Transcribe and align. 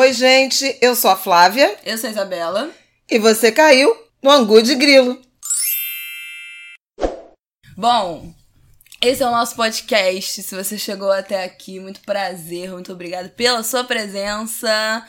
Oi, 0.00 0.14
gente, 0.14 0.78
eu 0.80 0.96
sou 0.96 1.10
a 1.10 1.14
Flávia. 1.14 1.76
Eu 1.84 1.98
sou 1.98 2.08
a 2.08 2.10
Isabela. 2.10 2.70
E 3.06 3.18
você 3.18 3.52
caiu 3.52 3.94
no 4.22 4.30
Angu 4.30 4.62
de 4.62 4.74
Grilo. 4.74 5.20
Bom, 7.76 8.32
esse 9.02 9.22
é 9.22 9.26
o 9.26 9.30
nosso 9.30 9.54
podcast. 9.54 10.42
Se 10.42 10.54
você 10.54 10.78
chegou 10.78 11.12
até 11.12 11.44
aqui, 11.44 11.78
muito 11.78 12.00
prazer, 12.00 12.72
muito 12.72 12.90
obrigada 12.90 13.28
pela 13.28 13.62
sua 13.62 13.84
presença. 13.84 15.06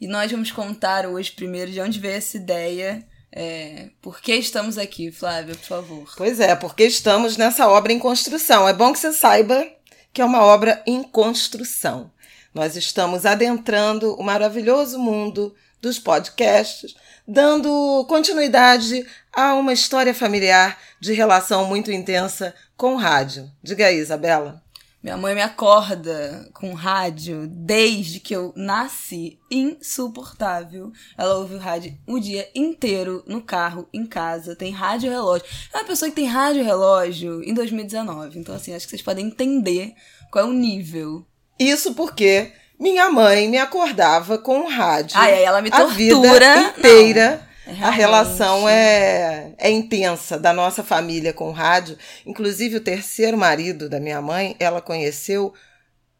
E 0.00 0.08
nós 0.08 0.28
vamos 0.28 0.50
contar 0.50 1.06
hoje, 1.06 1.30
primeiro, 1.30 1.70
de 1.70 1.80
onde 1.80 2.00
veio 2.00 2.16
essa 2.16 2.36
ideia. 2.36 3.06
É, 3.30 3.90
por 4.02 4.20
que 4.20 4.34
estamos 4.34 4.76
aqui, 4.76 5.12
Flávia, 5.12 5.54
por 5.54 5.68
favor? 5.68 6.14
Pois 6.16 6.40
é, 6.40 6.56
porque 6.56 6.82
estamos 6.82 7.36
nessa 7.36 7.68
obra 7.68 7.92
em 7.92 7.98
construção. 8.00 8.68
É 8.68 8.72
bom 8.72 8.92
que 8.92 8.98
você 8.98 9.12
saiba 9.12 9.64
que 10.12 10.20
é 10.20 10.24
uma 10.24 10.44
obra 10.44 10.82
em 10.84 11.00
construção. 11.04 12.10
Nós 12.54 12.76
estamos 12.76 13.24
adentrando 13.24 14.14
o 14.14 14.22
maravilhoso 14.22 14.98
mundo 14.98 15.54
dos 15.80 15.98
podcasts, 15.98 16.94
dando 17.26 18.04
continuidade 18.08 19.06
a 19.32 19.54
uma 19.54 19.72
história 19.72 20.14
familiar 20.14 20.78
de 21.00 21.14
relação 21.14 21.64
muito 21.66 21.90
intensa 21.90 22.54
com 22.76 22.94
o 22.94 22.98
rádio. 22.98 23.50
Diga 23.62 23.86
aí, 23.86 23.96
Isabela. 23.96 24.62
Minha 25.02 25.16
mãe 25.16 25.34
me 25.34 25.42
acorda 25.42 26.48
com 26.54 26.74
rádio 26.74 27.48
desde 27.48 28.20
que 28.20 28.36
eu 28.36 28.52
nasci. 28.54 29.40
Insuportável. 29.50 30.92
Ela 31.18 31.38
ouve 31.38 31.56
o 31.56 31.58
rádio 31.58 31.98
o 32.06 32.20
dia 32.20 32.48
inteiro, 32.54 33.24
no 33.26 33.42
carro, 33.42 33.88
em 33.92 34.06
casa. 34.06 34.54
Tem 34.54 34.70
rádio 34.70 35.10
relógio. 35.10 35.44
É 35.72 35.78
uma 35.78 35.86
pessoa 35.86 36.08
que 36.08 36.14
tem 36.14 36.26
rádio 36.26 36.62
relógio 36.62 37.42
em 37.42 37.52
2019. 37.52 38.38
Então, 38.38 38.54
assim, 38.54 38.74
acho 38.74 38.86
que 38.86 38.90
vocês 38.90 39.02
podem 39.02 39.26
entender 39.26 39.94
qual 40.30 40.44
é 40.44 40.48
o 40.48 40.52
nível 40.52 41.26
isso 41.58 41.94
porque 41.94 42.52
minha 42.78 43.10
mãe 43.10 43.48
me 43.48 43.58
acordava 43.58 44.38
com 44.38 44.60
o 44.60 44.68
rádio. 44.68 45.18
Ai, 45.18 45.44
ela 45.44 45.62
me 45.62 45.70
tortura. 45.70 45.88
A 45.88 46.56
vida 46.56 46.78
inteira. 46.78 47.48
Não, 47.66 47.86
a 47.86 47.90
relação 47.90 48.68
é, 48.68 49.52
é 49.56 49.70
intensa 49.70 50.36
da 50.36 50.52
nossa 50.52 50.82
família 50.82 51.32
com 51.32 51.48
o 51.48 51.52
rádio. 51.52 51.96
Inclusive, 52.26 52.76
o 52.76 52.80
terceiro 52.80 53.38
marido 53.38 53.88
da 53.88 54.00
minha 54.00 54.20
mãe, 54.20 54.56
ela 54.58 54.80
conheceu 54.80 55.54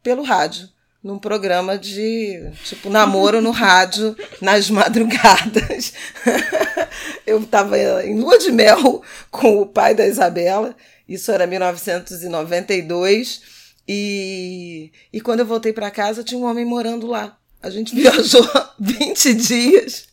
pelo 0.02 0.22
rádio 0.22 0.68
num 1.02 1.18
programa 1.18 1.76
de 1.76 2.48
tipo 2.64 2.88
namoro 2.88 3.40
no 3.40 3.50
rádio 3.50 4.16
nas 4.40 4.70
madrugadas. 4.70 5.92
Eu 7.26 7.40
estava 7.40 7.76
em 8.04 8.20
lua 8.20 8.38
de 8.38 8.52
mel 8.52 9.02
com 9.30 9.60
o 9.60 9.66
pai 9.66 9.94
da 9.94 10.06
Isabela, 10.06 10.76
isso 11.08 11.32
era 11.32 11.46
1992. 11.46 13.61
E, 13.86 14.92
e 15.12 15.20
quando 15.20 15.40
eu 15.40 15.46
voltei 15.46 15.72
para 15.72 15.90
casa, 15.90 16.22
tinha 16.22 16.40
um 16.40 16.44
homem 16.44 16.64
morando 16.64 17.06
lá. 17.06 17.36
A 17.62 17.70
gente 17.70 17.94
viajou 17.94 18.46
20 18.78 19.34
dias. 19.34 20.08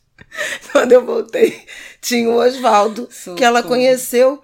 Quando 0.72 0.92
eu 0.92 1.06
voltei, 1.06 1.66
tinha 2.02 2.30
o 2.30 2.36
Oswaldo, 2.36 3.10
que 3.36 3.44
ela 3.44 3.64
conheceu 3.64 4.42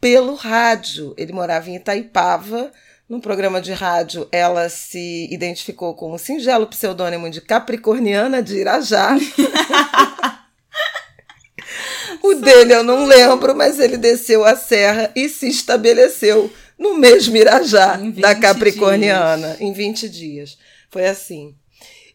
pelo 0.00 0.34
rádio. 0.34 1.14
Ele 1.16 1.32
morava 1.32 1.70
em 1.70 1.76
Itaipava. 1.76 2.72
No 3.08 3.22
programa 3.22 3.58
de 3.58 3.72
rádio, 3.72 4.28
ela 4.30 4.68
se 4.68 5.26
identificou 5.30 5.94
com 5.94 6.12
o 6.12 6.18
singelo 6.18 6.66
pseudônimo 6.66 7.30
de 7.30 7.40
Capricorniana 7.40 8.42
de 8.42 8.58
Irajá. 8.58 9.16
o 12.22 12.34
dele 12.34 12.74
eu 12.74 12.82
não 12.82 13.06
lembro, 13.06 13.56
mas 13.56 13.80
ele 13.80 13.96
desceu 13.96 14.44
a 14.44 14.54
serra 14.54 15.10
e 15.16 15.26
se 15.26 15.48
estabeleceu 15.48 16.52
no 16.78 16.96
mesmo 16.96 17.36
Irajá 17.36 17.96
da 17.96 18.34
Capricorniana, 18.34 19.48
dias. 19.48 19.60
em 19.60 19.72
20 19.72 20.08
dias. 20.08 20.58
Foi 20.90 21.06
assim. 21.06 21.54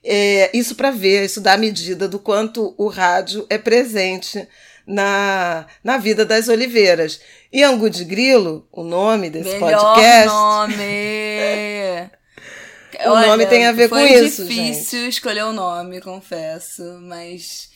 É, 0.03 0.49
isso 0.53 0.75
para 0.75 0.91
ver, 0.91 1.25
isso 1.25 1.39
dá 1.39 1.57
medida 1.57 2.07
do 2.07 2.19
quanto 2.19 2.73
o 2.77 2.87
rádio 2.87 3.45
é 3.49 3.57
presente 3.57 4.47
na, 4.85 5.65
na 5.83 5.97
vida 5.97 6.25
das 6.25 6.47
oliveiras. 6.47 7.21
E 7.51 7.63
Angu 7.63 7.89
de 7.89 8.03
Grilo, 8.03 8.67
o 8.71 8.83
nome 8.83 9.29
desse 9.29 9.57
Melhor 9.57 9.79
podcast. 9.79 10.27
nome! 10.27 10.73
o 13.05 13.11
Olha, 13.11 13.27
nome 13.27 13.45
tem 13.45 13.65
a 13.65 13.71
ver 13.71 13.89
com 13.89 13.99
isso. 13.99 14.45
Foi 14.45 14.55
difícil 14.55 15.07
escolher 15.07 15.43
o 15.43 15.53
nome, 15.53 16.01
confesso, 16.01 16.83
mas 17.01 17.69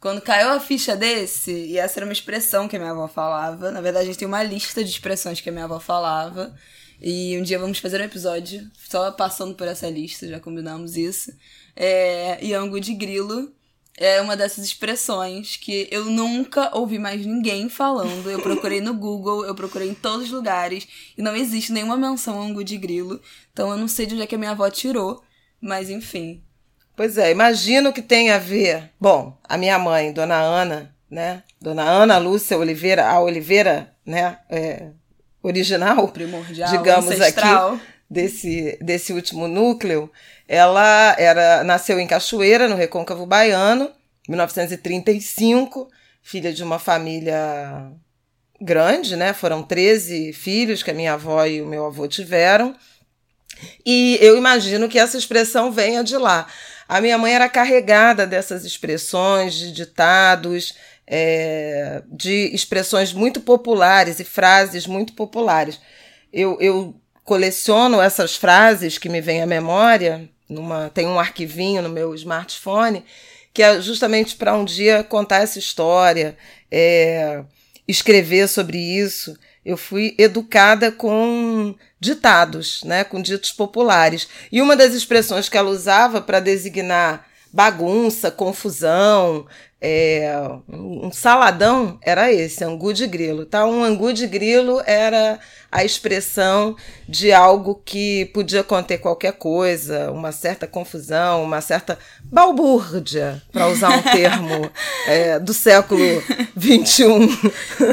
quando 0.00 0.20
caiu 0.20 0.50
a 0.50 0.60
ficha 0.60 0.96
desse, 0.96 1.52
e 1.52 1.78
essa 1.78 1.98
era 1.98 2.06
uma 2.06 2.12
expressão 2.12 2.68
que 2.68 2.76
a 2.76 2.78
minha 2.78 2.92
avó 2.92 3.08
falava, 3.08 3.70
na 3.70 3.80
verdade 3.80 4.04
a 4.04 4.06
gente 4.06 4.18
tem 4.18 4.28
uma 4.28 4.42
lista 4.42 4.84
de 4.84 4.90
expressões 4.90 5.40
que 5.40 5.48
a 5.48 5.52
minha 5.52 5.64
avó 5.64 5.80
falava, 5.80 6.54
e 7.00 7.36
um 7.38 7.42
dia 7.42 7.58
vamos 7.58 7.78
fazer 7.78 8.00
um 8.00 8.04
episódio 8.04 8.70
só 8.88 9.10
passando 9.12 9.54
por 9.54 9.68
essa 9.68 9.88
lista, 9.88 10.26
já 10.26 10.40
combinamos 10.40 10.96
isso. 10.96 11.32
É, 11.76 12.44
Yango 12.44 12.80
de 12.80 12.92
Grilo 12.94 13.52
é 13.96 14.20
uma 14.20 14.36
dessas 14.36 14.64
expressões 14.64 15.56
que 15.56 15.88
eu 15.90 16.04
nunca 16.04 16.76
ouvi 16.76 16.98
mais 16.98 17.24
ninguém 17.24 17.68
falando. 17.68 18.28
Eu 18.30 18.40
procurei 18.40 18.80
no 18.80 18.94
Google, 18.94 19.44
eu 19.44 19.54
procurei 19.54 19.88
em 19.88 19.94
todos 19.94 20.26
os 20.26 20.32
lugares, 20.32 20.88
e 21.16 21.22
não 21.22 21.36
existe 21.36 21.72
nenhuma 21.72 21.96
menção 21.96 22.40
Angu 22.40 22.64
de 22.64 22.76
Grilo, 22.76 23.20
então 23.52 23.70
eu 23.70 23.76
não 23.76 23.88
sei 23.88 24.06
de 24.06 24.14
onde 24.14 24.22
é 24.22 24.26
que 24.26 24.34
a 24.34 24.38
minha 24.38 24.52
avó 24.52 24.68
tirou, 24.70 25.22
mas 25.60 25.90
enfim, 25.90 26.42
Pois 26.98 27.16
é, 27.16 27.30
imagino 27.30 27.92
que 27.92 28.02
tem 28.02 28.30
a 28.30 28.38
ver. 28.38 28.90
Bom, 29.00 29.38
a 29.48 29.56
minha 29.56 29.78
mãe, 29.78 30.12
Dona 30.12 30.34
Ana, 30.34 30.92
né? 31.08 31.44
Dona 31.60 31.84
Ana 31.84 32.18
Lúcia 32.18 32.58
Oliveira, 32.58 33.06
a 33.06 33.20
Oliveira, 33.20 33.92
né? 34.04 34.36
É, 34.50 34.88
original, 35.40 36.08
primordial, 36.08 36.68
digamos 36.68 37.08
ancestral. 37.08 37.74
aqui, 37.74 37.82
desse, 38.10 38.76
desse 38.82 39.12
último 39.12 39.46
núcleo, 39.46 40.10
ela 40.48 41.14
era 41.16 41.62
nasceu 41.62 42.00
em 42.00 42.06
Cachoeira, 42.08 42.66
no 42.66 42.74
Recôncavo 42.74 43.24
Baiano, 43.24 43.92
1935, 44.28 45.88
filha 46.20 46.52
de 46.52 46.64
uma 46.64 46.80
família 46.80 47.92
grande, 48.60 49.14
né? 49.14 49.32
Foram 49.32 49.62
13 49.62 50.32
filhos 50.32 50.82
que 50.82 50.90
a 50.90 50.94
minha 50.94 51.12
avó 51.12 51.46
e 51.46 51.62
o 51.62 51.66
meu 51.66 51.86
avô 51.86 52.08
tiveram. 52.08 52.74
E 53.86 54.18
eu 54.20 54.36
imagino 54.36 54.88
que 54.88 54.98
essa 54.98 55.16
expressão 55.16 55.70
venha 55.70 56.02
de 56.02 56.16
lá. 56.16 56.48
A 56.88 57.00
minha 57.00 57.18
mãe 57.18 57.34
era 57.34 57.48
carregada 57.48 58.26
dessas 58.26 58.64
expressões, 58.64 59.54
de 59.54 59.72
ditados, 59.72 60.74
é, 61.06 62.02
de 62.10 62.50
expressões 62.54 63.12
muito 63.12 63.40
populares 63.40 64.18
e 64.18 64.24
frases 64.24 64.86
muito 64.86 65.12
populares. 65.12 65.78
Eu, 66.32 66.56
eu 66.60 66.98
coleciono 67.24 68.00
essas 68.00 68.36
frases 68.36 68.96
que 68.96 69.08
me 69.08 69.20
vêm 69.20 69.42
à 69.42 69.46
memória, 69.46 70.28
numa, 70.48 70.88
tem 70.88 71.06
um 71.06 71.20
arquivinho 71.20 71.82
no 71.82 71.90
meu 71.90 72.14
smartphone, 72.14 73.04
que 73.52 73.62
é 73.62 73.80
justamente 73.82 74.34
para 74.34 74.56
um 74.56 74.64
dia 74.64 75.04
contar 75.04 75.42
essa 75.42 75.58
história, 75.58 76.36
é, 76.70 77.44
escrever 77.86 78.48
sobre 78.48 78.78
isso 78.78 79.36
eu 79.68 79.76
fui 79.76 80.14
educada 80.16 80.90
com 80.90 81.74
ditados, 82.00 82.82
né, 82.84 83.04
com 83.04 83.20
ditos 83.20 83.52
populares. 83.52 84.28
E 84.50 84.62
uma 84.62 84.76
das 84.76 84.94
expressões 84.94 85.48
que 85.48 85.56
ela 85.56 85.70
usava 85.70 86.20
para 86.20 86.40
designar 86.40 87.26
bagunça, 87.52 88.30
confusão, 88.30 89.46
é, 89.80 90.28
um 90.68 91.12
saladão 91.12 91.98
era 92.02 92.32
esse, 92.32 92.64
angu 92.64 92.92
de 92.92 93.06
grilo. 93.06 93.46
Tá? 93.46 93.64
Um 93.64 93.84
angu 93.84 94.12
de 94.12 94.26
grilo 94.26 94.82
era 94.84 95.38
a 95.70 95.84
expressão 95.84 96.74
de 97.08 97.32
algo 97.32 97.80
que 97.84 98.24
podia 98.26 98.64
conter 98.64 98.98
qualquer 98.98 99.34
coisa, 99.34 100.10
uma 100.10 100.32
certa 100.32 100.66
confusão, 100.66 101.44
uma 101.44 101.60
certa 101.60 101.98
balbúrdia, 102.24 103.40
para 103.52 103.68
usar 103.68 103.90
um 103.90 104.02
termo 104.02 104.68
é, 105.06 105.38
do 105.38 105.54
século 105.54 106.02
XXI. 106.58 107.04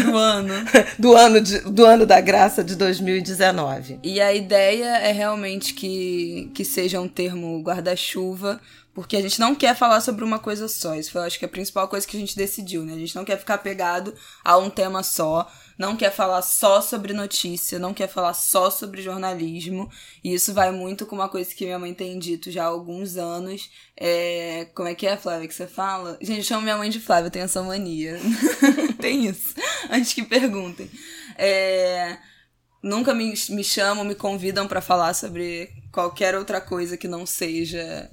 Do 0.06 0.18
ano. 0.18 0.54
do, 0.98 1.16
ano 1.16 1.42
de, 1.42 1.60
do 1.60 1.86
ano 1.86 2.06
da 2.06 2.20
graça 2.20 2.64
de 2.64 2.76
2019. 2.76 4.00
E 4.02 4.20
a 4.20 4.34
ideia 4.34 4.98
é 4.98 5.12
realmente 5.12 5.74
que, 5.74 6.50
que 6.56 6.66
seja 6.66 7.00
um 7.00 7.08
termo 7.08 7.62
guarda-chuva 7.62 8.60
porque 8.96 9.18
a 9.18 9.22
gente 9.22 9.42
não 9.42 9.54
quer 9.54 9.76
falar 9.76 10.00
sobre 10.00 10.24
uma 10.24 10.40
coisa 10.40 10.70
só. 10.70 10.96
Isso 10.96 11.12
foi, 11.12 11.24
acho 11.24 11.38
que, 11.38 11.44
a 11.44 11.50
principal 11.50 11.86
coisa 11.90 12.08
que 12.08 12.16
a 12.16 12.20
gente 12.20 12.34
decidiu, 12.34 12.86
né? 12.86 12.94
A 12.94 12.98
gente 12.98 13.14
não 13.14 13.26
quer 13.26 13.38
ficar 13.38 13.58
pegado 13.58 14.16
a 14.42 14.58
um 14.58 14.70
tema 14.70 15.04
só, 15.04 15.52
não 15.78 15.98
quer 15.98 16.12
falar 16.12 16.42
só 16.42 16.80
sobre 16.80 17.12
notícia, 17.12 17.78
não 17.78 17.94
quer 17.94 18.08
falar 18.08 18.34
só 18.34 18.72
sobre 18.72 19.02
jornalismo. 19.02 19.92
E 20.24 20.34
isso 20.34 20.54
vai 20.54 20.72
muito 20.72 21.06
com 21.06 21.14
uma 21.14 21.28
coisa 21.28 21.54
que 21.54 21.66
minha 21.66 21.78
mãe 21.78 21.94
tem 21.94 22.18
dito 22.18 22.50
já 22.50 22.64
há 22.64 22.68
alguns 22.68 23.18
anos. 23.18 23.70
É... 23.98 24.70
Como 24.74 24.88
é 24.88 24.96
que 24.96 25.06
é, 25.06 25.18
Flávia, 25.18 25.50
que 25.50 25.54
você 25.54 25.68
fala? 25.68 26.18
Gente, 26.22 26.38
eu 26.38 26.44
chamo 26.46 26.62
minha 26.62 26.78
mãe 26.78 26.90
de 26.90 27.02
Flávia, 27.02 27.28
eu 27.28 27.32
tenho 27.32 27.46
essa 27.46 27.62
mania. 27.62 28.18
tem 29.02 29.26
isso. 29.26 29.56
Antes 29.92 30.14
que 30.14 30.24
perguntem. 30.24 30.90
É... 31.38 32.18
Nunca 32.82 33.14
me, 33.14 33.34
me 33.50 33.64
chamam, 33.64 34.06
me 34.06 34.16
convidam 34.16 34.70
para 34.70 34.80
falar 34.80 35.14
sobre 35.14 35.70
qualquer 35.92 36.34
outra 36.34 36.62
coisa 36.62 36.96
que 36.96 37.10
não 37.10 37.26
seja 37.26 38.10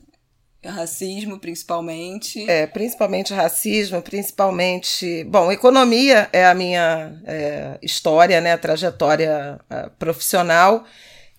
Racismo, 0.65 1.39
principalmente. 1.39 2.49
É, 2.49 2.67
principalmente 2.67 3.35
racismo, 3.35 4.01
principalmente. 4.01 5.25
Bom, 5.25 5.51
economia 5.51 6.29
é 6.33 6.47
a 6.47 6.55
minha 6.55 7.21
é, 7.27 7.79
história, 7.83 8.41
né, 8.41 8.57
trajetória 8.57 9.59
é, 9.69 9.89
profissional, 9.99 10.85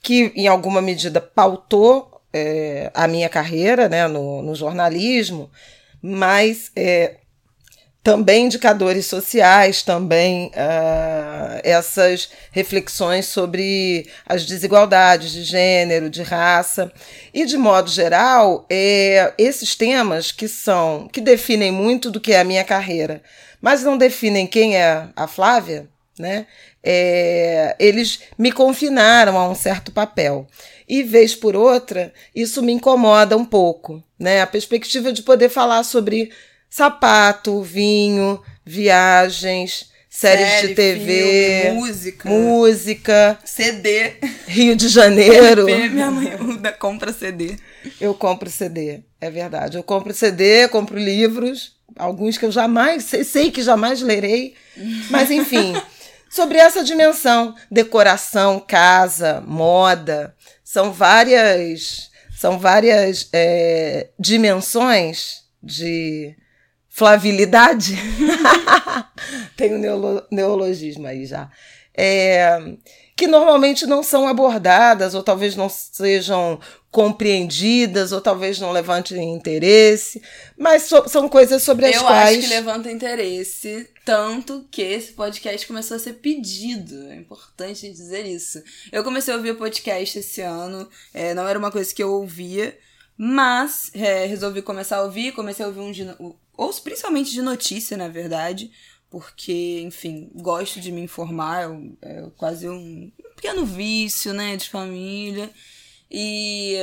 que 0.01 0.33
em 0.35 0.47
alguma 0.47 0.81
medida 0.81 1.21
pautou 1.21 2.21
é, 2.33 2.91
a 2.93 3.07
minha 3.07 3.29
carreira 3.29 3.87
né, 3.87 4.07
no, 4.07 4.41
no 4.41 4.53
jornalismo, 4.55 5.49
mas 6.01 6.69
é, 6.75 7.17
também 8.03 8.47
indicadores 8.47 9.05
sociais, 9.05 9.81
também 9.81 10.47
uh, 10.47 11.61
essas 11.63 12.29
reflexões 12.51 13.27
sobre 13.27 14.09
as 14.25 14.45
desigualdades 14.45 15.31
de 15.31 15.43
gênero, 15.43 16.09
de 16.09 16.21
raça 16.21 16.91
e 17.33 17.45
de 17.45 17.57
modo 17.57 17.89
geral 17.89 18.65
é, 18.69 19.33
esses 19.37 19.73
temas 19.73 20.33
que 20.33 20.49
são 20.49 21.07
que 21.11 21.21
definem 21.21 21.71
muito 21.71 22.11
do 22.11 22.19
que 22.19 22.33
é 22.33 22.41
a 22.41 22.43
minha 22.43 22.65
carreira, 22.65 23.23
mas 23.61 23.83
não 23.83 23.97
definem 23.97 24.45
quem 24.45 24.75
é 24.75 25.07
a 25.15 25.25
Flávia, 25.25 25.87
né? 26.19 26.45
É, 26.83 27.77
eles 27.79 28.19
me 28.37 28.51
confinaram 28.51 29.37
a 29.37 29.47
um 29.47 29.55
certo 29.55 29.89
papel. 29.89 30.45
E, 30.87 31.01
vez 31.01 31.33
por 31.33 31.55
outra, 31.55 32.13
isso 32.35 32.61
me 32.61 32.73
incomoda 32.73 33.37
um 33.37 33.45
pouco, 33.45 34.03
né? 34.19 34.41
A 34.41 34.47
perspectiva 34.47 35.13
de 35.13 35.23
poder 35.23 35.47
falar 35.47 35.83
sobre 35.83 36.29
sapato, 36.73 37.61
vinho, 37.61 38.41
viagens, 38.65 39.91
séries 40.09 40.47
Série, 40.47 40.67
de 40.69 40.73
TV, 40.73 41.61
filme, 41.61 41.79
música, 41.79 42.29
música, 42.29 43.39
CD, 43.45 44.13
Rio 44.47 44.75
de 44.75 44.87
Janeiro. 44.87 45.65
minha 45.69 46.09
mãe 46.09 46.35
compra 46.79 47.13
CD. 47.13 47.57
Eu 48.01 48.15
compro 48.15 48.49
CD, 48.49 49.01
é 49.21 49.29
verdade. 49.29 49.77
Eu 49.77 49.83
compro 49.83 50.15
CD, 50.15 50.67
compro 50.67 50.97
livros, 50.97 51.73
alguns 51.95 52.39
que 52.39 52.45
eu 52.45 52.51
jamais, 52.51 53.03
sei 53.03 53.51
que 53.51 53.61
jamais 53.61 54.01
lerei, 54.01 54.55
mas 55.11 55.29
enfim, 55.29 55.75
sobre 56.27 56.57
essa 56.57 56.83
dimensão, 56.83 57.53
decoração, 57.69 58.59
casa, 58.59 59.43
moda, 59.45 60.35
são 60.63 60.91
várias, 60.91 62.09
são 62.35 62.57
várias 62.57 63.29
é, 63.31 64.07
dimensões 64.19 65.43
de 65.61 66.35
flavilidade. 66.93 67.97
Tem 69.57 69.73
um 69.73 69.79
neolo, 69.79 70.23
neologismo 70.31 71.07
aí 71.07 71.25
já. 71.25 71.49
É, 71.95 72.75
que 73.15 73.25
normalmente 73.25 73.87
não 73.87 74.03
são 74.03 74.27
abordadas, 74.27 75.15
ou 75.15 75.23
talvez 75.23 75.55
não 75.55 75.67
sejam 75.69 76.59
compreendidas, 76.91 78.11
ou 78.11 78.21
talvez 78.21 78.59
não 78.59 78.71
levantem 78.71 79.33
interesse, 79.33 80.21
mas 80.55 80.83
so, 80.83 81.07
são 81.07 81.27
coisas 81.27 81.63
sobre 81.63 81.87
as 81.87 81.95
Eu 81.95 82.03
quais. 82.03 82.35
Eu 82.35 82.39
acho 82.39 82.47
que 82.47 82.53
levanta 82.53 82.91
interesse, 82.91 83.89
tanto 84.05 84.67
que 84.69 84.83
esse 84.83 85.13
podcast 85.13 85.65
começou 85.65 85.97
a 85.97 85.99
ser 85.99 86.13
pedido. 86.13 87.09
É 87.09 87.15
importante 87.15 87.89
dizer 87.89 88.25
isso. 88.27 88.61
Eu 88.91 89.03
comecei 89.03 89.33
a 89.33 89.37
ouvir 89.37 89.51
o 89.51 89.57
podcast 89.57 90.19
esse 90.19 90.41
ano, 90.41 90.87
é, 91.11 91.33
não 91.33 91.47
era 91.47 91.57
uma 91.57 91.71
coisa 91.71 91.93
que 91.93 92.03
eu 92.03 92.11
ouvia. 92.11 92.77
Mas 93.15 93.91
é, 93.93 94.25
resolvi 94.25 94.61
começar 94.63 94.97
a 94.97 95.03
ouvir, 95.03 95.33
comecei 95.33 95.63
a 95.63 95.67
ouvir 95.67 95.81
um 95.81 95.91
de, 95.91 96.03
ou 96.55 96.73
principalmente 96.73 97.31
de 97.31 97.41
notícia, 97.41 97.97
na 97.97 98.07
verdade, 98.07 98.71
porque, 99.09 99.81
enfim, 99.81 100.31
gosto 100.33 100.79
de 100.79 100.91
me 100.91 101.01
informar, 101.01 101.69
é, 102.01 102.19
é 102.19 102.29
quase 102.35 102.67
um 102.67 103.11
pequeno 103.35 103.65
vício, 103.65 104.33
né, 104.33 104.55
de 104.57 104.69
família. 104.69 105.51
E, 106.09 106.75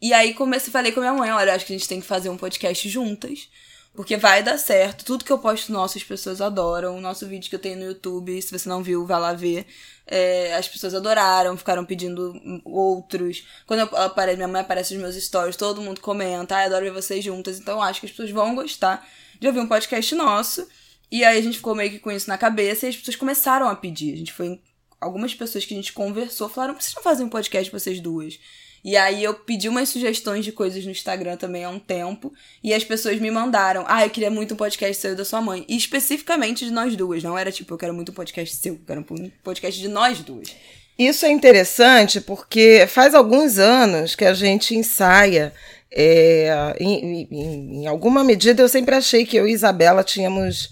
e 0.00 0.12
aí 0.12 0.34
comecei, 0.34 0.72
falei 0.72 0.92
com 0.92 1.00
a 1.00 1.02
minha 1.02 1.14
mãe, 1.14 1.30
olha, 1.30 1.54
acho 1.54 1.66
que 1.66 1.72
a 1.72 1.78
gente 1.78 1.88
tem 1.88 2.00
que 2.00 2.06
fazer 2.06 2.28
um 2.28 2.36
podcast 2.36 2.88
juntas. 2.88 3.48
Porque 3.96 4.18
vai 4.18 4.42
dar 4.42 4.58
certo. 4.58 5.06
Tudo 5.06 5.24
que 5.24 5.32
eu 5.32 5.38
posto 5.38 5.72
nosso, 5.72 5.96
as 5.96 6.04
pessoas 6.04 6.42
adoram. 6.42 6.98
O 6.98 7.00
nosso 7.00 7.26
vídeo 7.26 7.48
que 7.48 7.56
eu 7.56 7.60
tenho 7.60 7.78
no 7.78 7.84
YouTube, 7.86 8.40
se 8.42 8.56
você 8.56 8.68
não 8.68 8.82
viu, 8.82 9.06
vai 9.06 9.18
lá 9.18 9.32
ver. 9.32 9.66
É, 10.06 10.54
as 10.54 10.68
pessoas 10.68 10.94
adoraram, 10.94 11.56
ficaram 11.56 11.82
pedindo 11.82 12.38
outros. 12.62 13.44
Quando 13.66 13.80
eu 13.80 13.96
apareço, 13.96 14.36
minha 14.36 14.48
mãe 14.48 14.60
aparece 14.60 14.92
nos 14.94 15.02
meus 15.02 15.24
stories, 15.24 15.56
todo 15.56 15.80
mundo 15.80 16.02
comenta, 16.02 16.56
ah, 16.56 16.64
adoro 16.64 16.84
ver 16.84 16.92
vocês 16.92 17.24
juntas. 17.24 17.58
Então 17.58 17.82
acho 17.82 18.00
que 18.00 18.06
as 18.06 18.12
pessoas 18.12 18.30
vão 18.30 18.54
gostar 18.54 19.08
de 19.40 19.46
ouvir 19.46 19.60
um 19.60 19.66
podcast 19.66 20.14
nosso. 20.14 20.68
E 21.10 21.24
aí 21.24 21.38
a 21.38 21.42
gente 21.42 21.56
ficou 21.56 21.74
meio 21.74 21.90
que 21.90 21.98
com 21.98 22.12
isso 22.12 22.28
na 22.28 22.36
cabeça 22.36 22.84
e 22.84 22.90
as 22.90 22.96
pessoas 22.96 23.16
começaram 23.16 23.66
a 23.66 23.74
pedir. 23.74 24.12
A 24.12 24.16
gente 24.16 24.32
foi. 24.32 24.60
Algumas 25.00 25.34
pessoas 25.34 25.64
que 25.64 25.72
a 25.72 25.76
gente 25.76 25.94
conversou 25.94 26.48
falaram: 26.50 26.74
por 26.74 26.78
que 26.78 26.84
vocês 26.84 26.96
não 26.96 27.02
fazem 27.02 27.24
um 27.24 27.30
podcast 27.30 27.72
vocês 27.72 27.98
duas? 28.00 28.38
E 28.86 28.96
aí 28.96 29.24
eu 29.24 29.34
pedi 29.34 29.68
umas 29.68 29.88
sugestões 29.88 30.44
de 30.44 30.52
coisas 30.52 30.84
no 30.84 30.92
Instagram 30.92 31.36
também 31.36 31.64
há 31.64 31.68
um 31.68 31.78
tempo. 31.78 32.32
E 32.62 32.72
as 32.72 32.84
pessoas 32.84 33.18
me 33.18 33.32
mandaram. 33.32 33.84
Ah, 33.88 34.06
eu 34.06 34.10
queria 34.10 34.30
muito 34.30 34.54
um 34.54 34.56
podcast 34.56 35.02
seu 35.02 35.12
e 35.12 35.16
da 35.16 35.24
sua 35.24 35.40
mãe. 35.40 35.64
E 35.68 35.76
especificamente 35.76 36.64
de 36.64 36.70
nós 36.70 36.94
duas. 36.94 37.20
Não 37.20 37.36
era 37.36 37.50
tipo, 37.50 37.74
eu 37.74 37.78
quero 37.78 37.92
muito 37.92 38.12
um 38.12 38.14
podcast 38.14 38.54
seu, 38.54 38.74
eu 38.74 38.80
quero 38.86 39.00
um 39.00 39.30
podcast 39.42 39.80
de 39.80 39.88
nós 39.88 40.20
duas. 40.20 40.54
Isso 40.96 41.26
é 41.26 41.30
interessante 41.32 42.20
porque 42.20 42.86
faz 42.86 43.12
alguns 43.12 43.58
anos 43.58 44.14
que 44.14 44.24
a 44.24 44.32
gente 44.32 44.76
ensaia. 44.76 45.52
É, 45.90 46.76
em, 46.78 47.26
em, 47.28 47.82
em, 47.82 47.86
alguma 47.88 48.22
medida 48.22 48.62
eu 48.62 48.68
sempre 48.68 48.94
achei 48.94 49.26
que 49.26 49.36
eu 49.36 49.48
e 49.48 49.52
Isabela 49.52 50.04
tínhamos. 50.04 50.70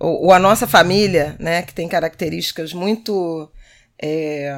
Ou, 0.00 0.24
ou 0.24 0.32
a 0.32 0.38
nossa 0.40 0.66
família, 0.66 1.36
né, 1.38 1.62
que 1.62 1.72
tem 1.72 1.86
características 1.86 2.72
muito 2.72 3.48
é, 4.02 4.52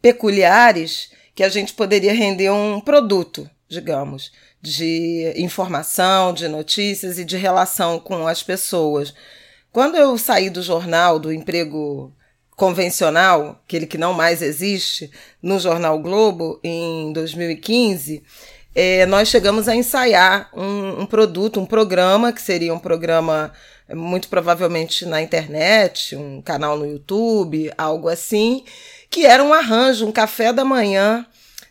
peculiares 0.00 1.10
que 1.34 1.42
a 1.42 1.48
gente 1.48 1.72
poderia 1.72 2.12
render 2.12 2.50
um 2.50 2.80
produto, 2.80 3.48
digamos, 3.68 4.32
de 4.60 5.32
informação, 5.36 6.32
de 6.32 6.46
notícias 6.46 7.18
e 7.18 7.24
de 7.24 7.36
relação 7.36 7.98
com 7.98 8.26
as 8.26 8.42
pessoas. 8.42 9.14
Quando 9.72 9.96
eu 9.96 10.16
saí 10.18 10.50
do 10.50 10.62
jornal, 10.62 11.18
do 11.18 11.32
emprego 11.32 12.12
convencional, 12.54 13.60
aquele 13.64 13.86
que 13.86 13.98
não 13.98 14.12
mais 14.12 14.42
existe, 14.42 15.10
no 15.42 15.58
Jornal 15.58 15.98
Globo, 15.98 16.60
em 16.62 17.12
2015, 17.12 18.22
é, 18.74 19.04
nós 19.06 19.28
chegamos 19.28 19.68
a 19.68 19.76
ensaiar 19.76 20.50
um, 20.54 21.02
um, 21.02 21.06
produto, 21.06 21.60
um 21.60 21.66
programa, 21.66 22.32
que 22.32 22.40
seria 22.40 22.72
um 22.72 22.78
programa 22.78 23.52
muito 23.92 24.28
provavelmente 24.28 25.04
na 25.04 25.20
internet, 25.20 26.16
um 26.16 26.40
canal 26.40 26.78
no 26.78 26.86
YouTube, 26.86 27.70
algo 27.76 28.08
assim, 28.08 28.64
que 29.10 29.26
era 29.26 29.42
um 29.44 29.52
arranjo, 29.52 30.06
um 30.06 30.12
café 30.12 30.52
da 30.52 30.64
manhã 30.64 31.26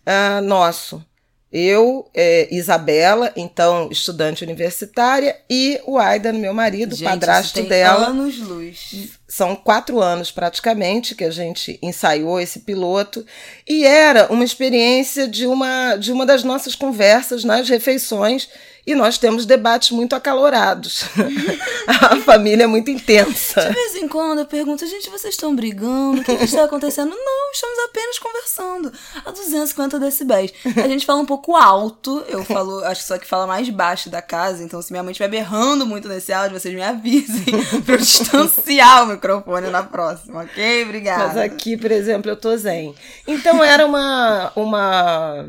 uh, 0.05 0.41
nosso. 0.43 1.03
Eu, 1.51 2.09
é, 2.13 2.47
Isabela, 2.49 3.33
então 3.35 3.89
estudante 3.91 4.43
universitária, 4.43 5.37
e 5.49 5.81
o 5.85 5.97
Aidan, 5.97 6.33
meu 6.33 6.53
marido, 6.53 6.95
gente, 6.95 7.07
padrasto 7.07 7.61
dela. 7.63 8.07
anos 8.07 8.39
luz. 8.39 9.19
São 9.27 9.55
quatro 9.55 9.99
anos 9.99 10.31
praticamente 10.31 11.13
que 11.13 11.25
a 11.25 11.31
gente 11.31 11.77
ensaiou 11.81 12.39
esse 12.39 12.59
piloto 12.59 13.25
e 13.67 13.85
era 13.85 14.31
uma 14.31 14.45
experiência 14.45 15.27
de 15.27 15.45
uma 15.45 15.95
de 15.97 16.11
uma 16.11 16.25
das 16.25 16.43
nossas 16.43 16.75
conversas 16.75 17.43
nas 17.43 17.67
refeições 17.67 18.47
e 18.85 18.95
nós 18.95 19.17
temos 19.17 19.45
debates 19.45 19.91
muito 19.91 20.15
acalorados. 20.15 21.03
a 21.87 22.15
família 22.17 22.63
é 22.63 22.67
muito 22.67 22.89
intensa. 22.89 23.61
De 23.61 23.73
vez 23.73 23.95
em 23.95 24.07
quando 24.07 24.39
eu 24.39 24.45
pergunto, 24.45 24.85
gente, 24.87 25.09
vocês 25.09 25.33
estão 25.33 25.55
brigando? 25.55 26.21
O 26.21 26.23
que 26.23 26.31
está 26.31 26.63
acontecendo? 26.63 27.09
Não, 27.09 27.51
estamos 27.51 27.77
apenas 27.85 28.19
conversando 28.19 28.91
a 29.25 29.31
250 29.31 29.99
decibéis. 29.99 30.53
A 30.83 30.87
gente 30.87 31.05
fala 31.05 31.21
um 31.21 31.25
pouco 31.25 31.55
alto, 31.55 32.23
eu 32.27 32.43
falo, 32.43 32.83
acho 32.85 33.01
que 33.01 33.07
só 33.07 33.17
que 33.17 33.27
fala 33.27 33.45
mais 33.45 33.69
baixo 33.69 34.09
da 34.09 34.21
casa, 34.21 34.63
então 34.63 34.81
se 34.81 34.91
minha 34.91 35.03
mãe 35.03 35.11
estiver 35.11 35.29
berrando 35.29 35.85
muito 35.85 36.07
nesse 36.07 36.33
áudio, 36.33 36.59
vocês 36.59 36.73
me 36.73 36.81
avisem 36.81 37.45
para 37.85 37.95
eu 37.95 37.99
distanciar 37.99 39.03
o 39.03 39.07
microfone 39.07 39.69
na 39.69 39.83
próxima, 39.83 40.41
ok? 40.41 40.83
Obrigada. 40.83 41.27
Mas 41.27 41.37
aqui, 41.37 41.77
por 41.77 41.91
exemplo, 41.91 42.31
eu 42.31 42.35
tô 42.35 42.55
zen. 42.57 42.95
Então 43.27 43.63
era 43.63 43.85
uma... 43.85 44.51
uma 44.55 45.45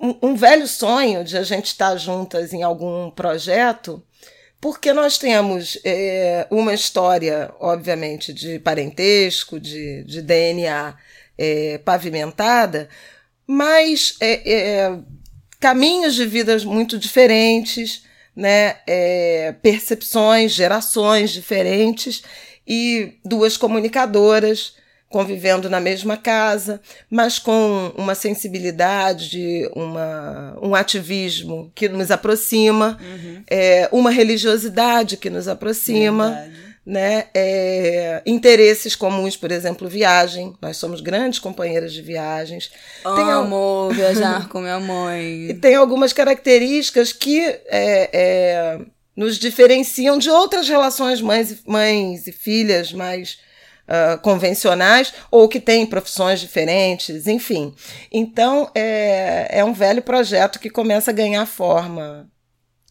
um, 0.00 0.30
um 0.30 0.34
velho 0.34 0.66
sonho 0.66 1.24
de 1.24 1.36
a 1.36 1.42
gente 1.42 1.66
estar 1.66 1.96
juntas 1.96 2.52
em 2.52 2.62
algum 2.62 3.10
projeto, 3.10 4.02
porque 4.60 4.92
nós 4.92 5.18
temos 5.18 5.78
é, 5.84 6.46
uma 6.50 6.74
história, 6.74 7.52
obviamente, 7.60 8.32
de 8.32 8.58
parentesco, 8.58 9.58
de, 9.60 10.04
de 10.04 10.20
DNA 10.22 10.96
é, 11.36 11.78
pavimentada, 11.78 12.88
mas 13.46 14.16
é, 14.20 14.52
é, 14.52 14.98
caminhos 15.60 16.14
de 16.14 16.26
vidas 16.26 16.64
muito 16.64 16.98
diferentes, 16.98 18.04
né, 18.34 18.76
é, 18.86 19.52
percepções, 19.62 20.52
gerações 20.52 21.30
diferentes 21.30 22.22
e 22.66 23.18
duas 23.24 23.56
comunicadoras 23.56 24.74
convivendo 25.08 25.70
na 25.70 25.80
mesma 25.80 26.16
casa, 26.16 26.80
mas 27.10 27.38
com 27.38 27.92
uma 27.96 28.14
sensibilidade, 28.14 29.68
uma, 29.74 30.56
um 30.60 30.74
ativismo 30.74 31.72
que 31.74 31.88
nos 31.88 32.10
aproxima, 32.10 32.98
uhum. 33.00 33.42
é, 33.48 33.88
uma 33.90 34.10
religiosidade 34.10 35.16
que 35.16 35.30
nos 35.30 35.48
aproxima. 35.48 36.30
Verdade. 36.30 36.68
Né? 36.88 37.26
É, 37.34 38.22
interesses 38.24 38.96
comuns, 38.96 39.36
por 39.36 39.52
exemplo, 39.52 39.86
viagem. 39.86 40.54
Nós 40.62 40.78
somos 40.78 41.02
grandes 41.02 41.38
companheiras 41.38 41.92
de 41.92 42.00
viagens. 42.00 42.70
Amo 43.04 43.88
tem, 43.88 43.96
viajar 44.00 44.48
com 44.48 44.62
minha 44.62 44.80
mãe. 44.80 45.50
E 45.50 45.54
tem 45.54 45.74
algumas 45.74 46.14
características 46.14 47.12
que 47.12 47.40
é, 47.66 48.08
é, 48.10 48.78
nos 49.14 49.38
diferenciam 49.38 50.16
de 50.16 50.30
outras 50.30 50.66
relações 50.66 51.20
mães, 51.20 51.62
mães 51.66 52.26
e 52.26 52.32
filhas 52.32 52.90
mais 52.90 53.36
uh, 53.88 54.18
convencionais 54.20 55.12
ou 55.30 55.48
que 55.48 55.58
têm 55.58 55.86
profissões 55.86 56.40
diferentes, 56.40 57.26
enfim. 57.26 57.74
Então, 58.12 58.70
é, 58.74 59.48
é 59.58 59.64
um 59.64 59.72
velho 59.72 60.02
projeto 60.02 60.60
que 60.60 60.70
começa 60.70 61.10
a 61.10 61.14
ganhar 61.14 61.46
forma 61.46 62.30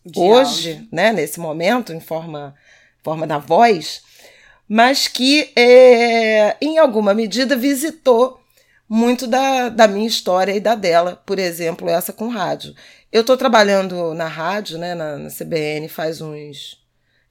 De 0.04 0.20
hoje, 0.20 0.88
né, 0.92 1.14
nesse 1.14 1.40
momento, 1.40 1.94
em 1.94 2.00
forma, 2.00 2.56
forma 3.04 3.28
da 3.28 3.38
voz, 3.38 4.02
mas 4.68 5.08
que, 5.08 5.52
é, 5.56 6.58
em 6.62 6.78
alguma 6.78 7.14
medida, 7.14 7.56
visitou 7.56 8.42
muito 8.90 9.28
da, 9.28 9.70
da 9.70 9.88
minha 9.88 10.08
história 10.08 10.54
e 10.54 10.60
da 10.60 10.76
dela, 10.76 11.22
por 11.26 11.40
exemplo, 11.40 11.90
essa 11.90 12.14
com 12.14 12.28
rádio. 12.30 12.74
Eu 13.12 13.22
estou 13.22 13.38
trabalhando 13.38 14.14
na 14.14 14.28
rádio, 14.28 14.78
né, 14.78 14.94
na, 14.96 15.18
na, 15.18 15.30
CBN, 15.30 15.88
faz 15.88 16.22
uns. 16.22 16.82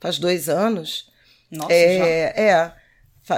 faz 0.00 0.18
dois 0.18 0.48
anos. 0.48 1.10
Nossa, 1.50 1.72
é, 1.72 1.98
já. 1.98 2.06
É, 2.06 2.72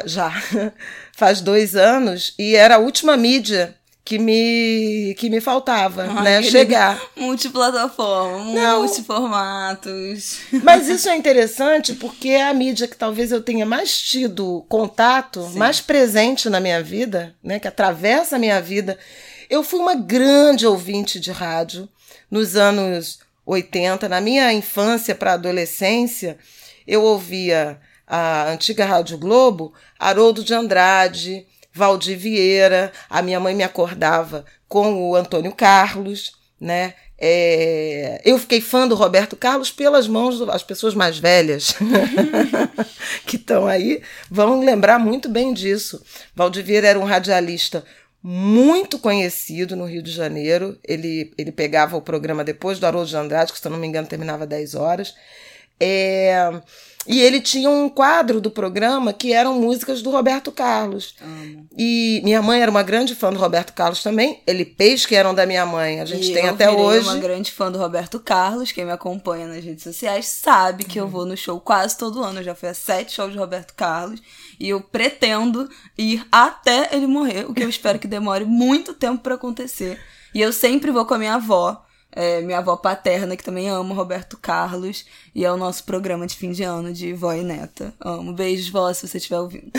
já 0.05 0.31
faz 1.17 1.41
dois 1.41 1.75
anos 1.75 2.35
e 2.39 2.55
era 2.55 2.77
a 2.77 2.79
última 2.79 3.17
mídia 3.17 3.75
que 4.05 4.19
me 4.19 5.15
que 5.19 5.29
me 5.29 5.39
faltava, 5.39 6.07
né? 6.23 6.43
Chegar. 6.43 6.99
Multiplataforma, 7.15 8.79
multiformatos. 8.79 10.39
Mas 10.63 10.89
isso 10.89 11.11
é 11.11 11.17
interessante 11.17 11.93
porque 11.95 12.31
é 12.31 12.49
a 12.49 12.55
mídia 12.55 12.89
que 12.89 12.97
talvez 12.97 13.31
eu 13.33 13.43
tenha 13.43 13.67
mais 13.67 14.01
tido 14.01 14.65
contato, 14.67 15.43
Sim. 15.43 15.59
mais 15.59 15.83
presente 15.83 16.49
na 16.49 16.59
minha 16.59 16.83
vida, 16.83 17.35
né? 17.43 17.59
Que 17.59 17.69
atravessa 17.69 18.37
a 18.37 18.39
minha 18.39 18.63
vida. 18.63 18.99
Eu 19.51 19.63
fui 19.63 19.79
uma 19.79 19.95
grande 19.95 20.67
ouvinte 20.67 21.21
de 21.21 21.31
rádio 21.31 21.87
nos 22.31 22.57
anos 22.57 23.19
80, 23.45 24.09
na 24.09 24.21
minha 24.23 24.53
infância 24.53 25.15
para 25.15 25.35
adolescência, 25.35 26.39
eu 26.87 27.03
ouvia 27.03 27.79
a 28.09 28.51
antiga 28.51 28.87
Rádio 28.87 29.19
Globo, 29.19 29.75
Haroldo 29.99 30.43
de 30.43 30.55
Andrade, 30.55 31.47
Valdir 31.73 32.19
Vieira, 32.19 32.91
a 33.09 33.21
minha 33.21 33.39
mãe 33.39 33.55
me 33.55 33.63
acordava 33.63 34.45
com 34.67 35.11
o 35.11 35.15
Antônio 35.15 35.53
Carlos, 35.53 36.33
né? 36.61 36.95
É, 37.21 38.23
eu 38.25 38.39
fiquei 38.39 38.61
fã 38.61 38.87
do 38.87 38.95
Roberto 38.95 39.37
Carlos 39.37 39.73
pelas 39.73 40.07
mãos 40.07 40.39
das 40.39 40.63
pessoas 40.63 40.95
mais 40.95 41.19
velhas 41.19 41.75
que 43.27 43.35
estão 43.35 43.67
aí, 43.67 44.01
vão 44.31 44.61
lembrar 44.61 44.99
muito 45.01 45.29
bem 45.29 45.53
disso. 45.53 46.01
Valdir 46.35 46.65
Vieira 46.65 46.87
era 46.87 46.99
um 46.99 47.05
radialista 47.05 47.85
muito 48.23 48.99
conhecido 48.99 49.75
no 49.75 49.85
Rio 49.85 50.03
de 50.03 50.13
Janeiro. 50.13 50.79
Ele, 50.87 51.33
ele 51.37 51.51
pegava 51.51 51.97
o 51.97 52.03
programa 52.03 52.45
depois 52.45 52.79
do 52.79 52.87
Haroldo 52.87 53.09
de 53.09 53.17
Andrade, 53.17 53.53
que 53.53 53.59
se 53.59 53.67
eu 53.67 53.73
não 53.73 53.79
me 53.79 53.87
engano 53.87 54.09
terminava 54.09 54.47
10 54.47 54.75
horas. 54.75 55.15
É, 55.81 56.61
e 57.09 57.23
ele 57.23 57.41
tinha 57.41 57.71
um 57.71 57.89
quadro 57.89 58.39
do 58.39 58.51
programa 58.51 59.15
que 59.15 59.33
eram 59.33 59.59
músicas 59.59 60.03
do 60.03 60.11
Roberto 60.11 60.53
Carlos. 60.53 61.15
Amo. 61.23 61.67
E 61.77 62.21
minha 62.23 62.43
mãe 62.43 62.61
era 62.61 62.71
uma 62.71 62.83
grande 62.83 63.15
fã 63.15 63.33
do 63.33 63.39
Roberto 63.39 63.73
Carlos 63.73 64.03
também. 64.03 64.43
Ele 64.47 64.63
peixes 64.63 65.07
que 65.07 65.15
eram 65.15 65.35
da 65.35 65.47
minha 65.47 65.65
mãe. 65.65 66.03
A 66.03 66.05
gente 66.05 66.31
e 66.31 66.35
tem 66.35 66.45
eu 66.45 66.51
até 66.51 66.71
hoje. 66.71 67.09
uma 67.09 67.17
grande 67.17 67.51
fã 67.51 67.73
do 67.73 67.79
Roberto 67.79 68.21
Carlos. 68.21 68.73
Quem 68.73 68.85
me 68.85 68.93
acompanha 68.93 69.49
nas 69.49 69.65
redes 69.65 69.85
sociais 69.85 70.27
sabe 70.27 70.85
que 70.85 71.01
uhum. 71.01 71.07
eu 71.07 71.11
vou 71.11 71.25
no 71.25 71.35
show 71.35 71.59
quase 71.59 71.97
todo 71.97 72.23
ano. 72.23 72.41
Eu 72.41 72.45
já 72.45 72.55
fui 72.55 72.69
a 72.69 72.75
sete 72.75 73.15
shows 73.15 73.33
de 73.33 73.39
Roberto 73.39 73.73
Carlos. 73.73 74.21
E 74.61 74.69
eu 74.69 74.83
pretendo 74.83 75.67
ir 75.97 76.27
até 76.31 76.91
ele 76.93 77.07
morrer, 77.07 77.49
o 77.49 77.55
que 77.55 77.63
eu 77.63 77.71
espero 77.71 77.99
que 77.99 78.07
demore 78.07 78.45
muito 78.45 78.93
tempo 78.93 79.23
para 79.23 79.37
acontecer. 79.37 79.99
E 80.35 80.43
eu 80.43 80.53
sempre 80.53 80.91
vou 80.91 81.07
com 81.07 81.15
a 81.15 81.19
minha 81.19 81.37
avó 81.37 81.88
é, 82.13 82.41
minha 82.41 82.59
avó 82.59 82.75
paterna, 82.77 83.37
que 83.37 83.45
também 83.45 83.69
ama 83.69 83.95
Roberto 83.95 84.37
Carlos, 84.39 85.05
e 85.35 85.45
é 85.45 85.53
o 85.53 85.57
nosso 85.57 85.85
programa 85.85 86.27
de 86.27 86.35
fim 86.35 86.51
de 86.51 86.63
ano 86.63 86.93
de 86.93 87.13
vó 87.13 87.33
e 87.33 87.43
neta. 87.43 87.95
Amo. 88.01 88.33
Beijos, 88.33 88.69
vó, 88.71 88.93
se 88.93 89.07
você 89.07 89.19
estiver 89.19 89.39
ouvindo. 89.39 89.71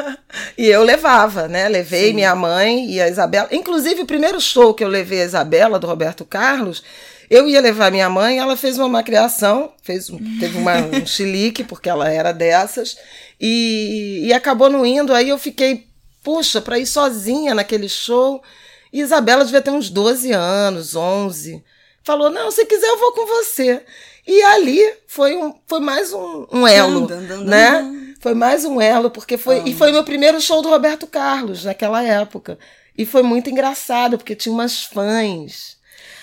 e 0.56 0.66
eu 0.66 0.82
levava, 0.82 1.46
né? 1.46 1.68
Levei 1.68 2.08
Sim. 2.08 2.14
minha 2.14 2.34
mãe 2.34 2.90
e 2.90 3.00
a 3.00 3.08
Isabela. 3.08 3.48
Inclusive, 3.52 4.02
o 4.02 4.06
primeiro 4.06 4.40
show 4.40 4.72
que 4.72 4.82
eu 4.82 4.88
levei 4.88 5.22
a 5.22 5.26
Isabela, 5.26 5.78
do 5.78 5.86
Roberto 5.86 6.24
Carlos, 6.24 6.82
eu 7.30 7.46
ia 7.48 7.60
levar 7.60 7.92
minha 7.92 8.08
mãe, 8.08 8.38
ela 8.38 8.56
fez 8.56 8.78
uma 8.78 9.02
criação, 9.02 9.72
fez, 9.82 10.06
teve 10.40 10.56
uma, 10.58 10.76
um 10.90 11.06
chilique, 11.06 11.62
porque 11.62 11.88
ela 11.88 12.10
era 12.10 12.32
dessas, 12.32 12.96
e, 13.38 14.22
e 14.24 14.32
acabou 14.32 14.70
não 14.70 14.86
indo. 14.86 15.12
Aí 15.12 15.28
eu 15.28 15.38
fiquei, 15.38 15.86
puxa, 16.22 16.62
para 16.62 16.78
ir 16.78 16.86
sozinha 16.86 17.54
naquele 17.54 17.90
show. 17.90 18.42
E 18.90 19.00
Isabela 19.00 19.44
devia 19.44 19.60
ter 19.60 19.70
uns 19.70 19.90
12 19.90 20.32
anos, 20.32 20.96
11 20.96 21.62
falou: 22.04 22.30
não, 22.30 22.50
se 22.50 22.64
quiser 22.66 22.86
eu 22.86 22.98
vou 22.98 23.12
com 23.12 23.26
você. 23.26 23.82
E 24.26 24.42
ali 24.42 24.80
foi, 25.06 25.36
um, 25.36 25.54
foi 25.66 25.80
mais 25.80 26.12
um, 26.12 26.46
um 26.50 26.66
elo, 26.66 27.08
né? 27.44 28.14
Foi 28.20 28.34
mais 28.34 28.64
um 28.64 28.80
elo, 28.80 29.10
porque 29.10 29.36
foi. 29.36 29.62
E 29.66 29.74
foi 29.74 29.92
meu 29.92 30.04
primeiro 30.04 30.40
show 30.40 30.62
do 30.62 30.70
Roberto 30.70 31.06
Carlos 31.06 31.64
naquela 31.64 32.02
época. 32.02 32.58
E 32.96 33.04
foi 33.04 33.22
muito 33.22 33.50
engraçado, 33.50 34.16
porque 34.16 34.36
tinha 34.36 34.52
umas 34.52 34.84
fãs. 34.84 35.76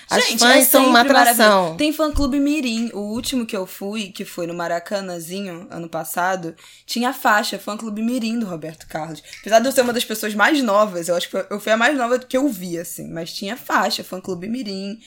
As 0.09 0.25
Gente, 0.25 0.39
fãs 0.39 0.57
é 0.57 0.65
são 0.65 0.87
uma 0.87 1.01
atração. 1.01 1.77
Tem 1.77 1.93
fã 1.93 2.11
clube 2.11 2.37
Mirim. 2.37 2.89
O 2.93 2.99
último 2.99 3.45
que 3.45 3.55
eu 3.55 3.65
fui, 3.65 4.09
que 4.09 4.25
foi 4.25 4.45
no 4.45 4.53
Maracanãzinho, 4.53 5.67
ano 5.69 5.87
passado, 5.87 6.53
tinha 6.85 7.09
a 7.09 7.13
faixa 7.13 7.57
fã 7.57 7.77
clube 7.77 8.01
Mirim 8.01 8.37
do 8.37 8.45
Roberto 8.45 8.87
Carlos. 8.87 9.23
Apesar 9.39 9.59
de 9.59 9.67
eu 9.67 9.71
ser 9.71 9.81
uma 9.81 9.93
das 9.93 10.03
pessoas 10.03 10.33
mais 10.35 10.61
novas, 10.61 11.07
eu 11.07 11.15
acho 11.15 11.29
que 11.29 11.37
eu 11.49 11.59
fui 11.61 11.71
a 11.71 11.77
mais 11.77 11.97
nova 11.97 12.19
que 12.19 12.35
eu 12.35 12.49
vi, 12.49 12.77
assim. 12.77 13.09
Mas 13.09 13.31
tinha 13.31 13.55
faixa 13.55 14.03
fã 14.03 14.19
clube 14.19 14.49
Mirim. 14.49 14.99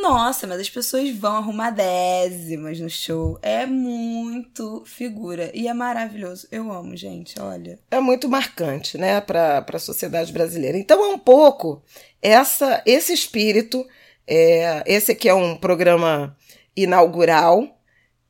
Nossa, 0.00 0.46
mas 0.46 0.60
as 0.60 0.70
pessoas 0.70 1.10
vão 1.10 1.36
arrumar 1.36 1.70
décimas 1.70 2.78
no 2.80 2.90
show. 2.90 3.38
É 3.42 3.66
muito 3.66 4.82
figura. 4.86 5.50
E 5.54 5.68
é 5.68 5.74
maravilhoso. 5.74 6.46
Eu 6.50 6.70
amo, 6.72 6.96
gente, 6.96 7.40
olha. 7.40 7.78
É 7.90 8.00
muito 8.00 8.28
marcante, 8.28 8.98
né, 8.98 9.20
para 9.20 9.64
a 9.66 9.78
sociedade 9.78 10.32
brasileira. 10.32 10.76
Então 10.78 11.02
é 11.04 11.08
um 11.08 11.18
pouco 11.18 11.82
essa 12.20 12.82
esse 12.84 13.12
espírito. 13.12 13.86
É, 14.26 14.82
esse 14.86 15.12
aqui 15.12 15.28
é 15.28 15.34
um 15.34 15.56
programa 15.56 16.34
inaugural, 16.74 17.78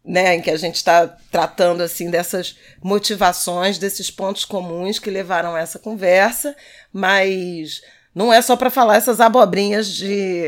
né, 0.04 0.34
em 0.34 0.42
que 0.42 0.50
a 0.50 0.56
gente 0.56 0.76
está 0.76 1.06
tratando 1.30 1.82
assim 1.82 2.10
dessas 2.10 2.58
motivações, 2.82 3.78
desses 3.78 4.10
pontos 4.10 4.44
comuns 4.44 4.98
que 4.98 5.08
levaram 5.08 5.54
a 5.54 5.60
essa 5.60 5.78
conversa, 5.78 6.54
mas 6.92 7.80
não 8.14 8.32
é 8.32 8.40
só 8.40 8.54
para 8.54 8.70
falar 8.70 8.96
essas 8.96 9.20
abobrinhas 9.20 9.88
de, 9.88 10.44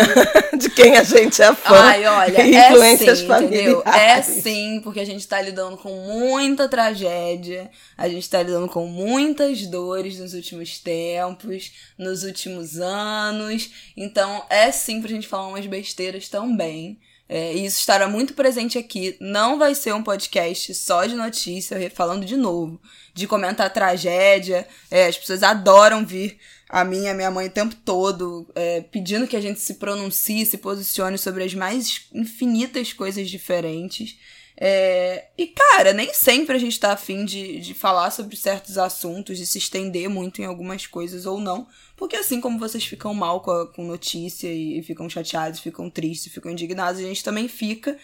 de 0.58 0.70
quem 0.70 0.96
a 0.96 1.02
gente 1.02 1.42
é 1.42 1.54
fã. 1.54 1.76
Ai, 1.76 2.06
olha, 2.06 2.40
é 2.40 2.96
sim, 2.96 3.24
entendeu? 3.24 3.82
É 3.84 4.22
sim, 4.22 4.80
porque 4.82 5.00
a 5.00 5.04
gente 5.04 5.28
tá 5.28 5.40
lidando 5.42 5.76
com 5.76 5.90
muita 5.90 6.68
tragédia, 6.68 7.70
a 7.98 8.08
gente 8.08 8.28
tá 8.30 8.42
lidando 8.42 8.68
com 8.68 8.86
muitas 8.86 9.66
dores 9.66 10.18
nos 10.18 10.32
últimos 10.32 10.78
tempos, 10.78 11.72
nos 11.98 12.22
últimos 12.24 12.78
anos. 12.80 13.70
Então, 13.94 14.42
é 14.48 14.72
sim 14.72 15.02
pra 15.02 15.10
gente 15.10 15.28
falar 15.28 15.48
umas 15.48 15.66
besteiras 15.66 16.28
também. 16.30 16.98
É, 17.28 17.54
e 17.54 17.64
isso 17.64 17.78
estará 17.78 18.08
muito 18.08 18.34
presente 18.34 18.76
aqui. 18.76 19.16
Não 19.20 19.58
vai 19.58 19.74
ser 19.74 19.94
um 19.94 20.02
podcast 20.02 20.74
só 20.74 21.06
de 21.06 21.14
notícia, 21.14 21.90
falando 21.94 22.26
de 22.26 22.36
novo, 22.36 22.80
de 23.14 23.26
comentar 23.26 23.72
tragédia. 23.72 24.66
É, 24.90 25.06
as 25.06 25.16
pessoas 25.16 25.42
adoram 25.42 26.04
vir 26.04 26.38
a 26.72 26.84
mim 26.84 27.02
e 27.02 27.08
a 27.08 27.14
minha 27.14 27.30
mãe 27.30 27.48
o 27.48 27.50
tempo 27.50 27.76
todo, 27.84 28.50
é, 28.54 28.80
pedindo 28.80 29.26
que 29.26 29.36
a 29.36 29.40
gente 29.42 29.60
se 29.60 29.74
pronuncie, 29.74 30.46
se 30.46 30.56
posicione 30.56 31.18
sobre 31.18 31.44
as 31.44 31.52
mais 31.52 32.06
infinitas 32.14 32.94
coisas 32.94 33.28
diferentes. 33.28 34.18
É, 34.56 35.26
e, 35.36 35.48
cara, 35.48 35.92
nem 35.92 36.14
sempre 36.14 36.56
a 36.56 36.58
gente 36.58 36.80
tá 36.80 36.92
afim 36.92 37.26
de, 37.26 37.58
de 37.58 37.74
falar 37.74 38.10
sobre 38.10 38.36
certos 38.36 38.78
assuntos, 38.78 39.36
de 39.36 39.46
se 39.46 39.58
estender 39.58 40.08
muito 40.08 40.40
em 40.40 40.46
algumas 40.46 40.86
coisas 40.86 41.26
ou 41.26 41.38
não. 41.38 41.66
Porque 41.94 42.16
assim 42.16 42.40
como 42.40 42.58
vocês 42.58 42.86
ficam 42.86 43.12
mal 43.12 43.42
com, 43.42 43.50
a, 43.50 43.66
com 43.70 43.84
notícia 43.84 44.48
e, 44.48 44.78
e 44.78 44.82
ficam 44.82 45.10
chateados, 45.10 45.60
ficam 45.60 45.90
tristes, 45.90 46.32
ficam 46.32 46.50
indignados, 46.50 47.02
a 47.02 47.04
gente 47.04 47.22
também 47.22 47.48
fica. 47.48 47.98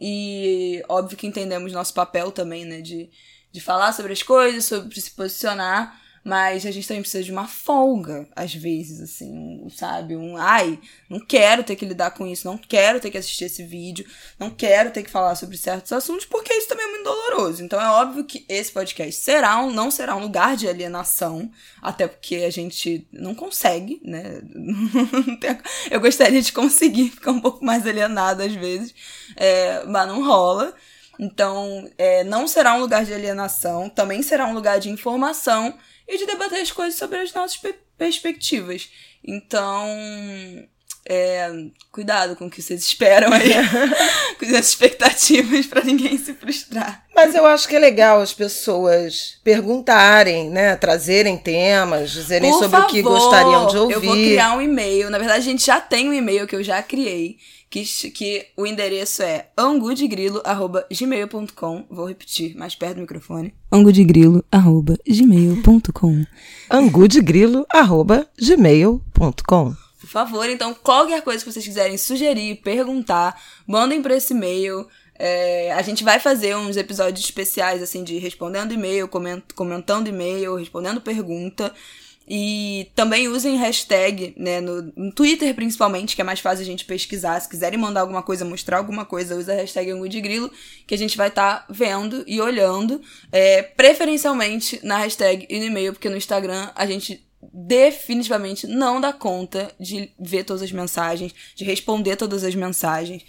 E 0.00 0.84
óbvio 0.88 1.18
que 1.18 1.26
entendemos 1.26 1.72
nosso 1.72 1.92
papel 1.92 2.30
também, 2.30 2.64
né? 2.64 2.80
De, 2.80 3.10
de 3.50 3.60
falar 3.60 3.92
sobre 3.92 4.12
as 4.12 4.22
coisas, 4.22 4.64
sobre 4.64 5.00
se 5.00 5.10
posicionar. 5.10 6.03
Mas 6.24 6.64
a 6.64 6.70
gente 6.70 6.88
também 6.88 7.02
precisa 7.02 7.22
de 7.22 7.30
uma 7.30 7.46
folga, 7.46 8.26
às 8.34 8.54
vezes, 8.54 8.98
assim, 8.98 9.68
sabe? 9.68 10.16
Um, 10.16 10.38
ai, 10.38 10.80
não 11.06 11.20
quero 11.20 11.62
ter 11.62 11.76
que 11.76 11.84
lidar 11.84 12.12
com 12.12 12.26
isso, 12.26 12.46
não 12.48 12.56
quero 12.56 12.98
ter 12.98 13.10
que 13.10 13.18
assistir 13.18 13.44
esse 13.44 13.62
vídeo, 13.62 14.06
não 14.38 14.48
quero 14.48 14.90
ter 14.90 15.02
que 15.02 15.10
falar 15.10 15.34
sobre 15.34 15.58
certos 15.58 15.92
assuntos, 15.92 16.24
porque 16.24 16.54
isso 16.54 16.66
também 16.66 16.86
é 16.86 16.90
muito 16.90 17.04
doloroso. 17.04 17.62
Então 17.62 17.78
é 17.78 17.90
óbvio 17.90 18.24
que 18.24 18.42
esse 18.48 18.72
podcast 18.72 19.20
será 19.20 19.62
um, 19.62 19.70
não 19.70 19.90
será 19.90 20.16
um 20.16 20.20
lugar 20.20 20.56
de 20.56 20.66
alienação, 20.66 21.50
até 21.82 22.08
porque 22.08 22.36
a 22.36 22.50
gente 22.50 23.06
não 23.12 23.34
consegue, 23.34 24.00
né? 24.02 24.40
Eu 25.90 26.00
gostaria 26.00 26.40
de 26.40 26.54
conseguir 26.54 27.10
ficar 27.10 27.32
um 27.32 27.40
pouco 27.40 27.62
mais 27.62 27.86
alienado 27.86 28.42
às 28.42 28.54
vezes, 28.54 28.94
é, 29.36 29.84
mas 29.84 30.08
não 30.08 30.24
rola. 30.24 30.74
Então, 31.18 31.88
é, 31.98 32.24
não 32.24 32.48
será 32.48 32.74
um 32.74 32.80
lugar 32.80 33.04
de 33.04 33.12
alienação, 33.12 33.90
também 33.90 34.22
será 34.22 34.46
um 34.46 34.54
lugar 34.54 34.80
de 34.80 34.90
informação 34.90 35.76
e 36.06 36.18
de 36.18 36.26
debater 36.26 36.60
as 36.60 36.70
coisas 36.70 36.98
sobre 36.98 37.18
as 37.18 37.32
nossas 37.32 37.56
pe 37.56 37.74
perspectivas. 37.96 38.90
Então, 39.22 39.86
é, 41.06 41.50
cuidado 41.92 42.34
com 42.34 42.46
o 42.46 42.50
que 42.50 42.62
vocês 42.62 42.82
esperam 42.82 43.30
aí. 43.32 43.52
com 44.38 44.46
as 44.46 44.66
expectativas 44.66 45.66
para 45.66 45.84
ninguém 45.84 46.16
se 46.16 46.32
frustrar. 46.32 47.04
Mas 47.14 47.34
eu 47.34 47.44
acho 47.46 47.68
que 47.68 47.76
é 47.76 47.78
legal 47.78 48.20
as 48.20 48.32
pessoas 48.32 49.38
perguntarem, 49.44 50.48
né? 50.50 50.74
Trazerem 50.76 51.36
temas, 51.36 52.10
dizerem 52.10 52.50
Por 52.50 52.58
sobre 52.58 52.70
favor, 52.70 52.88
o 52.88 52.90
que 52.90 53.02
gostariam 53.02 53.66
de 53.66 53.76
ouvir. 53.76 53.92
Eu 53.94 54.00
vou 54.00 54.14
criar 54.14 54.56
um 54.56 54.62
e-mail. 54.62 55.10
Na 55.10 55.18
verdade, 55.18 55.40
a 55.40 55.42
gente 55.42 55.66
já 55.66 55.78
tem 55.80 56.08
um 56.08 56.14
e-mail 56.14 56.46
que 56.46 56.56
eu 56.56 56.62
já 56.62 56.82
criei. 56.82 57.36
Que, 57.70 57.84
que 58.10 58.46
o 58.56 58.66
endereço 58.66 59.22
é 59.22 59.48
angudegrilo.gmail.com. 59.58 61.84
Vou 61.90 62.06
repetir, 62.06 62.56
mais 62.56 62.74
perto 62.76 62.94
do 62.96 63.00
microfone. 63.00 63.52
angudegrilo.gmail.com 63.72 66.24
angudegrilo.gmail.com 66.70 69.02
Por 69.12 69.34
favor, 70.14 70.48
então, 70.48 70.72
qualquer 70.74 71.22
coisa 71.22 71.44
que 71.44 71.52
vocês 71.52 71.64
quiserem 71.64 71.98
sugerir, 71.98 72.56
perguntar, 72.56 73.40
mandem 73.66 74.00
para 74.00 74.16
esse 74.16 74.32
e-mail. 74.32 74.86
É, 75.16 75.72
a 75.72 75.82
gente 75.82 76.02
vai 76.02 76.18
fazer 76.18 76.56
uns 76.56 76.76
episódios 76.76 77.24
especiais, 77.24 77.82
assim, 77.82 78.02
de 78.02 78.18
respondendo 78.18 78.72
e-mail, 78.72 79.08
comentando 79.54 80.08
e-mail, 80.08 80.56
respondendo 80.56 81.00
pergunta. 81.00 81.72
E 82.26 82.90
também 82.94 83.28
usem 83.28 83.56
hashtag, 83.58 84.34
né, 84.36 84.58
no, 84.58 84.90
no, 84.96 85.12
Twitter 85.12 85.54
principalmente, 85.54 86.16
que 86.16 86.22
é 86.22 86.24
mais 86.24 86.40
fácil 86.40 86.62
a 86.62 86.66
gente 86.66 86.84
pesquisar. 86.84 87.38
Se 87.38 87.48
quiserem 87.48 87.78
mandar 87.78 88.00
alguma 88.00 88.22
coisa, 88.22 88.44
mostrar 88.46 88.78
alguma 88.78 89.04
coisa, 89.04 89.36
usa 89.36 89.52
a 89.52 89.56
hashtag 89.56 89.92
Grilo, 90.22 90.50
que 90.86 90.94
a 90.94 90.98
gente 90.98 91.18
vai 91.18 91.28
estar 91.28 91.60
tá 91.60 91.66
vendo 91.68 92.24
e 92.26 92.40
olhando. 92.40 93.00
É, 93.30 93.62
preferencialmente 93.62 94.80
na 94.82 94.96
hashtag 94.98 95.46
e 95.50 95.58
no 95.58 95.66
e-mail, 95.66 95.92
porque 95.92 96.08
no 96.08 96.16
Instagram 96.16 96.70
a 96.74 96.86
gente 96.86 97.23
definitivamente 97.52 98.66
não 98.66 99.00
dá 99.00 99.12
conta 99.12 99.70
de 99.78 100.10
ver 100.18 100.44
todas 100.44 100.62
as 100.62 100.72
mensagens, 100.72 101.34
de 101.54 101.64
responder 101.64 102.16
todas 102.16 102.44
as 102.44 102.54
mensagens. 102.54 103.22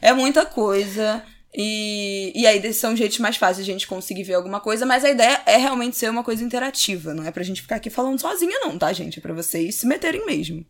É 0.00 0.12
muita 0.12 0.46
coisa. 0.46 1.22
E, 1.52 2.32
e 2.34 2.46
aí, 2.46 2.72
são 2.72 2.96
jeitos 2.96 3.18
mais 3.18 3.36
fáceis 3.36 3.66
de 3.66 3.72
a 3.72 3.74
gente 3.74 3.86
conseguir 3.86 4.22
ver 4.22 4.34
alguma 4.34 4.60
coisa, 4.60 4.86
mas 4.86 5.04
a 5.04 5.10
ideia 5.10 5.42
é 5.46 5.56
realmente 5.56 5.96
ser 5.96 6.08
uma 6.08 6.22
coisa 6.22 6.44
interativa, 6.44 7.12
não 7.12 7.24
é 7.24 7.32
pra 7.32 7.42
gente 7.42 7.62
ficar 7.62 7.76
aqui 7.76 7.90
falando 7.90 8.20
sozinha, 8.20 8.56
não, 8.60 8.78
tá, 8.78 8.92
gente? 8.92 9.18
É 9.18 9.22
pra 9.22 9.34
vocês 9.34 9.74
se 9.74 9.86
meterem 9.86 10.24
mesmo. 10.24 10.64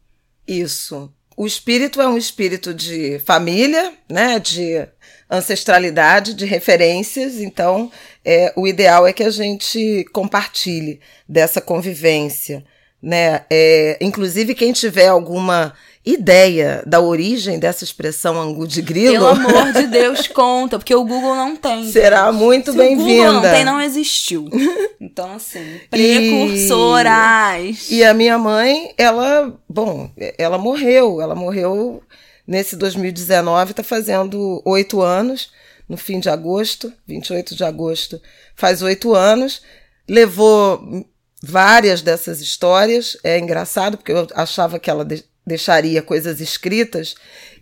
Isso. 0.49 1.12
O 1.37 1.47
espírito 1.47 2.00
é 2.00 2.09
um 2.09 2.19
espírito 2.19 2.75
de 2.75 3.19
família, 3.21 3.95
né? 4.09 4.38
De 4.38 4.87
ancestralidade, 5.30 6.35
de 6.35 6.45
referências. 6.45 7.40
Então, 7.40 7.90
é, 8.25 8.52
o 8.57 8.66
ideal 8.66 9.07
é 9.07 9.12
que 9.12 9.23
a 9.23 9.30
gente 9.30 10.04
compartilhe 10.12 11.00
dessa 11.28 11.61
convivência, 11.61 12.64
né? 13.02 13.42
É, 13.50 13.99
inclusive, 14.00 14.54
quem 14.54 14.73
tiver 14.73 15.09
alguma 15.09 15.75
ideia 16.04 16.83
da 16.87 17.00
origem 17.00 17.59
dessa 17.59 17.85
expressão 17.85 18.40
angu 18.40 18.66
de 18.66 18.80
grilo. 18.80 19.14
Pelo 19.14 19.26
amor 19.28 19.73
de 19.73 19.87
Deus, 19.87 20.26
conta, 20.28 20.78
porque 20.78 20.95
o 20.95 21.04
Google 21.04 21.35
não 21.35 21.57
tem. 21.57 21.90
Será 21.90 22.33
muito 22.33 22.73
bem-vinda. 22.73 23.02
O 23.02 23.07
Google 23.07 23.33
não 23.33 23.42
tem, 23.42 23.64
não 23.64 23.80
existiu. 23.80 24.49
Então, 25.02 25.33
assim, 25.33 25.80
precursoras. 25.90 27.90
E, 27.90 27.97
e 27.97 28.04
a 28.04 28.12
minha 28.12 28.37
mãe, 28.37 28.92
ela, 28.99 29.59
bom, 29.66 30.11
ela 30.37 30.59
morreu. 30.59 31.23
Ela 31.23 31.35
morreu 31.35 32.02
nesse 32.47 32.76
2019, 32.76 33.73
tá 33.73 33.83
fazendo 33.83 34.61
oito 34.62 35.00
anos, 35.00 35.52
no 35.88 35.97
fim 35.97 36.21
de 36.21 36.28
agosto, 36.28 36.92
28 37.07 37.57
de 37.57 37.64
agosto, 37.64 38.21
faz 38.54 38.83
oito 38.83 39.14
anos. 39.14 39.62
Levou 40.07 41.07
várias 41.43 42.03
dessas 42.03 42.41
histórias. 42.41 43.17
É 43.25 43.39
engraçado, 43.39 43.97
porque 43.97 44.13
eu 44.13 44.27
achava 44.35 44.79
que 44.79 44.91
ela 44.91 45.07
deixaria 45.47 46.03
coisas 46.03 46.41
escritas 46.41 47.15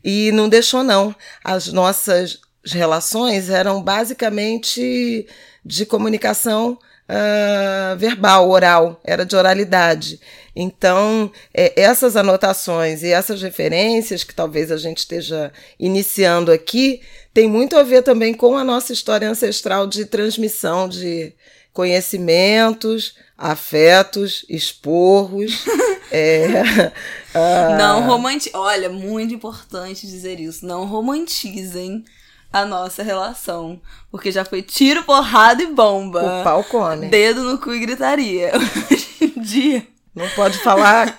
e 0.02 0.32
não 0.32 0.48
deixou 0.48 0.82
não. 0.82 1.14
As 1.42 1.68
nossas 1.72 2.40
relações 2.64 3.48
eram 3.50 3.82
basicamente 3.82 5.26
de 5.64 5.86
comunicação 5.86 6.78
uh, 7.08 7.96
verbal, 7.96 8.48
oral, 8.50 9.00
era 9.04 9.24
de 9.24 9.34
oralidade. 9.34 10.20
Então, 10.54 11.30
é, 11.54 11.80
essas 11.80 12.16
anotações 12.16 13.02
e 13.02 13.12
essas 13.12 13.40
referências 13.40 14.24
que 14.24 14.34
talvez 14.34 14.72
a 14.72 14.76
gente 14.76 14.98
esteja 14.98 15.52
iniciando 15.78 16.50
aqui, 16.50 17.00
tem 17.32 17.48
muito 17.48 17.76
a 17.76 17.82
ver 17.82 18.02
também 18.02 18.34
com 18.34 18.56
a 18.56 18.64
nossa 18.64 18.92
história 18.92 19.28
ancestral 19.30 19.86
de 19.86 20.04
transmissão 20.04 20.88
de 20.88 21.32
conhecimentos, 21.72 23.14
afetos, 23.38 24.44
esporros. 24.48 25.64
é, 26.10 26.92
uh... 27.34 27.78
Não 27.78 28.04
romantizem. 28.04 28.52
Olha, 28.58 28.90
muito 28.90 29.32
importante 29.32 30.06
dizer 30.06 30.40
isso. 30.40 30.66
Não 30.66 30.84
romantizem 30.84 32.04
a 32.52 32.66
nossa 32.66 33.02
relação. 33.04 33.80
Porque 34.10 34.32
já 34.32 34.44
foi 34.44 34.60
tiro, 34.60 35.04
porrada 35.04 35.62
e 35.62 35.66
bomba. 35.66 36.40
O 36.40 36.44
pau 36.44 36.64
come. 36.64 37.06
Dedo 37.06 37.44
no 37.44 37.58
cu 37.58 37.72
e 37.72 37.78
gritaria. 37.78 38.52
Hoje 38.90 39.08
em 39.20 39.40
dia. 39.40 39.86
Não 40.14 40.28
pode 40.30 40.58
falar 40.58 41.16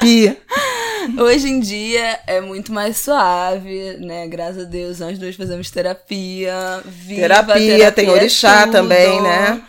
pi. 0.00 0.34
Hoje 1.18 1.48
em 1.48 1.60
dia 1.60 2.20
é 2.26 2.40
muito 2.40 2.72
mais 2.72 2.98
suave, 2.98 3.96
né? 3.98 4.26
Graças 4.28 4.64
a 4.64 4.66
Deus, 4.66 5.00
nós 5.00 5.18
dois 5.18 5.34
fazemos 5.34 5.70
terapia. 5.70 6.80
Viva 6.84 7.20
terapia, 7.20 7.54
terapia 7.54 7.92
tem 7.92 8.08
orixá 8.08 8.62
tudo. 8.62 8.72
também, 8.72 9.20
né? 9.20 9.62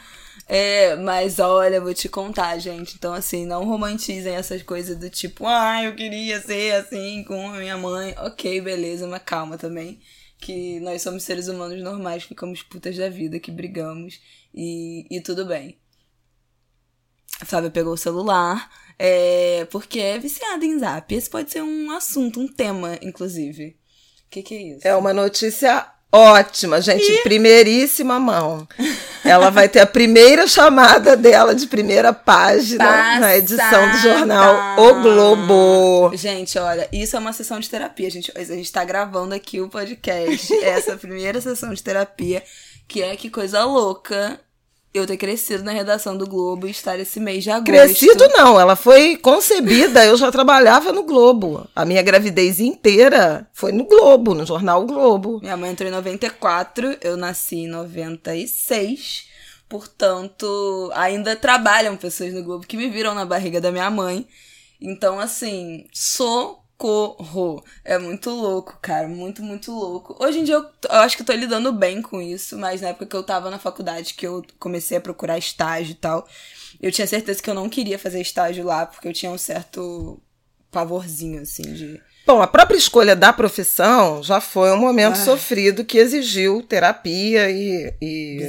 É, 0.54 0.98
mas 0.98 1.40
olha, 1.40 1.80
vou 1.80 1.94
te 1.94 2.10
contar, 2.10 2.58
gente. 2.58 2.96
Então, 2.96 3.14
assim, 3.14 3.46
não 3.46 3.64
romantizem 3.64 4.36
essas 4.36 4.62
coisas 4.62 4.98
do 4.98 5.10
tipo, 5.10 5.48
ah, 5.48 5.82
eu 5.82 5.96
queria 5.96 6.42
ser 6.42 6.74
assim 6.74 7.24
com 7.24 7.52
a 7.52 7.58
minha 7.58 7.78
mãe. 7.78 8.14
Ok, 8.18 8.60
beleza, 8.60 9.08
mas 9.08 9.24
calma 9.24 9.58
também. 9.58 10.02
Que 10.38 10.78
nós 10.82 11.02
somos 11.02 11.24
seres 11.24 11.48
humanos 11.48 11.82
normais, 11.82 12.24
ficamos 12.24 12.62
putas 12.64 12.98
da 12.98 13.08
vida, 13.08 13.40
que 13.40 13.50
brigamos 13.50 14.20
e, 14.54 15.08
e 15.10 15.22
tudo 15.22 15.46
bem. 15.46 15.80
A 17.40 17.46
Flávia 17.46 17.72
pegou 17.72 17.94
o 17.94 17.98
celular, 17.98 18.70
é, 19.00 19.66
porque 19.72 20.02
é 20.02 20.20
viciada 20.20 20.66
em 20.66 20.78
zap. 20.78 21.16
Esse 21.16 21.30
pode 21.30 21.50
ser 21.50 21.62
um 21.62 21.92
assunto, 21.92 22.42
um 22.42 22.48
tema, 22.50 23.00
inclusive. 23.02 23.78
O 24.26 24.30
que, 24.30 24.44
que 24.44 24.56
é 24.56 24.62
isso? 24.64 24.86
É 24.86 24.94
uma 24.98 25.14
notícia 25.14 25.90
Ótima, 26.12 26.82
gente, 26.82 27.10
e... 27.10 27.24
primeiríssima 27.24 28.20
mão. 28.20 28.68
Ela 29.24 29.50
vai 29.50 29.70
ter 29.70 29.80
a 29.80 29.86
primeira 29.86 30.46
chamada 30.46 31.16
dela 31.16 31.56
de 31.56 31.68
primeira 31.68 32.12
página 32.12 32.84
Passada. 32.84 33.20
na 33.20 33.38
edição 33.38 33.92
do 33.92 33.98
jornal 33.98 34.78
O 34.78 35.02
Globo. 35.02 36.12
Gente, 36.16 36.60
olha, 36.60 36.90
isso 36.92 37.16
é 37.16 37.20
uma 37.20 37.32
sessão 37.32 37.60
de 37.60 37.70
terapia, 37.70 38.10
gente. 38.10 38.32
A 38.36 38.44
gente 38.44 38.72
tá 38.72 38.84
gravando 38.84 39.34
aqui 39.34 39.62
o 39.62 39.70
podcast, 39.70 40.54
essa 40.64 40.98
primeira 40.98 41.40
sessão 41.40 41.74
de 41.74 41.82
terapia, 41.82 42.44
que 42.88 43.02
é 43.02 43.16
que 43.16 43.30
coisa 43.30 43.64
louca 43.64 44.38
eu 44.94 45.08
ter 45.08 45.18
crescido 45.18 45.64
na 45.64 45.72
redação 45.72 46.18
do 46.18 46.28
Globo 46.28 46.68
e 46.68 46.72
estar 46.72 47.00
esse 47.00 47.20
mês 47.20 47.44
de 47.44 47.50
agosto. 47.50 47.66
Crescido 47.66 48.28
não, 48.30 48.60
ela 48.60 48.76
foi 48.76 49.16
concebida, 49.16 50.06
eu 50.06 50.18
já 50.18 50.32
trabalhava 50.32 50.92
no 50.92 51.04
Globo. 51.04 51.68
A 51.74 51.86
minha 51.86 52.02
gravidez 52.02 52.60
inteira 52.60 53.48
foi 53.54 53.72
no 53.72 53.86
Globo, 53.86 54.34
no 54.34 54.46
jornal 54.46 54.86
Globo. 54.86 55.40
Minha 55.42 55.56
mãe 55.56 55.72
entrou 55.72 55.88
em 55.88 55.94
94, 55.94 56.98
eu 57.02 57.16
nasci 57.16 57.60
em 57.60 57.68
96. 57.68 59.30
Portanto, 59.70 60.92
ainda 60.94 61.34
trabalham 61.36 61.96
pessoas 61.96 62.34
no 62.34 62.44
Globo 62.44 62.68
que 62.68 62.76
me 62.76 62.90
viram 62.90 63.16
na 63.16 63.24
barriga 63.24 63.62
da 63.62 63.72
minha 63.72 63.90
mãe. 63.90 64.28
Então, 64.82 65.18
assim, 65.18 65.88
sou 65.94 66.61
socorro. 66.82 67.64
É 67.84 67.98
muito 67.98 68.30
louco, 68.30 68.78
cara. 68.82 69.08
Muito, 69.08 69.44
muito 69.44 69.72
louco. 69.72 70.16
Hoje 70.20 70.40
em 70.40 70.44
dia 70.44 70.56
eu, 70.56 70.64
eu, 70.64 71.00
acho 71.00 71.16
que 71.16 71.22
eu 71.22 71.26
tô 71.26 71.34
lidando 71.34 71.72
bem 71.72 72.02
com 72.02 72.22
isso, 72.22 72.58
mas 72.58 72.82
na 72.82 72.90
época 72.90 73.06
que 73.06 73.16
eu 73.16 73.24
tava 73.24 73.50
na 73.52 73.60
faculdade, 73.60 74.16
que 74.16 74.26
eu 74.26 74.44
comecei 74.60 74.98
a 74.98 75.02
procurar 75.02 75.38
estágio 75.38 75.92
e 75.92 75.96
tal, 75.96 76.28
eu 76.82 76.92
tinha 76.92 77.06
certeza 77.08 77.42
que 77.42 77.50
eu 77.50 77.54
não 77.54 77.70
queria 77.70 78.00
fazer 78.00 78.20
estágio 78.20 78.66
lá, 78.66 78.86
porque 78.86 79.08
eu 79.08 79.14
tinha 79.14 79.32
um 79.32 79.38
certo 79.38 80.22
pavorzinho, 80.72 81.42
assim, 81.42 81.74
de 81.74 82.02
Bom, 82.26 82.42
a 82.42 82.48
própria 82.48 82.78
escolha 82.78 83.16
da 83.16 83.34
profissão 83.34 84.22
já 84.22 84.40
foi 84.40 84.72
um 84.72 84.78
momento 84.78 85.14
ah. 85.14 85.26
sofrido 85.26 85.84
que 85.84 85.98
exigiu 85.98 86.62
terapia 86.62 87.50
e, 87.50 87.94
e, 88.00 88.40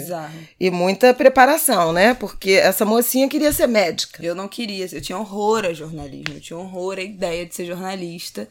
e, 0.60 0.70
muita 0.70 1.14
preparação, 1.14 1.92
né? 1.92 2.12
Porque 2.12 2.50
essa 2.52 2.84
mocinha 2.84 3.28
queria 3.28 3.50
ser 3.50 3.66
médica. 3.66 4.24
Eu 4.24 4.34
não 4.34 4.46
queria, 4.46 4.86
eu 4.92 5.00
tinha 5.00 5.16
horror 5.16 5.64
a 5.64 5.72
jornalismo, 5.72 6.34
eu 6.34 6.40
tinha 6.40 6.58
horror 6.58 6.98
a 6.98 7.02
ideia 7.02 7.46
de 7.46 7.54
ser 7.54 7.64
jornalista. 7.64 8.46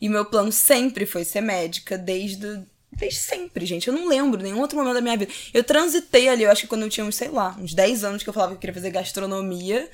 E 0.00 0.08
meu 0.08 0.24
plano 0.24 0.52
sempre 0.52 1.06
foi 1.06 1.24
ser 1.24 1.40
médica, 1.40 1.96
desde, 1.96 2.60
desde 2.92 3.20
sempre, 3.20 3.64
gente. 3.64 3.88
Eu 3.88 3.94
não 3.94 4.06
lembro 4.06 4.40
nenhum 4.40 4.60
outro 4.60 4.76
momento 4.76 4.94
da 4.94 5.00
minha 5.00 5.16
vida. 5.16 5.32
Eu 5.52 5.64
transitei 5.64 6.28
ali, 6.28 6.44
eu 6.44 6.50
acho 6.50 6.62
que 6.62 6.68
quando 6.68 6.82
eu 6.82 6.90
tinha 6.90 7.04
uns, 7.04 7.16
sei 7.16 7.30
lá, 7.30 7.56
uns 7.58 7.72
10 7.74 8.04
anos 8.04 8.22
que 8.22 8.28
eu 8.28 8.34
falava 8.34 8.52
que 8.52 8.56
eu 8.56 8.60
queria 8.60 8.74
fazer 8.74 8.90
gastronomia. 8.90 9.88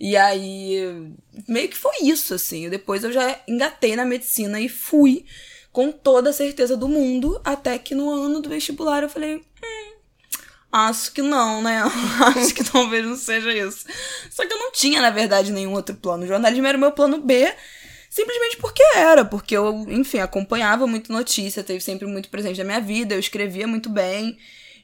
E 0.00 0.16
aí, 0.16 1.12
meio 1.46 1.68
que 1.68 1.76
foi 1.76 1.92
isso, 2.04 2.32
assim. 2.32 2.70
Depois 2.70 3.04
eu 3.04 3.12
já 3.12 3.38
engatei 3.46 3.94
na 3.94 4.04
medicina 4.06 4.58
e 4.58 4.66
fui 4.66 5.26
com 5.70 5.92
toda 5.92 6.30
a 6.30 6.32
certeza 6.32 6.74
do 6.74 6.88
mundo, 6.88 7.38
até 7.44 7.78
que 7.78 7.94
no 7.94 8.08
ano 8.10 8.40
do 8.40 8.48
vestibular 8.48 9.02
eu 9.02 9.10
falei, 9.10 9.36
hum, 9.36 9.92
acho 10.72 11.12
que 11.12 11.20
não, 11.20 11.62
né? 11.62 11.82
acho 12.34 12.54
que 12.54 12.64
talvez 12.64 13.04
não 13.04 13.14
seja 13.14 13.52
isso. 13.52 13.84
Só 14.30 14.46
que 14.46 14.52
eu 14.52 14.58
não 14.58 14.72
tinha, 14.72 15.02
na 15.02 15.10
verdade, 15.10 15.52
nenhum 15.52 15.74
outro 15.74 15.94
plano. 15.94 16.24
O 16.24 16.26
jornalismo 16.26 16.66
era 16.66 16.78
o 16.78 16.80
meu 16.80 16.92
plano 16.92 17.20
B. 17.20 17.52
Simplesmente 18.08 18.56
porque 18.56 18.82
era, 18.96 19.24
porque 19.24 19.56
eu, 19.56 19.86
enfim, 19.88 20.18
acompanhava 20.18 20.84
muito 20.84 21.12
notícia, 21.12 21.62
teve 21.62 21.80
sempre 21.80 22.08
muito 22.08 22.28
presente 22.28 22.58
na 22.58 22.64
minha 22.64 22.80
vida, 22.80 23.14
eu 23.14 23.20
escrevia 23.20 23.68
muito 23.68 23.88
bem. 23.88 24.36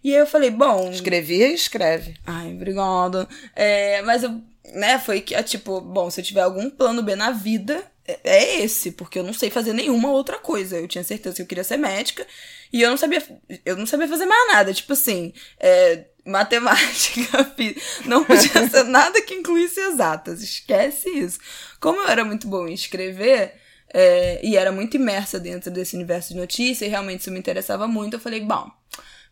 E 0.05 0.15
aí 0.15 0.21
eu 0.21 0.27
falei, 0.27 0.51
bom. 0.51 0.91
Escrevia 0.91 1.49
e 1.49 1.55
escreve. 1.55 2.15
Ai, 2.25 2.53
obrigada. 2.53 3.27
É, 3.57 4.01
mas 4.03 4.23
eu, 4.23 4.41
né, 4.75 4.99
foi 4.99 5.21
que, 5.21 5.41
tipo, 5.43 5.81
bom, 5.81 6.11
se 6.11 6.21
eu 6.21 6.25
tiver 6.25 6.43
algum 6.43 6.69
plano 6.71 7.03
B 7.03 7.15
na 7.15 7.31
vida, 7.31 7.85
é, 8.07 8.19
é 8.25 8.61
esse, 8.63 8.93
porque 8.93 9.19
eu 9.19 9.25
não 9.25 9.33
sei 9.33 9.51
fazer 9.51 9.73
nenhuma 9.73 10.11
outra 10.11 10.39
coisa. 10.39 10.77
Eu 10.77 10.89
tinha 10.89 11.05
certeza 11.05 11.37
que 11.37 11.43
eu 11.43 11.47
queria 11.47 11.65
ser 11.65 11.77
médica 11.77 12.27
e 12.73 12.83
eu 12.83 12.91
não 12.91 12.97
sabia, 12.97 13.23
eu 13.65 13.77
não 13.77 13.87
sabia 13.87 14.09
fazer 14.09 14.27
mais 14.27 14.53
nada. 14.53 14.73
Tipo 14.73 14.93
assim, 14.93 15.33
é, 15.59 16.05
matemática, 16.25 17.55
não 18.07 18.25
podia 18.25 18.69
ser 18.69 18.85
nada 18.85 19.21
que 19.23 19.35
incluísse 19.35 19.81
exatas. 19.81 20.43
Esquece 20.43 21.09
isso. 21.11 21.39
Como 21.81 22.01
eu 22.01 22.09
era 22.09 22.25
muito 22.25 22.49
bom 22.49 22.67
em 22.67 22.75
escrever 22.75 23.55
é, 23.93 24.41
e 24.43 24.57
era 24.57 24.73
muito 24.73 24.97
imersa 24.97 25.39
dentro 25.39 25.71
desse 25.71 25.95
universo 25.97 26.35
de 26.35 26.41
notícias, 26.41 26.87
e 26.87 26.91
realmente 26.91 27.21
isso 27.21 27.31
me 27.31 27.39
interessava 27.39 27.87
muito, 27.87 28.15
eu 28.15 28.21
falei, 28.21 28.41
bom, 28.41 28.71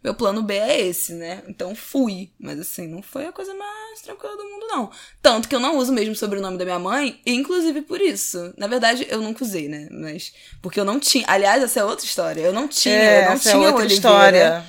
meu 0.05 0.15
plano 0.15 0.43
B 0.43 0.55
é 0.55 0.83
esse, 0.83 1.15
né? 1.15 1.43
Então 1.49 1.75
fui. 1.75 2.31
Mas 2.39 2.61
assim, 2.61 2.87
não 2.87 3.01
foi 3.01 3.25
a 3.25 3.33
coisa 3.33 3.55
mais 3.55 4.03
tranquila 4.03 4.37
do 4.37 4.45
mundo, 4.45 4.67
não. 4.69 4.91
Tanto 5.23 5.49
que 5.49 5.55
eu 5.55 5.61
não 5.61 5.79
uso 5.79 5.95
mesmo 5.95 6.13
o 6.13 6.17
sobrenome 6.17 6.59
da 6.59 6.65
minha 6.67 6.79
mãe, 6.79 7.19
inclusive 7.25 7.81
por 7.81 8.03
isso. 8.03 8.53
Na 8.59 8.67
verdade, 8.67 9.07
eu 9.09 9.23
nunca 9.23 9.43
usei, 9.43 9.67
né? 9.67 9.89
Mas. 9.91 10.35
Porque 10.61 10.79
eu 10.79 10.85
não 10.85 11.01
tinha. 11.01 11.25
Aliás, 11.27 11.63
essa 11.63 11.81
é 11.81 11.85
outra 11.85 12.05
história. 12.05 12.43
Eu 12.43 12.53
não 12.53 12.69
tinha. 12.69 12.95
É, 12.95 13.21
eu 13.23 13.25
não 13.25 13.33
essa 13.33 13.51
tinha 13.51 13.65
é 13.65 13.67
outra 13.67 13.85
Oliveira. 13.85 13.95
história. 13.95 14.65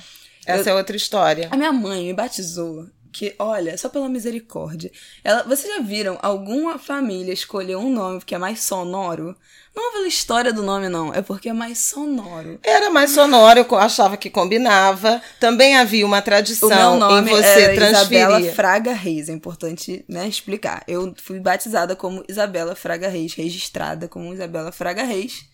Essa 0.46 0.70
eu... 0.70 0.74
é 0.74 0.78
outra 0.78 0.96
história. 0.96 1.48
A 1.50 1.56
minha 1.56 1.72
mãe 1.72 2.04
me 2.04 2.14
batizou 2.14 2.86
que, 3.16 3.34
olha, 3.38 3.78
só 3.78 3.88
pela 3.88 4.10
misericórdia. 4.10 4.92
Ela, 5.24 5.42
vocês 5.44 5.74
já 5.74 5.80
viram 5.80 6.18
alguma 6.20 6.78
família 6.78 7.32
escolher 7.32 7.76
um 7.76 7.88
nome 7.88 8.20
que 8.20 8.34
é 8.34 8.38
mais 8.38 8.60
sonoro? 8.60 9.34
Não 9.74 9.88
é 9.88 9.92
pela 9.92 10.06
história 10.06 10.52
do 10.52 10.62
nome, 10.62 10.90
não. 10.90 11.14
É 11.14 11.22
porque 11.22 11.48
é 11.48 11.52
mais 11.54 11.78
sonoro. 11.78 12.60
Era 12.62 12.90
mais 12.90 13.12
sonoro, 13.12 13.60
eu 13.60 13.78
achava 13.78 14.18
que 14.18 14.28
combinava. 14.28 15.22
Também 15.40 15.76
havia 15.76 16.04
uma 16.04 16.20
tradição 16.20 16.68
o 16.68 16.74
meu 16.74 16.96
nome 16.96 17.30
em 17.30 17.34
você 17.34 17.62
era 17.62 17.74
transferir. 17.74 18.20
Isabela 18.20 18.52
Fraga 18.52 18.92
Reis. 18.92 19.30
É 19.30 19.32
importante 19.32 20.04
né, 20.06 20.28
explicar. 20.28 20.84
Eu 20.86 21.14
fui 21.16 21.40
batizada 21.40 21.96
como 21.96 22.22
Isabela 22.28 22.74
Fraga 22.74 23.08
Reis, 23.08 23.32
registrada 23.32 24.08
como 24.08 24.34
Isabela 24.34 24.70
Fraga 24.72 25.04
Reis. 25.04 25.46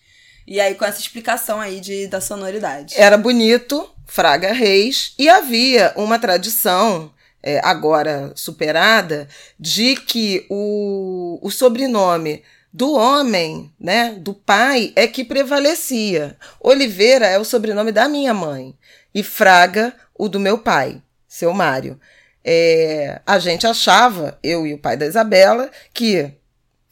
E 0.49 0.61
aí, 0.61 0.75
com 0.75 0.85
essa 0.85 0.99
explicação 0.99 1.61
aí 1.61 1.79
de, 1.79 2.09
da 2.09 2.21
sonoridade. 2.21 2.97
Era 2.99 3.17
bonito, 3.17 3.89
Fraga 4.05 4.53
Reis, 4.53 5.15
e 5.17 5.29
havia 5.29 5.93
uma 5.95 6.19
tradição 6.19 7.13
é, 7.43 7.61
agora 7.65 8.33
superada, 8.35 9.29
de 9.59 9.97
que 9.97 10.47
o, 10.49 11.39
o 11.43 11.51
sobrenome 11.51 12.43
do 12.73 12.95
homem, 12.95 13.71
né, 13.79 14.17
do 14.19 14.33
pai, 14.33 14.93
é 14.97 15.07
que 15.07 15.25
prevalecia. 15.25 16.37
Oliveira 16.61 17.27
é 17.27 17.39
o 17.39 17.45
sobrenome 17.45 17.93
da 17.93 18.09
minha 18.09 18.33
mãe 18.33 18.75
e 19.15 19.23
Fraga 19.23 19.95
o 20.15 20.29
do 20.29 20.41
meu 20.41 20.59
pai, 20.59 21.03
seu 21.29 21.53
Mário. 21.53 22.01
É, 22.45 23.21
a 23.27 23.39
gente 23.39 23.67
achava, 23.67 24.39
eu 24.43 24.67
e 24.67 24.75
o 24.75 24.79
pai 24.79 24.97
da 24.97 25.07
Isabela, 25.07 25.71
que 25.93 26.33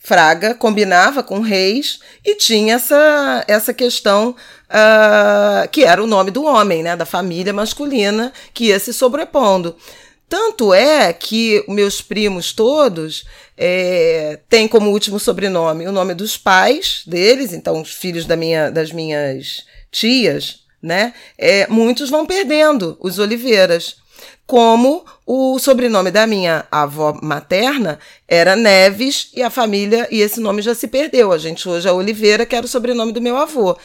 Fraga 0.02 0.54
combinava 0.54 1.22
com 1.22 1.40
Reis 1.40 2.00
e 2.24 2.34
tinha 2.34 2.76
essa, 2.76 3.44
essa 3.46 3.74
questão 3.74 4.30
uh, 4.30 5.68
que 5.70 5.84
era 5.84 6.02
o 6.02 6.06
nome 6.06 6.30
do 6.30 6.44
homem, 6.44 6.82
né, 6.82 6.96
da 6.96 7.04
família 7.04 7.52
masculina, 7.52 8.32
que 8.54 8.66
ia 8.66 8.78
se 8.78 8.94
sobrepondo. 8.94 9.76
Tanto 10.31 10.73
é 10.73 11.12
que 11.12 11.64
meus 11.66 12.01
primos 12.01 12.53
todos 12.53 13.25
é, 13.59 14.38
têm 14.49 14.69
como 14.69 14.93
último 14.93 15.19
sobrenome 15.19 15.88
o 15.88 15.93
nome 15.93 16.14
dos 16.14 16.38
pais 16.38 17.03
deles, 17.05 17.53
então 17.53 17.83
os 17.83 17.93
filhos 17.93 18.27
da 18.27 18.37
minha, 18.37 18.71
das 18.71 18.93
minhas 18.93 19.64
tias, 19.90 20.61
né? 20.81 21.14
É, 21.37 21.66
muitos 21.66 22.11
vão 22.11 22.25
perdendo 22.25 22.97
os 23.01 23.19
Oliveiras. 23.19 23.97
Como 24.47 25.05
o 25.27 25.59
sobrenome 25.59 26.12
da 26.12 26.29
minha 26.29 26.64
avó 26.71 27.19
materna 27.21 27.99
era 28.29 28.55
Neves 28.55 29.31
e 29.35 29.43
a 29.43 29.51
família, 29.51 30.07
e 30.12 30.21
esse 30.21 30.38
nome 30.38 30.62
já 30.62 30.77
se 30.77 30.87
perdeu. 30.87 31.33
A 31.33 31.38
gente 31.38 31.69
hoje 31.69 31.88
é 31.88 31.93
Oliveira, 31.93 32.47
que 32.47 32.55
era 32.55 32.66
o 32.66 32.69
sobrenome 32.69 33.11
do 33.11 33.21
meu 33.21 33.37
avô. 33.37 33.77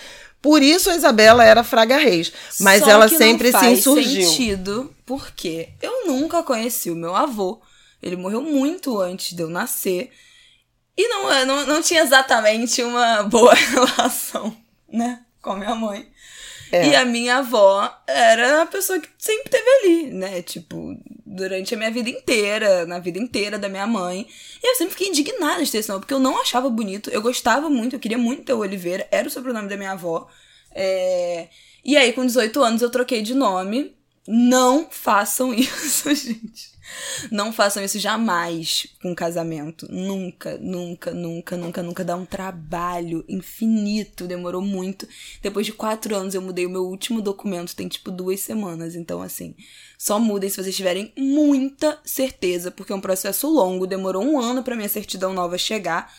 Por 0.46 0.62
isso 0.62 0.92
a 0.92 0.96
Isabela 0.96 1.44
era 1.44 1.64
Fraga 1.64 1.98
Reis. 1.98 2.32
Mas 2.60 2.84
Só 2.84 2.92
ela 2.92 3.08
sempre 3.08 3.52
se 3.52 3.66
insurgiu. 3.66 4.30
sentido, 4.30 4.96
porque 5.04 5.70
eu 5.82 6.06
nunca 6.06 6.44
conheci 6.44 6.92
o 6.92 6.96
meu 6.96 7.16
avô. 7.16 7.60
Ele 8.00 8.16
morreu 8.16 8.44
muito 8.44 9.02
antes 9.02 9.36
de 9.36 9.42
eu 9.42 9.50
nascer. 9.50 10.12
E 10.96 11.08
não, 11.08 11.46
não, 11.48 11.66
não 11.66 11.82
tinha 11.82 12.02
exatamente 12.02 12.84
uma 12.84 13.24
boa 13.24 13.56
relação, 13.58 14.56
né? 14.88 15.22
Com 15.42 15.54
a 15.54 15.56
minha 15.56 15.74
mãe. 15.74 16.08
É. 16.72 16.88
E 16.88 16.96
a 16.96 17.06
minha 17.06 17.38
avó 17.38 17.92
era 18.08 18.64
a 18.64 18.66
pessoa 18.66 19.00
que 19.00 19.08
sempre 19.18 19.50
teve 19.50 19.70
ali, 19.70 20.12
né? 20.12 20.42
Tipo, 20.42 20.98
durante 21.26 21.74
a 21.74 21.78
minha 21.78 21.92
vida 21.92 22.10
inteira, 22.10 22.86
na 22.86 23.00
vida 23.00 23.20
inteira 23.20 23.60
da 23.60 23.70
minha 23.70 23.86
mãe. 23.86 24.28
E 24.64 24.68
eu 24.68 24.76
sempre 24.76 24.94
fiquei 24.94 25.10
indignada 25.10 25.64
de 25.64 25.72
ter 25.72 25.80
esse 25.80 25.90
nome, 25.90 26.02
porque 26.02 26.14
eu 26.14 26.20
não 26.20 26.42
achava 26.42 26.70
bonito. 26.70 27.10
Eu 27.10 27.22
gostava 27.22 27.70
muito, 27.70 27.96
eu 27.96 28.00
queria 28.00 28.18
muito 28.18 28.44
ter 28.44 28.54
o 28.54 28.60
Oliveira, 28.60 29.08
era 29.12 29.28
o 29.28 29.32
sobrenome 29.32 29.68
da 29.68 29.78
minha 29.78 29.92
avó. 29.92 30.28
É... 30.74 31.48
E 31.84 31.96
aí, 31.96 32.14
com 32.14 32.26
18 32.26 32.64
anos, 32.64 32.82
eu 32.82 32.90
troquei 32.90 33.22
de 33.22 33.34
nome. 33.34 33.96
Não 34.28 34.88
façam 34.90 35.54
isso, 35.56 36.14
gente. 36.14 36.75
Não 37.32 37.52
façam 37.52 37.84
isso 37.84 38.00
jamais 38.00 38.88
com 39.02 39.16
casamento. 39.16 39.88
Nunca, 39.90 40.58
nunca, 40.58 41.14
nunca, 41.14 41.58
nunca, 41.58 41.84
nunca. 41.84 42.04
Dá 42.04 42.16
um 42.16 42.26
trabalho 42.26 43.24
infinito. 43.28 44.28
Demorou 44.28 44.62
muito. 44.62 45.08
Depois 45.42 45.66
de 45.66 45.74
quatro 45.74 46.16
anos 46.16 46.36
eu 46.36 46.42
mudei 46.42 46.66
o 46.66 46.70
meu 46.70 46.86
último 46.86 47.22
documento. 47.22 47.76
Tem 47.76 47.88
tipo 47.88 48.12
duas 48.12 48.40
semanas. 48.42 48.96
Então, 48.96 49.22
assim, 49.22 49.56
só 49.98 50.20
mudem 50.20 50.50
se 50.50 50.62
vocês 50.62 50.76
tiverem 50.76 51.12
muita 51.18 52.00
certeza, 52.04 52.72
porque 52.72 52.92
é 52.92 52.96
um 52.96 53.02
processo 53.02 53.48
longo. 53.48 53.88
Demorou 53.88 54.24
um 54.24 54.40
ano 54.40 54.64
pra 54.64 54.76
minha 54.76 54.90
certidão 54.90 55.34
nova 55.34 55.58
chegar. 55.58 56.14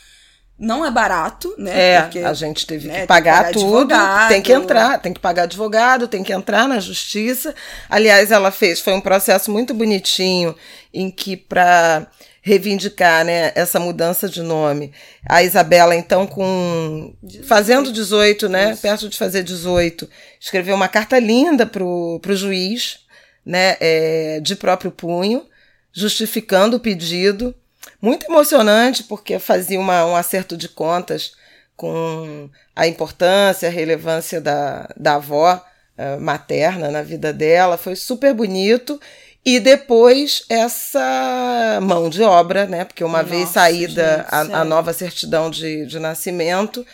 Não 0.59 0.87
é 0.87 0.90
barato, 0.90 1.55
né? 1.59 1.92
É, 1.92 2.03
Porque, 2.03 2.21
a 2.21 2.33
gente 2.33 2.66
teve 2.66 2.88
né, 2.88 3.03
que 3.03 3.07
pagar, 3.07 3.45
pagar 3.45 3.53
tudo, 3.53 3.92
advogado. 3.92 4.29
tem 4.29 4.40
que 4.40 4.53
entrar, 4.53 4.99
tem 4.99 5.12
que 5.12 5.21
pagar 5.21 5.42
advogado, 5.42 6.09
tem 6.09 6.23
que 6.23 6.33
entrar 6.33 6.66
na 6.66 6.81
justiça. 6.81 7.55
Aliás, 7.90 8.31
ela 8.31 8.51
fez, 8.51 8.81
foi 8.81 8.95
um 8.95 9.01
processo 9.01 9.51
muito 9.51 9.75
bonitinho 9.75 10.57
em 10.95 11.11
que 11.11 11.37
para 11.37 12.07
reivindicar, 12.40 13.25
né, 13.25 13.51
essa 13.57 13.81
mudança 13.81 14.29
de 14.29 14.40
nome, 14.40 14.92
a 15.29 15.42
Isabela 15.42 15.97
então 15.97 16.29
com 16.29 17.12
fazendo 17.42 17.92
18, 17.92 18.49
né, 18.49 18.71
Isso. 18.71 18.83
perto 18.83 19.09
de 19.09 19.19
fazer 19.19 19.42
18, 19.42 20.09
escreveu 20.40 20.77
uma 20.77 20.87
carta 20.87 21.19
linda 21.19 21.66
pro, 21.66 22.21
pro 22.23 22.37
juiz, 22.37 23.01
né, 23.45 23.77
é, 23.81 24.38
de 24.40 24.55
próprio 24.55 24.92
punho, 24.92 25.45
justificando 25.92 26.77
o 26.77 26.81
pedido 26.81 27.53
muito 28.00 28.26
emocionante, 28.26 29.02
porque 29.04 29.38
fazia 29.38 29.80
uma, 29.80 30.04
um 30.04 30.16
acerto 30.16 30.56
de 30.56 30.68
contas 30.68 31.32
com 31.76 32.48
a 32.74 32.87
importância, 32.87 33.68
a 33.68 33.72
relevância 33.72 34.40
da, 34.40 34.88
da 34.96 35.16
avó 35.16 35.62
eh, 35.98 36.16
materna 36.16 36.90
na 36.90 37.02
vida 37.02 37.32
dela. 37.32 37.76
Foi 37.76 37.96
super 37.96 38.35
bonito. 38.35 39.00
E 39.44 39.61
depois 39.61 40.44
essa 40.48 41.78
mão 41.80 42.11
de 42.11 42.22
obra, 42.22 42.66
né? 42.66 42.85
Porque 42.85 43.04
uma 43.04 43.22
Nossa, 43.22 43.30
vez 43.30 43.48
saída 43.50 44.26
gente, 44.30 44.54
a, 44.54 44.61
a 44.61 44.64
nova 44.64 44.92
certidão 44.92 45.48
de, 45.48 45.87
de 45.87 46.00
nascimento, 46.00 46.85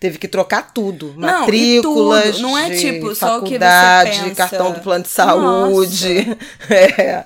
teve 0.00 0.18
que 0.18 0.26
trocar 0.26 0.72
tudo. 0.72 1.14
Não, 1.16 1.40
Matrículas, 1.40 2.36
tudo. 2.36 2.42
Não 2.42 2.58
é 2.58 2.70
tipo 2.70 3.14
só 3.14 3.38
o 3.38 3.42
que 3.42 3.58
você 3.58 4.10
pensa. 4.10 4.34
cartão 4.34 4.72
do 4.72 4.80
plano 4.80 5.04
de 5.04 5.10
saúde. 5.10 6.36
É, 6.68 7.24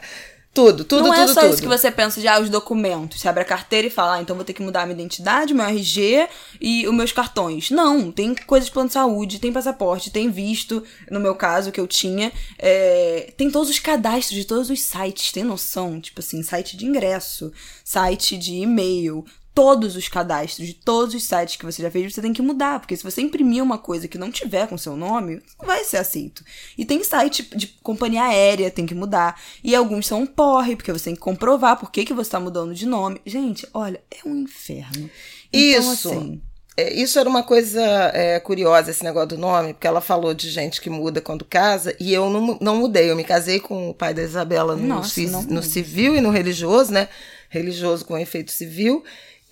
tudo, 0.55 0.85
tudo, 0.85 1.09
não 1.09 1.11
tudo, 1.11 1.31
é 1.31 1.35
só 1.35 1.41
tudo. 1.41 1.53
isso 1.53 1.63
que 1.63 1.69
você 1.69 1.91
pensa 1.91 2.21
de 2.21 2.29
ah, 2.29 2.39
os 2.39 2.49
documentos. 2.49 3.21
Você 3.21 3.29
abre 3.29 3.43
a 3.43 3.45
carteira 3.45 3.89
e 3.89 3.91
fala, 3.91 4.15
ah, 4.15 4.23
então 4.23 4.37
vou 4.37 4.45
ter 4.45 4.53
que 4.53 4.63
mudar 4.63 4.83
a 4.83 4.87
minha 4.87 4.95
identidade, 4.95 5.53
meu 5.53 5.67
RG 5.67 6.29
e 6.61 6.87
os 6.87 6.95
meus 6.95 7.11
cartões. 7.11 7.73
Não, 7.73 8.13
tem 8.13 8.37
coisas 8.37 8.69
de 8.69 8.73
plano 8.73 8.89
de 8.89 8.93
saúde, 8.93 9.41
tem 9.41 9.53
passaporte, 9.53 10.13
tem 10.13 10.31
visto, 10.31 10.85
no 11.11 11.19
meu 11.19 11.35
caso, 11.35 11.73
que 11.73 11.81
eu 11.81 11.89
tinha. 11.89 12.33
é, 12.57 13.33
tem 13.37 13.51
todos 13.51 13.69
os 13.69 13.81
cadastros 13.81 14.39
de 14.39 14.45
todos 14.45 14.71
os 14.71 14.81
sites, 14.81 15.33
tem 15.33 15.43
noção? 15.43 16.01
Tipo 16.01 16.21
assim, 16.21 16.41
site 16.45 16.77
de 16.77 16.87
ingresso, 16.87 17.53
site 17.85 18.39
de 18.39 18.55
e-mail. 18.55 19.25
Todos 19.55 19.95
os 19.95 20.09
cadastros 20.09 20.67
de 20.67 20.75
todos 20.75 21.15
os 21.15 21.23
sites 21.23 21.55
que 21.55 21.65
você 21.65 21.81
já 21.81 21.91
fez, 21.91 22.13
você 22.13 22.21
tem 22.21 22.33
que 22.33 22.43
mudar. 22.43 22.81
Porque 22.81 22.97
se 22.97 23.05
você 23.05 23.21
imprimir 23.23 23.63
uma 23.63 23.79
coisa 23.79 24.09
que 24.09 24.19
não 24.19 24.31
tiver 24.33 24.67
com 24.67 24.77
seu 24.77 24.97
nome, 24.97 25.41
não 25.61 25.67
vai 25.67 25.85
ser 25.85 25.99
aceito. 25.99 26.45
E 26.77 26.85
tem 26.85 27.05
site 27.05 27.49
de 27.55 27.69
companhia 27.83 28.25
aérea, 28.25 28.71
tem 28.71 28.85
que 28.85 28.95
mudar. 28.97 29.41
E 29.63 29.75
alguns 29.75 30.07
são 30.09 30.23
um 30.23 30.27
porre, 30.27 30.75
porque 30.75 30.93
você 30.93 31.05
tem 31.05 31.15
que 31.15 31.21
comprovar 31.21 31.79
por 31.79 31.91
que, 31.93 32.05
que 32.05 32.13
você 32.13 32.31
tá 32.31 32.41
mudando 32.41 32.75
de 32.75 32.85
nome. 32.85 33.21
Gente, 33.25 33.65
olha, 33.73 34.01
é 34.11 34.29
um 34.29 34.35
inferno. 34.43 35.09
Então, 35.53 35.93
Isso. 35.93 36.09
assim, 36.09 36.43
É, 36.77 36.93
Isso 36.93 37.21
era 37.21 37.29
uma 37.29 37.45
coisa 37.45 37.81
é, 38.13 38.41
curiosa, 38.41 38.91
esse 38.91 39.05
negócio 39.05 39.29
do 39.29 39.39
nome, 39.39 39.73
porque 39.75 39.87
ela 39.87 40.01
falou 40.01 40.35
de 40.35 40.51
gente 40.51 40.81
que 40.81 40.91
muda 40.91 41.21
quando 41.21 41.45
casa, 41.45 41.95
e 42.01 42.13
eu 42.13 42.29
não, 42.29 42.59
não 42.61 42.77
mudei. 42.77 43.09
Eu 43.09 43.15
me 43.15 43.23
casei 43.23 43.61
com 43.61 43.91
o 43.91 43.95
pai 43.95 44.13
da 44.13 44.23
Isabela 44.23 44.75
no, 44.75 44.85
Nossa, 44.85 45.21
no 45.21 45.43
muda. 45.43 45.63
civil 45.63 46.17
e 46.17 46.21
no 46.21 46.31
religioso, 46.31 46.93
né? 46.93 47.09
Religioso 47.49 48.05
com 48.05 48.19
efeito 48.19 48.51
civil. 48.51 49.05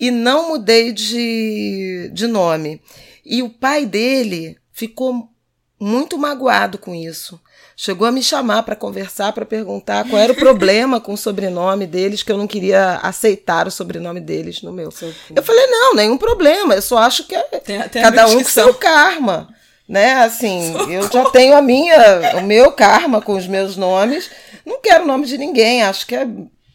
E 0.03 0.11
não 0.11 0.49
mudei 0.49 0.91
de, 0.91 2.11
de 2.11 2.27
nome. 2.27 2.81
E 3.25 3.41
o 3.41 3.49
pai 3.49 3.85
dele 3.85 4.57
ficou 4.73 5.29
muito 5.79 6.17
magoado 6.17 6.77
com 6.77 6.93
isso. 6.93 7.39
Chegou 7.77 8.05
a 8.05 8.11
me 8.11 8.21
chamar 8.21 8.63
para 8.63 8.75
conversar, 8.75 9.31
para 9.31 9.45
perguntar 9.45 10.05
qual 10.09 10.21
era 10.21 10.33
o 10.33 10.35
problema 10.35 10.99
com 10.99 11.13
o 11.13 11.17
sobrenome 11.17 11.87
deles, 11.87 12.21
que 12.21 12.33
eu 12.33 12.37
não 12.37 12.47
queria 12.47 12.95
aceitar 12.97 13.65
o 13.65 13.71
sobrenome 13.71 14.19
deles 14.19 14.61
no 14.61 14.73
meu. 14.73 14.89
Eu 15.33 15.41
falei, 15.41 15.67
não, 15.67 15.95
nenhum 15.95 16.17
problema, 16.17 16.75
eu 16.75 16.81
só 16.81 16.97
acho 16.97 17.25
que 17.25 17.33
é 17.33 17.41
tem, 17.43 17.81
tem 17.87 18.01
cada 18.01 18.27
um 18.27 18.43
com 18.43 18.49
seu 18.49 18.73
karma. 18.73 19.47
Né? 19.87 20.15
Assim, 20.15 20.73
Socorro. 20.75 20.91
eu 20.91 21.09
já 21.09 21.29
tenho 21.29 21.55
a 21.55 21.61
minha, 21.61 22.39
o 22.39 22.41
meu 22.41 22.73
karma 22.73 23.21
com 23.21 23.37
os 23.37 23.47
meus 23.47 23.77
nomes. 23.77 24.29
Não 24.65 24.81
quero 24.81 25.05
o 25.05 25.07
nome 25.07 25.25
de 25.25 25.37
ninguém, 25.37 25.81
acho 25.81 26.05
que 26.05 26.13
é 26.13 26.27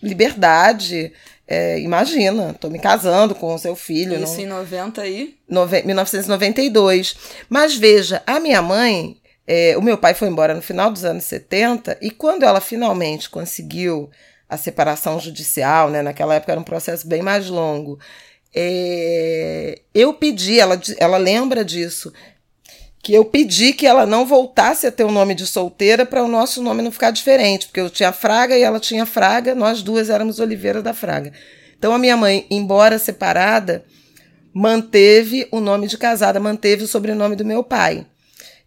liberdade. 0.02 1.12
É, 1.50 1.80
imagina, 1.80 2.54
tô 2.61 2.68
me 2.68 2.78
casando 2.78 3.34
com 3.34 3.54
o 3.54 3.58
seu 3.58 3.74
filho. 3.74 4.22
Isso 4.22 4.34
não... 4.34 4.42
em 4.42 4.46
90 4.46 5.00
aí? 5.00 5.34
Nove... 5.48 5.82
1992. 5.82 7.16
Mas 7.48 7.74
veja, 7.74 8.22
a 8.26 8.38
minha 8.38 8.61
mãe, 8.61 9.16
é, 9.46 9.74
o 9.78 9.80
meu 9.80 9.96
pai 9.96 10.12
foi 10.12 10.28
embora 10.28 10.54
no 10.54 10.61
final 10.61 10.92
dos 10.92 11.06
anos 11.06 11.24
70 11.24 11.96
e 12.02 12.11
quando 12.11 12.42
ela 12.42 12.61
finalmente 12.61 13.30
conseguiu 13.30 14.11
a 14.46 14.58
separação 14.58 15.18
judicial, 15.18 15.88
né, 15.88 16.02
naquela 16.02 16.34
época 16.34 16.52
era 16.52 16.61
um 16.61 16.64
processo 16.64 17.08
bem 17.08 17.22
mais 17.22 17.48
longo, 17.48 17.98
é, 18.54 19.80
eu 19.94 20.12
pedi, 20.14 20.58
ela, 20.58 20.78
ela 20.98 21.16
lembra 21.16 21.64
disso, 21.64 22.12
que 23.08 23.14
eu 23.14 23.24
pedi 23.24 23.72
que 23.72 23.86
ela 23.86 24.04
não 24.04 24.26
voltasse 24.26 24.86
a 24.86 24.92
ter 24.92 25.02
o 25.02 25.10
nome 25.10 25.34
de 25.34 25.46
solteira 25.46 26.04
para 26.04 26.22
o 26.22 26.28
nosso 26.28 26.62
nome 26.62 26.82
não 26.82 26.92
ficar 26.92 27.10
diferente, 27.10 27.66
porque 27.66 27.80
eu 27.80 27.88
tinha 27.88 28.12
Fraga 28.12 28.54
e 28.54 28.60
ela 28.60 28.78
tinha 28.78 29.06
Fraga, 29.06 29.54
nós 29.54 29.80
duas 29.80 30.10
éramos 30.10 30.38
Oliveira 30.38 30.82
da 30.82 30.92
Fraga. 30.92 31.32
Então 31.78 31.94
a 31.94 31.98
minha 31.98 32.18
mãe, 32.18 32.46
embora 32.50 32.98
separada, 32.98 33.82
manteve 34.52 35.48
o 35.50 35.58
nome 35.58 35.86
de 35.86 35.96
casada, 35.96 36.38
manteve 36.38 36.84
o 36.84 36.86
sobrenome 36.86 37.34
do 37.34 37.46
meu 37.46 37.64
pai. 37.64 38.04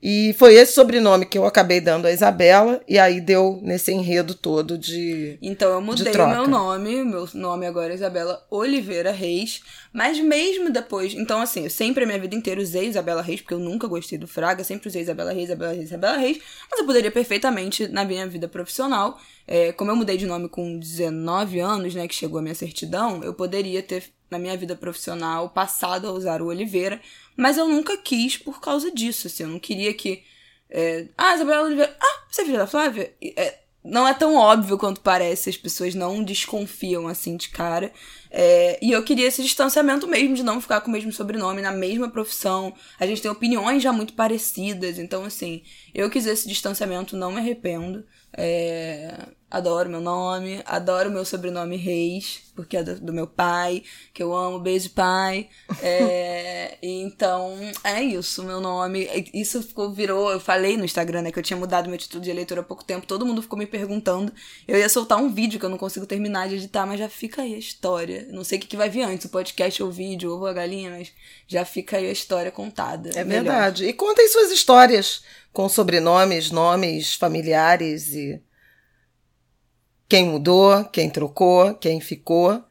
E 0.01 0.33
foi 0.39 0.55
esse 0.55 0.73
sobrenome 0.73 1.25
que 1.25 1.37
eu 1.37 1.45
acabei 1.45 1.79
dando 1.79 2.07
a 2.07 2.11
Isabela, 2.11 2.81
e 2.87 2.97
aí 2.97 3.21
deu 3.21 3.59
nesse 3.61 3.91
enredo 3.91 4.33
todo 4.33 4.77
de. 4.77 5.37
Então 5.41 5.71
eu 5.71 5.81
mudei 5.81 6.11
o 6.11 6.27
meu 6.27 6.47
nome, 6.47 7.03
meu 7.03 7.27
nome 7.35 7.67
agora 7.67 7.91
é 7.91 7.95
Isabela 7.95 8.43
Oliveira 8.49 9.11
Reis, 9.11 9.61
mas 9.93 10.19
mesmo 10.19 10.71
depois. 10.71 11.13
Então, 11.13 11.39
assim, 11.39 11.65
eu 11.65 11.69
sempre 11.69 12.03
a 12.03 12.07
minha 12.07 12.19
vida 12.19 12.35
inteira 12.35 12.59
usei 12.59 12.87
Isabela 12.87 13.21
Reis, 13.21 13.41
porque 13.41 13.53
eu 13.53 13.59
nunca 13.59 13.87
gostei 13.87 14.17
do 14.17 14.27
Fraga, 14.27 14.63
sempre 14.63 14.87
usei 14.87 15.03
Isabela 15.03 15.33
Reis, 15.33 15.49
Isabela 15.49 15.73
Reis, 15.73 15.85
Isabela 15.85 16.17
Reis, 16.17 16.39
mas 16.69 16.79
eu 16.79 16.85
poderia 16.85 17.11
perfeitamente, 17.11 17.87
na 17.87 18.03
minha 18.03 18.25
vida 18.25 18.47
profissional, 18.47 19.19
é, 19.47 19.71
como 19.71 19.91
eu 19.91 19.95
mudei 19.95 20.17
de 20.17 20.25
nome 20.25 20.49
com 20.49 20.79
19 20.79 21.59
anos, 21.59 21.93
né, 21.93 22.07
que 22.07 22.15
chegou 22.15 22.39
a 22.39 22.41
minha 22.41 22.55
certidão, 22.55 23.23
eu 23.23 23.33
poderia 23.33 23.83
ter, 23.83 24.03
na 24.31 24.39
minha 24.39 24.55
vida 24.55 24.75
profissional, 24.75 25.49
passado 25.49 26.07
a 26.07 26.11
usar 26.11 26.41
o 26.41 26.47
Oliveira, 26.47 27.01
mas 27.35 27.57
eu 27.57 27.67
nunca 27.67 27.97
quis 27.97 28.37
por 28.37 28.61
causa 28.61 28.89
disso, 28.89 29.27
assim. 29.27 29.43
Eu 29.43 29.49
não 29.49 29.59
queria 29.59 29.93
que. 29.93 30.23
É, 30.69 31.07
ah, 31.17 31.35
Isabela 31.35 31.67
Oliveira. 31.67 31.95
Ah, 31.99 32.23
você 32.29 32.41
é 32.41 32.45
filha 32.45 32.57
da 32.59 32.67
Flávia? 32.67 33.13
É, 33.21 33.59
não 33.83 34.07
é 34.07 34.13
tão 34.13 34.35
óbvio 34.35 34.77
quanto 34.77 35.01
parece, 35.01 35.49
as 35.49 35.57
pessoas 35.57 35.95
não 35.95 36.23
desconfiam 36.23 37.07
assim 37.07 37.35
de 37.35 37.49
cara. 37.49 37.91
É, 38.29 38.79
e 38.81 38.91
eu 38.91 39.03
queria 39.03 39.27
esse 39.27 39.41
distanciamento 39.41 40.07
mesmo, 40.07 40.35
de 40.35 40.43
não 40.43 40.61
ficar 40.61 40.81
com 40.81 40.87
o 40.87 40.91
mesmo 40.91 41.11
sobrenome, 41.11 41.61
na 41.61 41.71
mesma 41.71 42.09
profissão. 42.09 42.73
A 42.99 43.05
gente 43.07 43.21
tem 43.21 43.31
opiniões 43.31 43.81
já 43.81 43.91
muito 43.91 44.13
parecidas, 44.13 44.99
então 44.99 45.25
assim, 45.25 45.63
eu 45.93 46.09
quis 46.09 46.25
esse 46.25 46.47
distanciamento, 46.47 47.17
não 47.17 47.31
me 47.31 47.39
arrependo. 47.39 48.05
É, 48.33 49.27
adoro 49.49 49.89
meu 49.89 49.99
nome, 49.99 50.61
adoro 50.65 51.11
meu 51.11 51.25
sobrenome 51.25 51.75
Reis, 51.75 52.43
porque 52.55 52.77
é 52.77 52.83
do, 52.83 52.99
do 53.01 53.13
meu 53.13 53.27
pai, 53.27 53.83
que 54.13 54.23
eu 54.23 54.33
amo, 54.33 54.59
beijo 54.59 54.91
pai. 54.91 55.49
É, 55.81 56.77
então, 56.81 57.53
é 57.83 58.01
isso, 58.01 58.43
meu 58.43 58.61
nome. 58.61 59.09
Isso 59.33 59.61
ficou, 59.61 59.91
virou, 59.91 60.31
eu 60.31 60.39
falei 60.39 60.77
no 60.77 60.85
Instagram, 60.85 61.23
né, 61.23 61.31
que 61.31 61.39
eu 61.39 61.43
tinha 61.43 61.57
mudado 61.57 61.89
meu 61.89 61.97
título 61.97 62.23
de 62.23 62.29
eleitor 62.29 62.59
há 62.59 62.63
pouco 62.63 62.85
tempo, 62.85 63.05
todo 63.05 63.25
mundo 63.25 63.41
ficou 63.41 63.59
me 63.59 63.65
perguntando. 63.65 64.31
Eu 64.65 64.77
ia 64.77 64.87
soltar 64.87 65.17
um 65.17 65.29
vídeo 65.29 65.59
que 65.59 65.65
eu 65.65 65.69
não 65.69 65.77
consigo 65.77 66.05
terminar 66.05 66.47
de 66.47 66.55
editar, 66.55 66.85
mas 66.85 66.99
já 66.99 67.09
fica 67.09 67.41
aí 67.41 67.53
a 67.53 67.59
história. 67.59 68.27
Não 68.31 68.45
sei 68.45 68.57
o 68.57 68.61
que, 68.61 68.67
que 68.67 68.77
vai 68.77 68.89
vir 68.89 69.03
antes, 69.03 69.25
o 69.25 69.29
podcast 69.29 69.83
ou 69.83 69.89
o 69.89 69.91
vídeo, 69.91 70.31
ou 70.31 70.47
a 70.47 70.53
galinha, 70.53 70.91
mas 70.91 71.11
já 71.45 71.65
fica 71.65 71.97
aí 71.97 72.07
a 72.07 72.11
história 72.11 72.51
contada. 72.51 73.09
É 73.15 73.23
melhor. 73.25 73.43
verdade. 73.43 73.85
E 73.85 73.91
contem 73.91 74.29
suas 74.29 74.49
histórias 74.49 75.21
com 75.53 75.67
sobrenomes, 75.67 76.51
nomes 76.51 77.15
familiares 77.15 78.13
e 78.13 78.41
quem 80.07 80.25
mudou, 80.25 80.83
quem 80.85 81.09
trocou, 81.09 81.73
quem 81.75 82.01
ficou, 82.01 82.61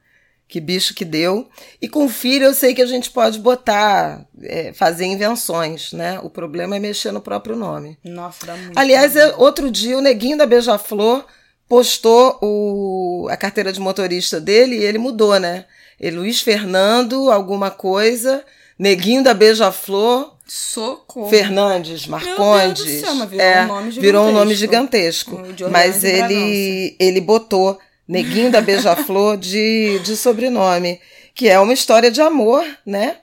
que 0.47 0.61
bicho 0.61 0.93
que 0.93 1.05
deu. 1.05 1.49
E 1.81 1.89
com 1.89 2.09
filho 2.09 2.45
eu 2.45 2.55
sei 2.55 2.75
que 2.75 2.83
a 2.83 2.87
gente 2.87 3.11
pode 3.11 3.39
botar, 3.39 4.27
é, 4.43 4.73
fazer 4.73 5.07
invenções, 5.07 5.93
né? 5.93 6.19
O 6.23 6.29
problema 6.29 6.77
é 6.77 6.79
mexer 6.79 7.13
no 7.13 7.21
próprio 7.21 7.57
nome. 7.57 7.99
Nossa, 8.05 8.45
dá 8.45 8.57
muito. 8.57 8.77
Aliás, 8.77 9.17
é, 9.17 9.35
outro 9.37 9.71
dia 9.71 9.97
o 9.97 10.03
neguinho 10.03 10.37
da 10.37 10.45
Beija-Flor 10.45 11.25
postou 11.69 12.37
o, 12.43 13.29
a 13.31 13.37
carteira 13.37 13.73
de 13.73 13.81
motorista 13.81 14.41
dele 14.41 14.77
e 14.77 14.85
ele 14.85 14.99
mudou, 14.99 15.39
né? 15.39 15.67
Ele, 16.01 16.17
Luiz 16.17 16.41
Fernando, 16.41 17.31
alguma 17.31 17.71
coisa, 17.71 18.45
neguinho 18.79 19.23
da 19.23 19.33
Beija-Flor, 19.33 20.37
Socorro. 20.53 21.31
Fernandes, 21.31 22.09
Marcondes. 22.09 23.01
Céu, 23.03 23.15
virou, 23.25 23.47
é, 23.47 23.63
um 23.63 23.67
nome 23.69 23.91
virou 23.93 24.27
um 24.27 24.33
nome 24.33 24.55
gigantesco. 24.57 25.41
Mas 25.71 26.03
ele, 26.03 26.97
ele 26.99 27.21
botou 27.21 27.79
Neguinho 28.09 28.51
da 28.51 28.61
Beija-Flor 28.61 29.37
de, 29.37 30.01
de 30.01 30.17
sobrenome, 30.17 31.01
que 31.37 31.49
é 31.49 31.61
uma 31.61 31.73
história 31.73 32.11
de 32.11 32.21
amor, 32.21 32.65
né? 32.85 33.19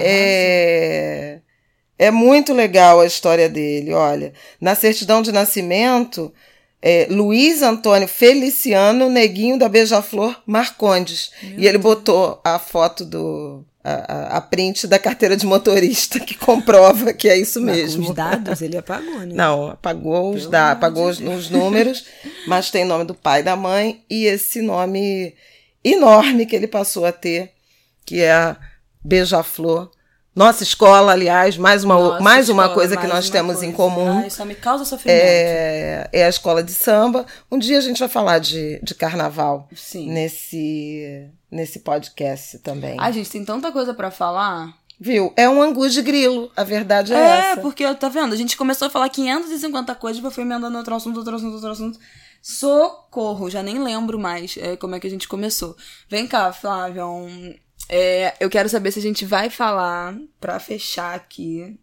é, 0.00 1.40
é 1.98 2.10
muito 2.10 2.54
legal 2.54 3.00
a 3.00 3.06
história 3.06 3.50
dele. 3.50 3.92
Olha, 3.92 4.32
na 4.58 4.74
certidão 4.74 5.20
de 5.20 5.30
nascimento, 5.30 6.32
é, 6.80 7.06
Luiz 7.10 7.60
Antônio 7.60 8.08
Feliciano 8.08 9.10
Neguinho 9.10 9.58
da 9.58 9.68
Beija-Flor 9.68 10.40
Marcondes. 10.46 11.32
Meu 11.42 11.58
e 11.58 11.66
ele 11.66 11.72
Deus. 11.76 11.82
botou 11.82 12.40
a 12.42 12.58
foto 12.58 13.04
do 13.04 13.62
a, 13.84 14.36
a, 14.36 14.40
print 14.40 14.86
da 14.86 14.98
carteira 14.98 15.36
de 15.36 15.44
motorista 15.44 16.20
que 16.20 16.36
comprova 16.36 17.12
que 17.12 17.28
é 17.28 17.36
isso 17.36 17.60
mesmo. 17.60 18.10
Os 18.10 18.14
dados 18.14 18.62
ele 18.62 18.76
apagou, 18.76 19.20
né? 19.20 19.34
Não, 19.34 19.70
apagou 19.70 20.32
os 20.32 20.46
dados, 20.46 20.78
apagou 20.78 21.08
os, 21.08 21.18
os 21.18 21.50
números, 21.50 22.04
mas 22.46 22.70
tem 22.70 22.84
nome 22.84 23.04
do 23.04 23.14
pai 23.14 23.40
e 23.40 23.44
da 23.44 23.56
mãe 23.56 24.04
e 24.08 24.24
esse 24.24 24.62
nome 24.62 25.34
enorme 25.84 26.46
que 26.46 26.54
ele 26.54 26.68
passou 26.68 27.04
a 27.04 27.10
ter, 27.10 27.52
que 28.06 28.20
é 28.20 28.32
a 28.32 28.56
Beija-Flor 29.04 29.90
nossa 30.34 30.62
escola, 30.62 31.12
aliás, 31.12 31.58
mais 31.58 31.84
uma, 31.84 31.94
Nossa, 31.94 32.22
mais 32.22 32.48
escola, 32.48 32.68
uma 32.68 32.74
coisa 32.74 32.96
que 32.96 33.06
nós 33.06 33.28
temos 33.28 33.56
coisa. 33.56 33.66
em 33.66 33.72
comum. 33.72 34.20
Ai, 34.20 34.30
só 34.30 34.44
me 34.44 34.54
causa 34.54 34.84
sofrimento. 34.84 35.20
É, 35.20 36.08
é, 36.10 36.24
a 36.24 36.28
escola 36.28 36.62
de 36.62 36.72
samba. 36.72 37.26
Um 37.50 37.58
dia 37.58 37.76
a 37.76 37.82
gente 37.82 37.98
vai 37.98 38.08
falar 38.08 38.38
de, 38.38 38.80
de 38.82 38.94
carnaval 38.94 39.68
Sim. 39.74 40.10
nesse 40.10 41.28
nesse 41.50 41.80
podcast 41.80 42.58
também. 42.60 42.96
Ai, 42.98 43.12
gente, 43.12 43.30
tem 43.30 43.44
tanta 43.44 43.70
coisa 43.70 43.92
para 43.92 44.10
falar. 44.10 44.74
Viu? 44.98 45.34
É 45.36 45.48
um 45.48 45.60
angu 45.60 45.86
de 45.88 46.00
grilo, 46.00 46.50
a 46.56 46.64
verdade 46.64 47.12
é, 47.12 47.16
é 47.16 47.20
essa. 47.20 47.48
É, 47.48 47.56
porque, 47.56 47.94
tá 47.96 48.08
vendo? 48.08 48.32
A 48.32 48.36
gente 48.36 48.56
começou 48.56 48.86
a 48.86 48.90
falar 48.90 49.08
550 49.10 49.94
coisas, 49.96 50.18
depois 50.18 50.34
foi 50.34 50.44
emendando 50.44 50.78
outro 50.78 50.94
assunto, 50.94 51.16
outro 51.18 51.34
assunto, 51.34 51.54
outro 51.54 51.70
assunto. 51.70 51.98
Socorro, 52.40 53.50
já 53.50 53.62
nem 53.62 53.82
lembro 53.82 54.18
mais 54.18 54.56
é, 54.56 54.76
como 54.76 54.94
é 54.94 55.00
que 55.00 55.06
a 55.06 55.10
gente 55.10 55.28
começou. 55.28 55.76
Vem 56.08 56.26
cá, 56.26 56.52
Flávia, 56.52 57.06
um, 57.06 57.54
é, 57.88 58.34
eu 58.40 58.48
quero 58.48 58.68
saber 58.68 58.92
se 58.92 58.98
a 58.98 59.02
gente 59.02 59.24
vai 59.24 59.50
falar, 59.50 60.16
pra 60.40 60.58
fechar 60.58 61.14
aqui, 61.14 61.78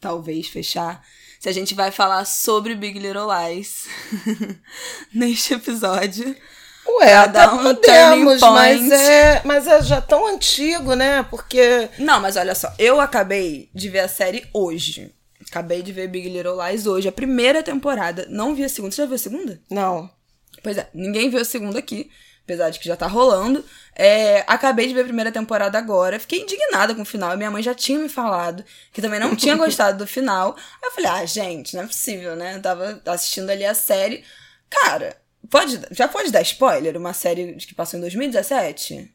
talvez 0.00 0.48
fechar, 0.48 1.04
se 1.38 1.48
a 1.48 1.52
gente 1.52 1.74
vai 1.74 1.90
falar 1.90 2.24
sobre 2.24 2.74
Big 2.74 2.98
Little 2.98 3.28
Lies 3.28 3.86
neste 5.12 5.54
episódio. 5.54 6.36
Ué, 6.84 7.14
até 7.14 7.48
um 7.48 7.62
podemos, 7.62 8.40
mas 8.40 8.90
é, 8.90 9.42
mas 9.44 9.66
é 9.68 9.82
já 9.82 10.00
tão 10.00 10.26
antigo, 10.26 10.94
né? 10.94 11.22
Porque. 11.22 11.88
Não, 11.98 12.20
mas 12.20 12.36
olha 12.36 12.54
só, 12.54 12.72
eu 12.78 13.00
acabei 13.00 13.70
de 13.72 13.88
ver 13.88 14.00
a 14.00 14.08
série 14.08 14.44
hoje. 14.52 15.14
Acabei 15.48 15.82
de 15.82 15.92
ver 15.92 16.08
Big 16.08 16.28
Little 16.28 16.58
Lies 16.64 16.86
hoje, 16.86 17.08
a 17.08 17.12
primeira 17.12 17.62
temporada. 17.62 18.26
Não 18.28 18.54
vi 18.54 18.64
a 18.64 18.68
segunda. 18.68 18.94
Você 18.94 19.02
já 19.02 19.06
viu 19.06 19.14
a 19.14 19.18
segunda? 19.18 19.60
Não. 19.70 20.10
Pois 20.62 20.76
é, 20.76 20.88
ninguém 20.94 21.28
viu 21.28 21.40
a 21.40 21.44
segunda 21.44 21.78
aqui, 21.78 22.10
apesar 22.44 22.70
de 22.70 22.78
que 22.78 22.86
já 22.86 22.96
tá 22.96 23.06
rolando. 23.06 23.64
É, 23.94 24.42
acabei 24.46 24.88
de 24.88 24.94
ver 24.94 25.02
a 25.02 25.04
primeira 25.04 25.30
temporada 25.30 25.76
agora. 25.78 26.18
Fiquei 26.18 26.40
indignada 26.40 26.94
com 26.94 27.02
o 27.02 27.06
final. 27.06 27.36
Minha 27.36 27.50
mãe 27.50 27.62
já 27.62 27.74
tinha 27.74 27.98
me 27.98 28.08
falado 28.08 28.64
que 28.92 29.02
também 29.02 29.20
não 29.20 29.36
tinha 29.36 29.54
gostado 29.56 29.98
do 29.98 30.06
final. 30.06 30.56
Aí 30.82 30.88
eu 30.88 30.92
falei, 30.92 31.10
ah, 31.10 31.26
gente, 31.26 31.74
não 31.74 31.84
é 31.84 31.86
possível, 31.86 32.34
né? 32.34 32.56
Eu 32.56 32.62
tava 32.62 33.02
assistindo 33.06 33.50
ali 33.50 33.64
a 33.64 33.74
série. 33.74 34.24
Cara, 34.70 35.16
Pode, 35.50 35.80
já 35.90 36.08
pode 36.08 36.30
dar 36.30 36.42
spoiler? 36.42 36.96
Uma 36.96 37.12
série 37.12 37.54
que 37.56 37.74
passou 37.74 37.98
em 37.98 38.00
2017? 38.02 39.10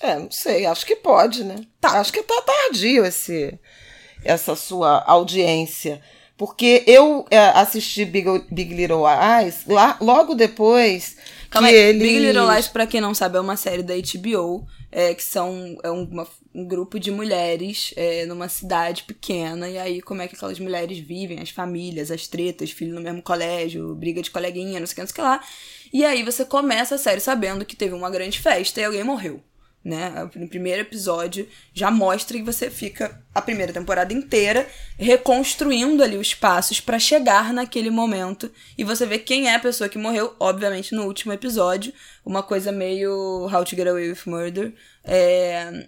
É, 0.00 0.18
não 0.18 0.30
sei, 0.30 0.66
acho 0.66 0.86
que 0.86 0.96
pode, 0.96 1.44
né? 1.44 1.56
Tá. 1.80 2.00
Acho 2.00 2.12
que 2.12 2.22
tá 2.22 2.42
tardio 2.42 3.04
esse, 3.04 3.58
essa 4.24 4.54
sua 4.54 5.02
audiência. 5.04 6.00
Porque 6.36 6.82
eu 6.86 7.26
é, 7.30 7.38
assisti 7.38 8.04
Big, 8.04 8.26
Big 8.50 8.74
Little 8.74 9.02
Lies 9.04 9.66
lá, 9.66 9.96
logo 10.00 10.34
depois 10.34 11.16
Calma 11.54 11.68
aí, 11.68 11.74
eles... 11.76 12.02
Big 12.02 12.18
Little 12.18 12.52
Lies, 12.52 12.66
pra 12.66 12.84
quem 12.84 13.00
não 13.00 13.14
sabe, 13.14 13.36
é 13.36 13.40
uma 13.40 13.56
série 13.56 13.84
da 13.84 13.94
HBO, 13.94 14.66
é, 14.90 15.14
que 15.14 15.22
são 15.22 15.78
é 15.84 15.90
uma, 15.90 16.26
um 16.52 16.66
grupo 16.66 16.98
de 16.98 17.12
mulheres 17.12 17.94
é, 17.96 18.26
numa 18.26 18.48
cidade 18.48 19.04
pequena, 19.04 19.68
e 19.68 19.78
aí 19.78 20.02
como 20.02 20.20
é 20.20 20.26
que 20.26 20.34
aquelas 20.34 20.58
mulheres 20.58 20.98
vivem, 20.98 21.38
as 21.38 21.50
famílias, 21.50 22.10
as 22.10 22.26
tretas, 22.26 22.72
filho 22.72 22.92
no 22.92 23.00
mesmo 23.00 23.22
colégio, 23.22 23.94
briga 23.94 24.20
de 24.20 24.32
coleguinha, 24.32 24.80
não 24.80 24.86
sei 24.88 24.94
o 24.94 24.96
que, 24.96 25.00
não 25.02 25.06
sei 25.06 25.12
o 25.12 25.14
que 25.14 25.22
lá. 25.22 25.40
E 25.92 26.04
aí 26.04 26.24
você 26.24 26.44
começa 26.44 26.96
a 26.96 26.98
série 26.98 27.20
sabendo 27.20 27.64
que 27.64 27.76
teve 27.76 27.94
uma 27.94 28.10
grande 28.10 28.40
festa 28.40 28.80
e 28.80 28.84
alguém 28.84 29.04
morreu 29.04 29.40
né? 29.84 30.28
No 30.34 30.48
primeiro 30.48 30.80
episódio 30.80 31.46
já 31.74 31.90
mostra 31.90 32.38
que 32.38 32.42
você 32.42 32.70
fica 32.70 33.20
a 33.34 33.42
primeira 33.42 33.72
temporada 33.72 34.14
inteira 34.14 34.66
reconstruindo 34.98 36.02
ali 36.02 36.16
os 36.16 36.32
passos 36.32 36.80
para 36.80 36.98
chegar 36.98 37.52
naquele 37.52 37.90
momento 37.90 38.50
e 38.78 38.84
você 38.84 39.04
vê 39.04 39.18
quem 39.18 39.48
é 39.48 39.54
a 39.54 39.60
pessoa 39.60 39.88
que 39.88 39.98
morreu, 39.98 40.34
obviamente 40.40 40.94
no 40.94 41.04
último 41.04 41.32
episódio, 41.32 41.92
uma 42.24 42.42
coisa 42.42 42.72
meio 42.72 43.46
How 43.52 43.64
to 43.64 43.76
Get 43.76 43.86
Away 43.86 44.08
with 44.10 44.20
Murder. 44.26 44.72
É... 45.04 45.86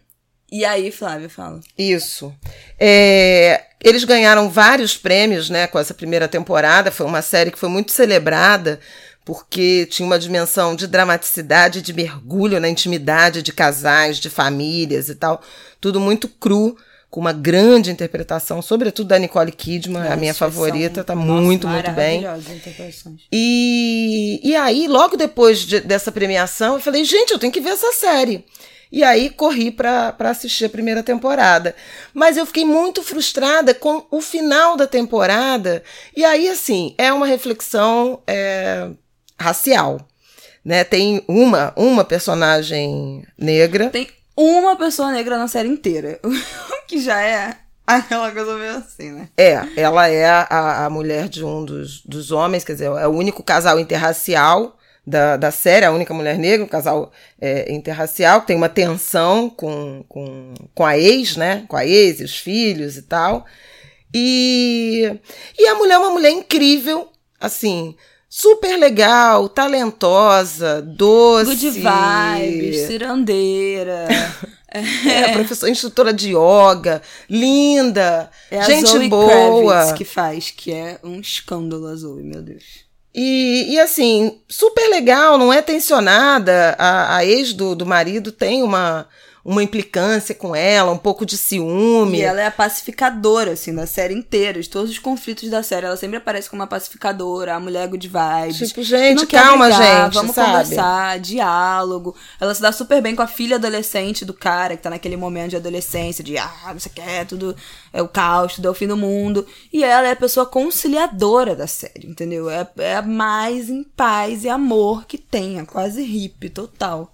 E 0.50 0.64
aí, 0.64 0.92
Flávia, 0.92 1.28
fala. 1.28 1.58
Isso. 1.76 2.32
É, 2.78 3.64
eles 3.82 4.04
ganharam 4.04 4.48
vários 4.48 4.96
prêmios, 4.96 5.50
né, 5.50 5.66
com 5.66 5.76
essa 5.76 5.92
primeira 5.92 6.28
temporada. 6.28 6.92
Foi 6.92 7.04
uma 7.04 7.20
série 7.20 7.50
que 7.50 7.58
foi 7.58 7.68
muito 7.68 7.90
celebrada 7.90 8.78
porque 9.26 9.88
tinha 9.90 10.06
uma 10.06 10.20
dimensão 10.20 10.76
de 10.76 10.86
dramaticidade, 10.86 11.82
de 11.82 11.92
mergulho 11.92 12.60
na 12.60 12.68
intimidade 12.68 13.42
de 13.42 13.52
casais, 13.52 14.18
de 14.18 14.30
famílias 14.30 15.08
e 15.08 15.16
tal. 15.16 15.42
Tudo 15.80 15.98
muito 15.98 16.28
cru, 16.28 16.76
com 17.10 17.18
uma 17.18 17.32
grande 17.32 17.90
interpretação, 17.90 18.62
sobretudo 18.62 19.08
da 19.08 19.18
Nicole 19.18 19.50
Kidman, 19.50 20.02
Nossa, 20.02 20.14
a 20.14 20.16
minha 20.16 20.32
favorita, 20.32 21.02
tá 21.02 21.16
Nossa, 21.16 21.26
muito, 21.26 21.66
muito 21.66 21.90
bem. 21.90 22.24
E, 23.32 24.40
e 24.44 24.54
aí, 24.54 24.86
logo 24.86 25.16
depois 25.16 25.58
de, 25.58 25.80
dessa 25.80 26.12
premiação, 26.12 26.74
eu 26.74 26.80
falei, 26.80 27.04
gente, 27.04 27.32
eu 27.32 27.38
tenho 27.38 27.52
que 27.52 27.60
ver 27.60 27.70
essa 27.70 27.92
série. 27.94 28.44
E 28.92 29.02
aí 29.02 29.28
corri 29.28 29.72
para 29.72 30.14
assistir 30.20 30.66
a 30.66 30.70
primeira 30.70 31.02
temporada. 31.02 31.74
Mas 32.14 32.36
eu 32.36 32.46
fiquei 32.46 32.64
muito 32.64 33.02
frustrada 33.02 33.74
com 33.74 34.06
o 34.08 34.20
final 34.20 34.76
da 34.76 34.86
temporada. 34.86 35.82
E 36.16 36.24
aí, 36.24 36.48
assim, 36.48 36.94
é 36.96 37.12
uma 37.12 37.26
reflexão 37.26 38.22
é, 38.24 38.88
racial. 39.38 40.00
Né? 40.64 40.84
Tem 40.84 41.22
uma, 41.28 41.72
uma 41.76 42.04
personagem 42.04 43.24
negra. 43.38 43.90
Tem 43.90 44.08
uma 44.36 44.76
pessoa 44.76 45.12
negra 45.12 45.38
na 45.38 45.48
série 45.48 45.68
inteira. 45.68 46.18
O 46.22 46.30
que 46.86 47.00
já 47.00 47.22
é 47.22 47.56
aquela 47.86 48.32
coisa 48.32 48.56
meio 48.56 48.72
assim, 48.72 49.12
né? 49.12 49.28
É, 49.36 49.62
ela 49.76 50.08
é 50.08 50.26
a, 50.26 50.86
a 50.86 50.90
mulher 50.90 51.28
de 51.28 51.44
um 51.44 51.64
dos, 51.64 52.02
dos 52.02 52.32
homens, 52.32 52.64
quer 52.64 52.72
dizer, 52.72 52.86
é 52.86 53.06
o 53.06 53.12
único 53.12 53.42
casal 53.42 53.78
interracial 53.78 54.76
da, 55.06 55.36
da 55.36 55.52
série, 55.52 55.86
a 55.86 55.92
única 55.92 56.12
mulher 56.12 56.36
negra, 56.36 56.64
um 56.64 56.68
casal 56.68 57.12
é, 57.40 57.72
interracial, 57.72 58.40
que 58.40 58.48
tem 58.48 58.56
uma 58.56 58.68
tensão 58.68 59.48
com, 59.48 60.04
com, 60.08 60.52
com 60.74 60.84
a 60.84 60.98
ex, 60.98 61.36
né? 61.36 61.64
Com 61.68 61.76
a 61.76 61.86
ex 61.86 62.20
e 62.20 62.24
os 62.24 62.36
filhos 62.36 62.96
e 62.96 63.02
tal. 63.02 63.46
E, 64.12 65.18
e 65.56 65.66
a 65.68 65.74
mulher 65.76 65.94
é 65.94 65.98
uma 65.98 66.10
mulher 66.10 66.30
incrível, 66.30 67.08
assim, 67.38 67.94
super 68.36 68.76
legal, 68.78 69.48
talentosa, 69.48 70.82
doce. 70.82 71.56
Good 71.56 71.70
vibes, 71.70 72.86
cirandeira. 72.86 74.06
É, 74.68 75.32
professora, 75.32 75.72
instrutora 75.72 76.12
de 76.12 76.34
yoga, 76.34 77.00
linda, 77.30 78.30
é 78.50 78.62
gente 78.62 78.88
a 78.88 78.90
Zoe 78.90 79.08
boa. 79.08 79.72
Kravitz 79.72 79.92
que 79.96 80.04
faz, 80.04 80.50
que 80.50 80.70
é 80.70 80.98
um 81.02 81.18
escândalo 81.18 81.86
a 81.86 81.94
Zoe, 81.94 82.22
meu 82.22 82.42
Deus. 82.42 82.84
E, 83.14 83.68
e 83.70 83.80
assim, 83.80 84.38
super 84.46 84.90
legal, 84.90 85.38
não 85.38 85.50
é 85.50 85.62
tensionada. 85.62 86.76
A, 86.78 87.16
a 87.16 87.24
ex 87.24 87.54
do, 87.54 87.74
do 87.74 87.86
marido 87.86 88.30
tem 88.30 88.62
uma, 88.62 89.08
uma 89.46 89.62
implicância 89.62 90.34
com 90.34 90.56
ela, 90.56 90.90
um 90.90 90.98
pouco 90.98 91.24
de 91.24 91.38
ciúme. 91.38 92.18
E 92.18 92.22
ela 92.22 92.40
é 92.40 92.46
a 92.46 92.50
pacificadora, 92.50 93.52
assim, 93.52 93.72
da 93.72 93.86
série 93.86 94.12
inteira. 94.12 94.60
De 94.60 94.68
todos 94.68 94.90
os 94.90 94.98
conflitos 94.98 95.48
da 95.48 95.62
série, 95.62 95.86
ela 95.86 95.96
sempre 95.96 96.16
aparece 96.16 96.50
como 96.50 96.60
uma 96.60 96.66
pacificadora, 96.66 97.54
a 97.54 97.60
mulher 97.60 97.86
good 97.86 98.08
vibes. 98.08 98.68
Tipo, 98.70 98.82
gente, 98.82 99.24
calma, 99.28 99.68
brigar, 99.68 100.04
gente. 100.06 100.14
Vamos 100.14 100.34
sabe? 100.34 100.50
conversar, 100.50 101.20
diálogo. 101.20 102.16
Ela 102.40 102.52
se 102.56 102.60
dá 102.60 102.72
super 102.72 103.00
bem 103.00 103.14
com 103.14 103.22
a 103.22 103.28
filha 103.28 103.54
adolescente 103.54 104.24
do 104.24 104.34
cara, 104.34 104.76
que 104.76 104.82
tá 104.82 104.90
naquele 104.90 105.16
momento 105.16 105.50
de 105.50 105.56
adolescência, 105.56 106.24
de 106.24 106.36
ah, 106.36 106.72
não 106.72 106.80
sei 106.80 106.90
o 106.90 106.94
que, 106.96 107.24
tudo 107.26 107.54
é 107.92 108.02
o 108.02 108.08
caos, 108.08 108.56
tudo 108.56 108.66
é 108.66 108.70
o 108.72 108.74
fim 108.74 108.88
do 108.88 108.96
mundo. 108.96 109.46
E 109.72 109.84
ela 109.84 110.08
é 110.08 110.10
a 110.10 110.16
pessoa 110.16 110.44
conciliadora 110.44 111.54
da 111.54 111.68
série, 111.68 112.08
entendeu? 112.08 112.50
É, 112.50 112.66
é 112.78 112.96
a 112.96 113.02
mais 113.02 113.70
em 113.70 113.84
paz 113.84 114.42
e 114.42 114.48
amor 114.48 115.06
que 115.06 115.16
tem, 115.16 115.60
é 115.60 115.64
quase 115.64 116.02
hippie 116.02 116.50
total. 116.50 117.12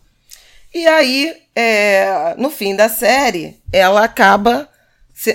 E 0.74 0.86
aí, 0.86 1.42
é, 1.54 2.34
no 2.38 2.50
fim 2.50 2.74
da 2.74 2.88
série, 2.88 3.60
ela 3.72 4.04
acaba. 4.04 4.68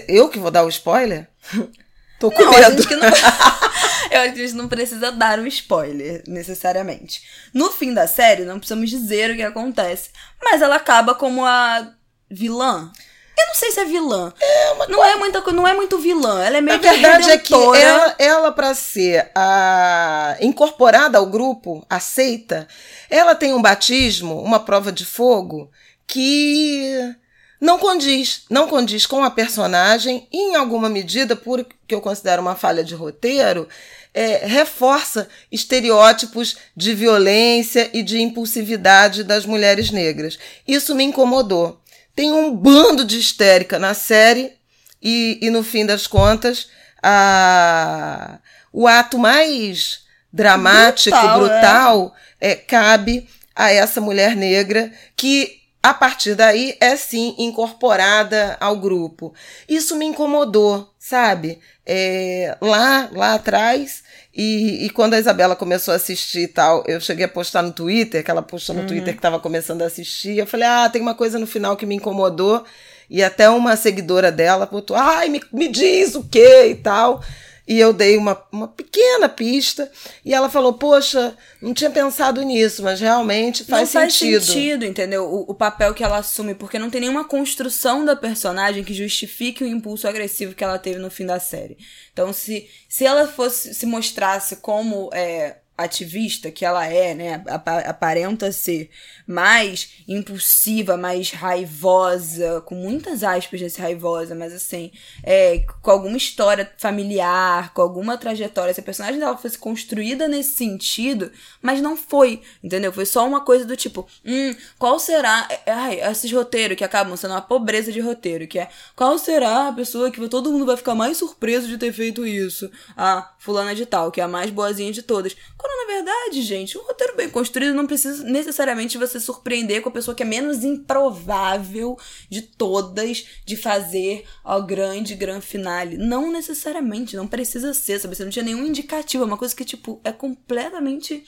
Eu 0.08 0.30
que 0.30 0.40
vou 0.40 0.52
dar 0.52 0.64
o 0.64 0.70
spoiler? 0.70 1.28
Tô 2.20 2.32
com 2.32 2.44
não, 2.44 2.52
medo. 2.52 2.88
Que 2.88 2.96
não... 2.96 3.08
Eu 4.10 4.22
acho 4.22 4.34
que 4.34 4.42
a 4.42 4.48
gente 4.48 4.54
não 4.54 4.68
precisa 4.68 5.12
dar 5.12 5.38
um 5.40 5.46
spoiler, 5.48 6.24
necessariamente. 6.28 7.22
No 7.54 7.72
fim 7.72 7.94
da 7.94 8.08
série, 8.08 8.46
não 8.46 8.58
precisamos 8.58 8.90
dizer 8.90 9.32
o 9.32 9.36
que 9.36 9.44
acontece. 9.44 10.10
Mas 10.44 10.62
ela 10.62 10.78
acaba 10.78 11.14
como 11.14 11.46
a 11.46 11.94
vilã. 12.30 12.92
Eu 13.38 13.48
não 13.48 13.56
sei 13.56 13.72
se 13.72 13.80
é 13.80 13.86
vilã. 13.86 14.34
É 14.42 14.72
uma 14.72 14.88
não, 14.88 15.06
é 15.06 15.16
muita, 15.16 15.42
não 15.52 15.68
é 15.68 15.74
muito 15.76 16.00
vilã. 16.00 16.44
Ela 16.44 16.58
é 16.58 16.62
meio 16.62 16.78
a 16.78 16.82
verdade 16.82 17.30
é 17.30 17.38
que 17.38 17.54
ela, 17.54 18.16
ela 18.18 18.52
para 18.52 18.74
ser 18.74 19.30
a, 19.36 20.36
incorporada 20.42 21.18
ao 21.18 21.26
grupo, 21.28 21.86
aceita, 21.90 22.68
ela 23.10 23.36
tem 23.36 23.54
um 23.54 23.62
batismo, 23.62 24.42
uma 24.42 24.60
prova 24.60 24.92
de 24.92 25.06
fogo 25.06 25.70
que 26.08 27.16
não 27.60 27.78
condiz, 27.78 28.44
não 28.50 28.68
condiz 28.68 29.06
com 29.06 29.24
a 29.24 29.32
personagem 29.32 30.28
e, 30.32 30.52
em 30.52 30.56
alguma 30.56 30.90
medida, 30.90 31.36
por 31.36 31.66
que 31.88 31.94
eu 31.94 32.02
considero 32.02 32.42
uma 32.42 32.56
falha 32.56 32.84
de 32.84 32.96
roteiro, 32.96 33.68
é, 34.14 34.46
reforça 34.46 35.28
estereótipos 35.52 36.58
de 36.76 36.94
violência 36.94 37.90
e 37.94 38.02
de 38.02 38.20
impulsividade 38.20 39.24
das 39.24 39.46
mulheres 39.46 39.92
negras. 39.92 40.40
Isso 40.68 40.96
me 40.96 41.04
incomodou. 41.04 41.80
Tem 42.18 42.34
um 42.34 42.52
bando 42.56 43.06
de 43.06 43.20
histérica 43.20 43.78
na 43.78 43.94
série 43.94 44.54
e, 45.00 45.38
e 45.40 45.52
no 45.52 45.64
fim 45.64 45.86
das 45.86 46.08
contas, 46.08 46.68
a, 47.04 48.40
o 48.74 48.88
ato 48.88 49.20
mais 49.20 50.00
dramático, 50.34 51.16
brutal, 51.16 51.40
brutal 51.40 52.16
é. 52.42 52.54
É, 52.54 52.56
cabe 52.56 53.30
a 53.56 53.72
essa 53.72 54.02
mulher 54.02 54.36
negra 54.36 54.92
que 55.16 55.62
a 55.84 55.94
partir 55.94 56.34
daí 56.34 56.76
é 56.80 56.96
sim 56.96 57.36
incorporada 57.38 58.58
ao 58.60 58.78
grupo. 58.78 59.32
Isso 59.70 59.96
me 59.96 60.06
incomodou, 60.06 60.92
sabe? 60.98 61.60
É, 61.86 62.58
lá, 62.60 63.10
lá 63.12 63.36
atrás, 63.36 64.04
e, 64.38 64.86
e, 64.86 64.90
quando 64.92 65.16
a 65.16 65.20
Isabela 65.20 65.56
começou 65.56 65.92
a 65.92 65.98
assistir 65.98 66.42
e 66.42 66.48
tal, 66.48 66.84
eu 66.86 67.02
cheguei 67.02 67.26
a 67.26 67.28
postar 67.28 67.64
no 67.64 67.72
Twitter, 67.72 68.24
que 68.24 68.30
ela 68.30 68.44
postou 68.44 68.76
no 68.76 68.82
uhum. 68.82 68.88
Twitter 68.88 69.14
que 69.14 69.18
estava 69.18 69.40
começando 69.40 69.82
a 69.82 69.86
assistir. 69.86 70.38
Eu 70.38 70.46
falei, 70.46 70.68
ah, 70.68 70.88
tem 70.88 71.02
uma 71.02 71.16
coisa 71.16 71.40
no 71.40 71.48
final 71.48 71.76
que 71.76 71.88
me 71.88 71.96
incomodou. 71.96 72.64
E 73.10 73.24
até 73.24 73.50
uma 73.50 73.76
seguidora 73.76 74.32
dela 74.32 74.68
botou, 74.68 74.96
ai, 74.96 75.28
me, 75.28 75.42
me 75.52 75.68
diz 75.68 76.14
o 76.14 76.24
que 76.24 76.68
e 76.68 76.76
tal. 76.76 77.24
E 77.68 77.78
eu 77.78 77.92
dei 77.92 78.16
uma, 78.16 78.42
uma 78.52 78.68
pequena 78.68 79.28
pista 79.28 79.92
e 80.24 80.34
ela 80.34 80.50
falou: 80.50 80.74
Poxa, 80.74 81.36
não 81.62 81.74
tinha 81.74 81.90
pensado 81.90 82.42
nisso, 82.42 82.82
mas 82.82 83.02
realmente 83.02 83.66
faz 83.66 83.94
não 83.94 84.02
sentido. 84.02 84.34
Faz 84.36 84.46
sentido, 84.46 84.86
entendeu? 84.86 85.26
O, 85.26 85.52
o, 85.52 85.54
papel 85.54 85.94
que 85.94 86.04
ela 86.04 86.18
assume, 86.18 86.56
porque 86.56 86.80
não 86.80 86.90
tem 86.90 87.02
nenhuma 87.02 87.26
construção 87.26 88.06
da 88.06 88.16
personagem 88.16 88.84
que 88.86 88.94
justifique 88.94 89.64
o 89.64 89.68
impulso 89.68 90.08
agressivo 90.08 90.56
que 90.56 90.64
ela 90.64 90.80
teve 90.80 90.98
no 90.98 91.12
fim 91.12 91.26
da 91.26 91.40
série. 91.40 91.78
Então, 92.14 92.32
se, 92.32 92.70
se 92.88 93.06
ela 93.06 93.28
fosse 93.28 93.74
se 93.74 93.86
mostrasse 93.86 94.58
como 94.58 95.10
é, 95.14 95.58
ativista 95.78 96.50
que 96.50 96.66
ela 96.66 96.86
é, 96.88 97.14
né, 97.14 97.44
aparenta 97.86 98.52
ser 98.52 98.90
mais 99.28 99.90
impulsiva, 100.08 100.98
mais 100.98 101.32
raivosa, 101.32 102.62
com 102.62 102.74
muitas 102.74 103.24
aspas 103.24 103.62
nesse 103.62 103.80
raivosa, 103.80 104.34
mas 104.34 104.54
assim, 104.54 104.92
é, 105.22 105.60
com 105.82 105.92
alguma 105.92 106.18
história 106.18 106.72
familiar, 106.78 107.74
com 107.74 107.82
alguma 107.82 108.18
trajetória, 108.18 108.74
se 108.74 108.80
a 108.80 108.84
personagem 108.84 109.20
dela 109.20 109.38
fosse 109.38 109.58
construída 109.58 110.28
nesse 110.28 110.56
sentido, 110.56 111.32
mas 111.62 111.82
não 111.82 111.96
foi, 111.96 112.42
entendeu? 112.64 112.92
Foi 112.92 113.06
só 113.06 113.28
uma 113.28 113.42
coisa 113.42 113.64
do 113.64 113.76
tipo, 113.76 114.08
hum, 114.26 114.56
qual 114.80 114.98
será, 114.98 115.48
é, 115.66 115.72
ai, 115.72 116.02
esses 116.02 116.32
roteiros 116.32 116.78
que 116.78 116.84
acabam 116.84 117.16
sendo 117.16 117.32
uma 117.32 117.42
pobreza 117.42 117.92
de 117.92 118.00
roteiro, 118.00 118.48
que 118.48 118.58
é, 118.58 118.70
qual 118.96 119.20
será 119.20 119.68
a 119.68 119.74
pessoa 119.74 120.10
que 120.10 120.28
todo 120.28 120.52
mundo 120.52 120.66
vai 120.66 120.78
ficar 120.78 120.96
mais 120.96 121.18
surpreso 121.18 121.68
de 121.68 121.78
ter 121.78 121.92
feito 121.92 122.26
isso? 122.26 122.72
Ah, 122.96 123.34
fulana 123.38 123.76
de 123.76 123.86
tal, 123.86 124.12
que 124.12 124.20
é 124.20 124.24
a 124.24 124.28
mais 124.28 124.50
boazinha 124.50 124.92
de 124.92 125.02
todas 125.02 125.36
na 125.76 125.94
verdade, 125.94 126.42
gente. 126.42 126.78
Um 126.78 126.84
roteiro 126.84 127.16
bem 127.16 127.30
construído 127.30 127.74
não 127.74 127.88
precisa 127.88 128.24
necessariamente 128.24 128.98
você 128.98 129.20
surpreender 129.20 129.82
com 129.82 129.90
a 129.90 129.92
pessoa 129.92 130.16
que 130.16 130.24
é 130.24 130.26
menos 130.26 130.64
improvável 130.64 131.98
de 132.30 132.42
todas 132.42 133.26
de 133.46 133.56
fazer 133.56 134.26
ao 134.44 134.64
grande, 134.64 135.16
grande 135.16 135.46
finale. 135.46 135.98
Não 135.98 136.32
necessariamente, 136.32 137.16
não 137.16 137.28
precisa 137.28 137.74
ser, 137.74 138.00
sabe? 138.00 138.16
Você 138.16 138.24
não 138.24 138.32
tinha 138.32 138.46
nenhum 138.46 138.66
indicativo. 138.66 139.24
É 139.24 139.28
uma 139.28 139.38
coisa 139.38 139.56
que, 139.56 139.66
tipo, 139.66 140.00
é 140.04 140.12
completamente 140.12 141.24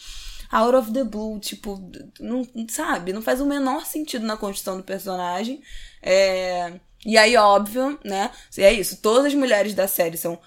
out 0.51 0.75
of 0.75 0.91
the 0.91 1.03
blue, 1.03 1.39
tipo, 1.39 1.79
não, 2.19 2.47
sabe? 2.67 3.13
Não 3.13 3.21
faz 3.21 3.39
o 3.39 3.45
menor 3.45 3.85
sentido 3.85 4.25
na 4.25 4.37
construção 4.37 4.77
do 4.77 4.83
personagem. 4.83 5.61
É... 6.01 6.79
E 7.05 7.17
aí, 7.17 7.35
óbvio, 7.37 7.97
né? 8.03 8.31
E 8.57 8.61
é 8.61 8.73
isso. 8.73 9.01
Todas 9.01 9.25
as 9.25 9.33
mulheres 9.33 9.73
da 9.73 9.87
série 9.87 10.17
são 10.17 10.39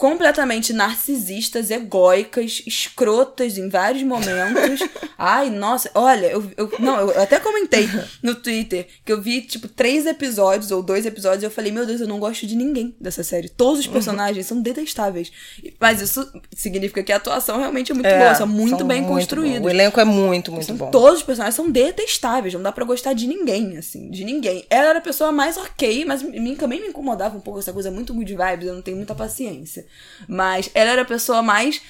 completamente 0.00 0.72
narcisistas, 0.72 1.70
egóicas, 1.70 2.62
escrotas 2.66 3.58
em 3.58 3.68
vários 3.68 4.02
momentos. 4.02 4.80
Ai, 5.18 5.50
nossa, 5.50 5.90
olha, 5.94 6.26
eu, 6.28 6.42
eu 6.56 6.72
não, 6.78 7.00
eu 7.00 7.20
até 7.20 7.38
comentei 7.38 7.86
no 8.22 8.34
Twitter 8.34 8.86
que 9.04 9.12
eu 9.12 9.20
vi 9.20 9.42
tipo 9.42 9.68
três 9.68 10.06
episódios 10.06 10.70
ou 10.70 10.82
dois 10.82 11.04
episódios 11.04 11.42
e 11.42 11.46
eu 11.46 11.50
falei, 11.50 11.70
meu 11.70 11.84
Deus, 11.84 12.00
eu 12.00 12.08
não 12.08 12.18
gosto 12.18 12.46
de 12.46 12.56
ninguém 12.56 12.96
dessa 12.98 13.22
série. 13.22 13.50
Todos 13.50 13.80
os 13.80 13.86
uhum. 13.86 13.92
personagens 13.92 14.46
são 14.46 14.62
detestáveis. 14.62 15.30
Mas 15.78 16.00
isso 16.00 16.26
significa 16.56 17.02
que 17.02 17.12
a 17.12 17.16
atuação 17.16 17.58
realmente 17.58 17.92
é 17.92 17.94
muito 17.94 18.06
é, 18.06 18.20
boa, 18.20 18.34
são 18.34 18.46
muito 18.46 18.78
são 18.78 18.88
bem 18.88 19.02
muito 19.02 19.12
construídos. 19.12 19.66
O 19.66 19.68
elenco 19.68 20.00
é 20.00 20.04
muito, 20.06 20.50
muito 20.50 20.72
bom. 20.72 20.90
Todos 20.90 21.18
os 21.18 21.24
personagens 21.24 21.56
são 21.56 21.70
detestáveis, 21.70 22.54
não 22.54 22.62
dá 22.62 22.72
para 22.72 22.86
gostar 22.86 23.12
de 23.12 23.26
ninguém, 23.26 23.76
assim, 23.76 24.08
de 24.10 24.24
ninguém. 24.24 24.64
Ela 24.70 24.88
era 24.88 24.98
a 24.98 25.02
pessoa 25.02 25.30
mais 25.30 25.58
ok, 25.58 26.06
mas 26.06 26.22
mim 26.22 26.56
também 26.56 26.80
me 26.80 26.88
incomodava 26.88 27.36
um 27.36 27.40
pouco 27.40 27.58
essa 27.60 27.74
coisa 27.74 27.90
muito 27.90 28.14
good 28.14 28.34
vibes, 28.34 28.66
eu 28.66 28.74
não 28.74 28.80
tenho 28.80 28.96
muita 28.96 29.14
paciência. 29.14 29.89
Mas 30.28 30.70
ela 30.74 30.90
era 30.90 31.02
a 31.02 31.06
pessoa 31.06 31.42
mais, 31.42 31.80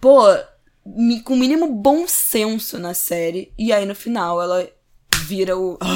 pô, 0.00 0.22
com 1.24 1.34
o 1.34 1.36
mínimo 1.36 1.72
bom 1.72 2.06
senso 2.06 2.78
na 2.78 2.94
série. 2.94 3.52
E 3.58 3.72
aí 3.72 3.84
no 3.84 3.94
final 3.94 4.40
ela 4.42 4.68
vira 5.24 5.56
o. 5.56 5.78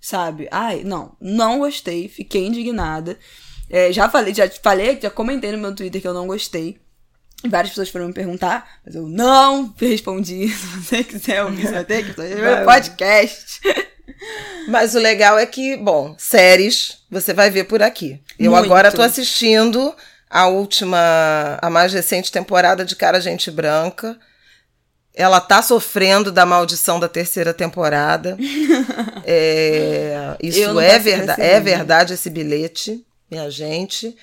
Sabe? 0.00 0.46
Ai, 0.52 0.84
não, 0.84 1.16
não 1.20 1.58
gostei, 1.58 2.08
fiquei 2.08 2.46
indignada. 2.46 3.18
É, 3.68 3.92
já 3.92 4.08
falei, 4.08 4.32
já 4.32 4.48
falei, 4.48 4.98
já 5.00 5.10
comentei 5.10 5.50
no 5.50 5.58
meu 5.58 5.74
Twitter 5.74 6.00
que 6.00 6.06
eu 6.06 6.14
não 6.14 6.28
gostei. 6.28 6.78
Várias 7.44 7.70
pessoas 7.70 7.88
foram 7.88 8.06
me 8.06 8.12
perguntar, 8.12 8.80
mas 8.84 8.94
eu 8.94 9.08
não 9.08 9.74
respondi. 9.78 10.48
Se 10.54 10.66
você 10.66 11.04
quiser 11.04 11.42
ouvir, 11.44 11.62
você 11.62 11.72
vai 11.72 11.84
ter 11.84 12.04
que 12.04 12.12
fazer 12.12 12.36
meu 12.36 12.64
podcast. 12.64 13.60
Mas 14.68 14.94
o 14.94 14.98
legal 14.98 15.38
é 15.38 15.46
que, 15.46 15.76
bom, 15.76 16.14
séries 16.18 16.98
você 17.10 17.34
vai 17.34 17.50
ver 17.50 17.64
por 17.64 17.82
aqui. 17.82 18.20
Eu 18.38 18.52
Muito. 18.52 18.64
agora 18.64 18.92
tô 18.92 19.02
assistindo 19.02 19.94
a 20.36 20.48
última, 20.48 21.58
a 21.62 21.70
mais 21.70 21.94
recente 21.94 22.30
temporada 22.30 22.84
de 22.84 22.94
Cara 22.94 23.22
Gente 23.22 23.50
Branca. 23.50 24.18
Ela 25.14 25.40
tá 25.40 25.62
sofrendo 25.62 26.30
da 26.30 26.44
maldição 26.44 27.00
da 27.00 27.08
terceira 27.08 27.54
temporada. 27.54 28.36
é, 29.24 30.36
isso 30.42 30.78
é 30.78 30.98
verdade, 30.98 31.40
é 31.40 31.58
verdade 31.58 32.12
esse 32.12 32.28
bilhete, 32.28 33.02
minha 33.30 33.50
gente. 33.50 34.14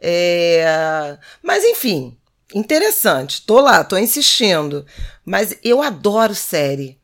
É, 0.00 1.18
mas 1.42 1.64
enfim, 1.64 2.16
interessante. 2.54 3.42
Tô 3.42 3.58
lá, 3.60 3.82
tô 3.82 3.98
insistindo. 3.98 4.86
Mas 5.24 5.58
eu 5.64 5.82
adoro 5.82 6.32
série. 6.32 6.96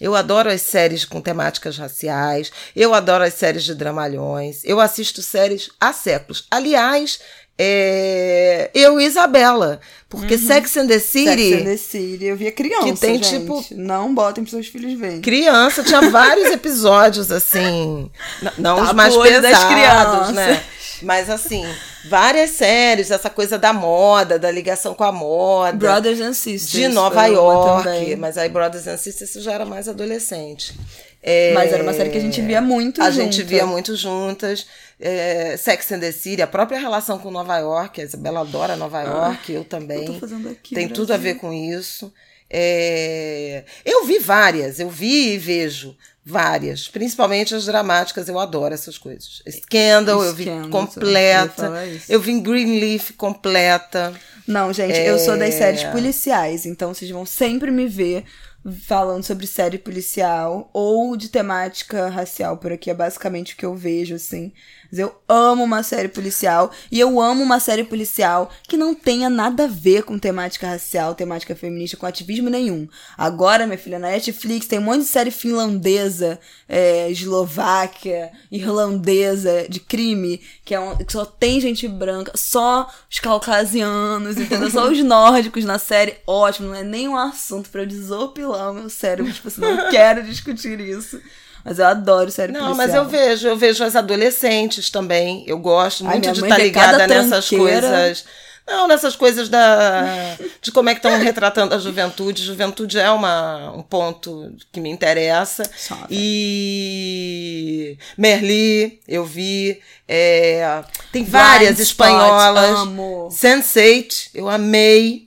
Eu 0.00 0.14
adoro 0.14 0.50
as 0.50 0.62
séries 0.62 1.04
com 1.04 1.20
temáticas 1.20 1.78
raciais, 1.78 2.50
eu 2.74 2.92
adoro 2.92 3.22
as 3.22 3.34
séries 3.34 3.62
de 3.62 3.76
dramalhões, 3.76 4.64
eu 4.64 4.80
assisto 4.80 5.22
séries 5.22 5.70
há 5.80 5.92
séculos. 5.92 6.48
Aliás, 6.50 7.20
é, 7.58 8.70
eu 8.74 9.00
e 9.00 9.04
Isabela. 9.04 9.80
Porque 10.08 10.34
uhum. 10.34 10.46
Sex 10.46 10.76
and 10.76 10.86
the 10.86 10.98
City. 10.98 11.50
Sex 11.50 11.60
and 11.60 11.64
the 11.64 11.76
City. 11.76 12.24
Eu 12.24 12.36
via 12.36 12.52
criança. 12.52 12.84
Que 12.84 13.00
tem 13.00 13.22
gente. 13.22 13.40
tipo. 13.40 13.64
Não 13.72 14.14
botem 14.14 14.44
pros 14.44 14.52
seus 14.52 14.68
filhos 14.68 14.98
verem. 14.98 15.20
Criança, 15.20 15.82
tinha 15.82 16.02
vários 16.10 16.50
episódios 16.52 17.30
assim. 17.30 18.10
Não 18.58 18.76
tá 18.76 18.82
os 18.82 18.92
mais 18.92 19.16
pesados, 19.16 20.30
né? 20.30 20.62
Mas 21.02 21.28
assim, 21.28 21.66
várias 22.08 22.50
séries, 22.50 23.10
essa 23.10 23.28
coisa 23.28 23.58
da 23.58 23.72
moda, 23.72 24.38
da 24.38 24.50
ligação 24.50 24.94
com 24.94 25.04
a 25.04 25.12
moda. 25.12 25.76
Brothers 25.76 26.20
and 26.20 26.32
Sisters. 26.32 26.70
De 26.70 26.88
Nova 26.88 27.26
York. 27.26 28.16
Mas 28.16 28.38
aí 28.38 28.48
Brothers 28.48 28.86
and 28.86 28.96
Sisters 28.96 29.32
já 29.32 29.52
era 29.52 29.64
mais 29.64 29.88
adolescente. 29.88 30.74
É, 31.26 31.54
mas 31.54 31.72
era 31.72 31.82
uma 31.82 31.94
série 31.94 32.10
que 32.10 32.18
a 32.18 32.20
gente 32.20 32.42
via 32.42 32.60
muito 32.60 33.00
A 33.00 33.10
junto. 33.10 33.24
gente 33.24 33.42
via 33.42 33.64
muito 33.64 33.96
juntas. 33.96 34.66
É, 35.00 35.56
Sex 35.56 35.90
and 35.92 36.00
the 36.00 36.12
City, 36.12 36.42
a 36.42 36.46
própria 36.46 36.78
relação 36.78 37.18
com 37.18 37.30
Nova 37.30 37.56
York. 37.56 37.98
A 37.98 38.04
Isabela 38.04 38.40
adora 38.40 38.76
Nova 38.76 38.98
ah, 38.98 39.04
York, 39.04 39.50
eu 39.50 39.64
também. 39.64 40.00
Eu 40.00 40.12
tô 40.12 40.20
fazendo 40.20 40.50
aqui, 40.50 40.74
Tem 40.74 40.86
Brasil. 40.86 40.94
tudo 40.94 41.14
a 41.14 41.16
ver 41.16 41.36
com 41.36 41.50
isso. 41.50 42.12
É, 42.50 43.64
eu 43.86 44.04
vi 44.04 44.18
várias, 44.18 44.78
eu 44.78 44.90
vi 44.90 45.32
e 45.32 45.38
vejo 45.38 45.96
várias, 46.22 46.88
principalmente 46.88 47.54
as 47.54 47.64
dramáticas, 47.64 48.28
eu 48.28 48.38
adoro 48.38 48.74
essas 48.74 48.98
coisas. 48.98 49.42
Scandal, 49.50 50.22
eu 50.22 50.34
vi 50.34 50.46
completa. 50.70 51.72
Eu, 52.06 52.16
eu 52.16 52.20
vi 52.20 52.38
Greenleaf 52.38 53.12
completa. 53.16 54.12
Não, 54.46 54.72
gente, 54.74 54.92
é... 54.92 55.08
eu 55.08 55.18
sou 55.18 55.38
das 55.38 55.54
séries 55.54 55.84
policiais, 55.84 56.66
então 56.66 56.92
vocês 56.92 57.10
vão 57.10 57.24
sempre 57.24 57.70
me 57.70 57.88
ver 57.88 58.24
falando 58.86 59.22
sobre 59.24 59.46
série 59.46 59.78
policial 59.78 60.70
ou 60.72 61.16
de 61.16 61.28
temática 61.28 62.08
racial 62.08 62.56
por 62.58 62.72
aqui. 62.72 62.90
É 62.90 62.94
basicamente 62.94 63.54
o 63.54 63.56
que 63.56 63.66
eu 63.66 63.74
vejo, 63.74 64.14
assim. 64.14 64.52
Mas 64.94 65.00
eu 65.00 65.12
amo 65.28 65.64
uma 65.64 65.82
série 65.82 66.06
policial 66.06 66.70
e 66.88 67.00
eu 67.00 67.20
amo 67.20 67.42
uma 67.42 67.58
série 67.58 67.82
policial 67.82 68.48
que 68.62 68.76
não 68.76 68.94
tenha 68.94 69.28
nada 69.28 69.64
a 69.64 69.66
ver 69.66 70.04
com 70.04 70.16
temática 70.16 70.68
racial, 70.68 71.16
temática 71.16 71.56
feminista, 71.56 71.96
com 71.96 72.06
ativismo 72.06 72.48
nenhum. 72.48 72.86
Agora, 73.18 73.66
minha 73.66 73.76
filha, 73.76 73.98
na 73.98 74.10
Netflix 74.10 74.68
tem 74.68 74.78
um 74.78 74.82
monte 74.82 75.00
de 75.00 75.06
série 75.06 75.32
finlandesa, 75.32 76.38
é, 76.68 77.10
eslováquia, 77.10 78.30
irlandesa, 78.52 79.66
de 79.68 79.80
crime, 79.80 80.40
que, 80.64 80.72
é 80.72 80.78
um, 80.78 80.96
que 80.96 81.12
só 81.12 81.24
tem 81.24 81.60
gente 81.60 81.88
branca, 81.88 82.30
só 82.36 82.88
os 83.10 83.18
caucasianos, 83.18 84.38
entendeu? 84.38 84.70
Só 84.70 84.88
os 84.88 85.02
nórdicos 85.02 85.64
na 85.64 85.76
série. 85.76 86.18
Ótimo, 86.24 86.68
não 86.68 86.76
é 86.76 86.84
nem 86.84 87.08
um 87.08 87.16
assunto 87.16 87.68
para 87.68 87.82
eu 87.82 87.86
desopilar 87.86 88.70
o 88.70 88.74
meu 88.74 88.88
cérebro. 88.88 89.32
Tipo 89.32 89.48
assim, 89.48 89.60
não 89.60 89.90
quero 89.90 90.22
discutir 90.22 90.78
isso. 90.78 91.20
Mas 91.64 91.78
eu 91.78 91.86
adoro 91.86 92.30
série 92.30 92.52
Não, 92.52 92.60
policial. 92.60 92.86
mas 92.86 92.94
eu 92.94 93.04
vejo, 93.06 93.48
eu 93.48 93.56
vejo 93.56 93.82
as 93.82 93.96
adolescentes 93.96 94.90
também. 94.90 95.44
Eu 95.46 95.58
gosto 95.58 96.04
muito 96.04 96.30
de 96.30 96.40
estar 96.42 96.56
tá 96.56 96.58
ligada 96.58 97.06
nessas 97.06 97.48
coisas. 97.48 98.24
Não, 98.66 98.88
nessas 98.88 99.14
coisas 99.14 99.50
da 99.50 100.36
de 100.62 100.72
como 100.72 100.88
é 100.88 100.94
que 100.94 100.98
estão 100.98 101.18
retratando 101.18 101.74
a 101.74 101.78
juventude. 101.78 102.42
Juventude 102.42 102.98
é 102.98 103.10
uma, 103.10 103.70
um 103.72 103.82
ponto 103.82 104.52
que 104.72 104.80
me 104.80 104.88
interessa. 104.88 105.70
Só, 105.76 105.96
e 106.10 107.98
Merli, 108.16 109.00
eu 109.06 109.24
vi. 109.24 109.80
É, 110.08 110.82
tem 111.12 111.24
várias 111.24 111.78
espanholas. 111.78 112.78
Amo. 112.80 113.28
Sense8, 113.30 114.30
eu 114.34 114.48
amei. 114.48 115.23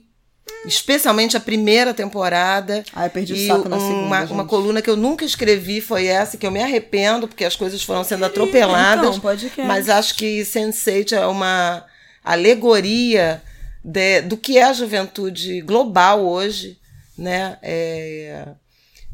Especialmente 0.68 1.36
a 1.36 1.40
primeira 1.40 1.92
temporada. 1.94 2.84
Ah, 2.94 3.06
eu 3.06 3.10
perdi 3.10 3.32
o 3.32 3.46
saco 3.46 3.68
na 3.68 3.78
segunda, 3.80 4.02
uma, 4.02 4.24
uma 4.24 4.44
coluna 4.44 4.82
que 4.82 4.90
eu 4.90 4.96
nunca 4.96 5.24
escrevi 5.24 5.80
foi 5.80 6.06
essa, 6.06 6.36
que 6.36 6.46
eu 6.46 6.50
me 6.50 6.62
arrependo, 6.62 7.26
porque 7.26 7.44
as 7.44 7.56
coisas 7.56 7.82
foram 7.82 8.04
sendo 8.04 8.24
atropeladas. 8.24 9.08
Então, 9.08 9.20
pode 9.20 9.50
que 9.50 9.62
Mas 9.62 9.88
acho 9.88 10.14
que 10.14 10.42
Sense8 10.42 11.12
é 11.12 11.26
uma 11.26 11.84
alegoria 12.22 13.42
de, 13.82 14.22
do 14.22 14.36
que 14.36 14.58
é 14.58 14.64
a 14.64 14.72
juventude 14.72 15.60
global 15.62 16.24
hoje, 16.24 16.78
né? 17.16 17.58
É, 17.62 18.48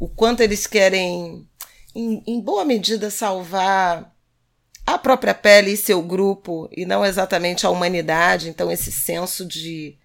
o 0.00 0.08
quanto 0.08 0.42
eles 0.42 0.66
querem, 0.66 1.46
em, 1.94 2.22
em 2.26 2.40
boa 2.40 2.64
medida, 2.64 3.10
salvar 3.10 4.12
a 4.86 4.98
própria 4.98 5.32
pele 5.32 5.72
e 5.72 5.76
seu 5.76 6.02
grupo, 6.02 6.68
e 6.70 6.84
não 6.84 7.04
exatamente 7.04 7.64
a 7.64 7.70
humanidade. 7.70 8.48
Então, 8.48 8.70
esse 8.70 8.92
senso 8.92 9.46
de 9.46 9.96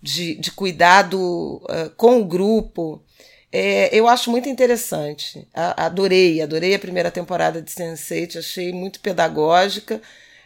de, 0.00 0.34
de 0.36 0.50
cuidado 0.52 1.18
uh, 1.64 1.90
com 1.96 2.20
o 2.20 2.24
grupo. 2.24 3.02
É, 3.50 3.96
eu 3.96 4.06
acho 4.06 4.30
muito 4.30 4.48
interessante. 4.48 5.46
A, 5.54 5.86
adorei, 5.86 6.40
adorei 6.40 6.74
a 6.74 6.78
primeira 6.78 7.10
temporada 7.10 7.62
de 7.62 7.70
Sense8, 7.70 8.38
achei 8.38 8.72
muito 8.72 9.00
pedagógica. 9.00 10.00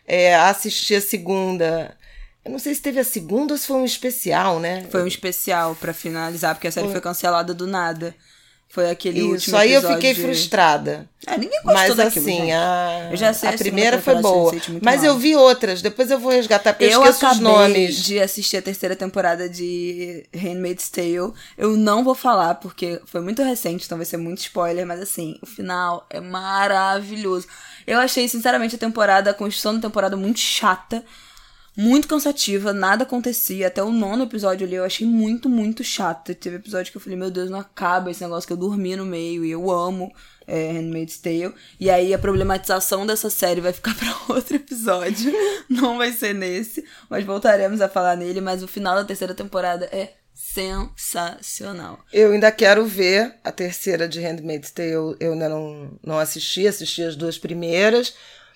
É, 0.06 0.34
assisti 0.34 0.94
a 0.94 1.00
segunda. 1.00 1.96
Eu 2.44 2.50
não 2.50 2.58
sei 2.58 2.74
se 2.74 2.82
teve 2.82 2.98
a 2.98 3.04
segunda 3.04 3.54
ou 3.54 3.58
se 3.58 3.66
foi 3.66 3.76
um 3.76 3.84
especial, 3.84 4.58
né? 4.58 4.86
Foi 4.90 5.02
um 5.02 5.06
especial 5.06 5.76
para 5.76 5.92
finalizar, 5.92 6.54
porque 6.54 6.68
a 6.68 6.72
série 6.72 6.86
foi, 6.86 6.94
foi 6.94 7.00
cancelada 7.00 7.54
do 7.54 7.66
nada. 7.66 8.14
Foi 8.72 8.88
aquele 8.88 9.18
Isso, 9.18 9.28
último 9.28 9.56
aí 9.58 9.70
eu 9.70 9.82
fiquei 9.82 10.14
frustrada. 10.14 11.06
É, 11.26 11.32
ninguém 11.36 11.60
gostou 11.62 11.74
Mas 11.74 11.94
daquilo, 11.94 12.24
assim, 12.24 12.36
gente. 12.38 12.52
a, 12.52 13.08
eu 13.10 13.16
já 13.18 13.34
sei 13.34 13.50
a, 13.50 13.52
a 13.52 13.58
primeira 13.58 14.00
foi 14.00 14.14
boa. 14.14 14.50
Mas 14.82 15.02
mal. 15.02 15.10
eu 15.10 15.18
vi 15.18 15.36
outras, 15.36 15.82
depois 15.82 16.10
eu 16.10 16.18
vou 16.18 16.32
resgatar, 16.32 16.72
porque 16.72 16.86
eu, 16.86 17.04
eu 17.04 17.10
esqueço 17.10 17.34
os 17.34 17.38
nomes. 17.38 18.02
de 18.02 18.18
assistir 18.18 18.56
a 18.56 18.62
terceira 18.62 18.96
temporada 18.96 19.46
de 19.46 20.24
Handmaid's 20.34 20.88
Tale. 20.88 21.34
Eu 21.58 21.76
não 21.76 22.02
vou 22.02 22.14
falar, 22.14 22.54
porque 22.54 22.98
foi 23.04 23.20
muito 23.20 23.42
recente, 23.42 23.84
então 23.84 23.98
vai 23.98 24.06
ser 24.06 24.16
muito 24.16 24.38
spoiler, 24.38 24.86
mas 24.86 25.02
assim, 25.02 25.36
o 25.42 25.46
final 25.46 26.06
é 26.08 26.18
maravilhoso. 26.18 27.46
Eu 27.86 27.98
achei, 27.98 28.26
sinceramente, 28.26 28.76
a 28.76 28.78
temporada, 28.78 29.32
a 29.32 29.34
construção 29.34 29.74
da 29.74 29.82
temporada 29.82 30.16
muito 30.16 30.40
chata. 30.40 31.04
Muito 31.76 32.06
cansativa, 32.06 32.72
nada 32.72 33.04
acontecia. 33.04 33.66
Até 33.66 33.82
o 33.82 33.90
nono 33.90 34.24
episódio 34.24 34.66
ali 34.66 34.76
eu 34.76 34.84
achei 34.84 35.06
muito, 35.06 35.48
muito 35.48 35.82
chato. 35.82 36.34
Teve 36.34 36.56
episódio 36.56 36.92
que 36.92 36.98
eu 36.98 37.00
falei, 37.00 37.18
meu 37.18 37.30
Deus, 37.30 37.50
não 37.50 37.58
acaba 37.58 38.10
esse 38.10 38.22
negócio 38.22 38.46
que 38.46 38.52
eu 38.52 38.56
dormi 38.56 38.94
no 38.94 39.06
meio 39.06 39.44
e 39.44 39.50
eu 39.50 39.70
amo 39.70 40.12
é, 40.46 40.72
Handmaid's 40.72 41.18
Tale. 41.18 41.54
E 41.80 41.90
aí 41.90 42.12
a 42.12 42.18
problematização 42.18 43.06
dessa 43.06 43.30
série 43.30 43.60
vai 43.60 43.72
ficar 43.72 43.94
para 43.96 44.34
outro 44.34 44.56
episódio. 44.56 45.32
não 45.68 45.96
vai 45.96 46.12
ser 46.12 46.34
nesse, 46.34 46.84
mas 47.08 47.24
voltaremos 47.24 47.80
a 47.80 47.88
falar 47.88 48.16
nele. 48.16 48.40
Mas 48.40 48.62
o 48.62 48.68
final 48.68 48.94
da 48.94 49.04
terceira 49.04 49.34
temporada 49.34 49.86
é 49.86 50.12
sensacional. 50.34 52.00
Eu 52.12 52.32
ainda 52.32 52.50
quero 52.50 52.84
ver 52.84 53.36
a 53.42 53.52
terceira 53.52 54.08
de 54.08 54.20
Handmaid's 54.20 54.70
Tale. 54.70 55.16
Eu 55.20 55.32
ainda 55.32 55.48
não, 55.48 55.98
não 56.04 56.18
assisti, 56.18 56.66
assisti 56.66 57.02
as 57.02 57.16
duas 57.16 57.38
primeiras. 57.38 58.14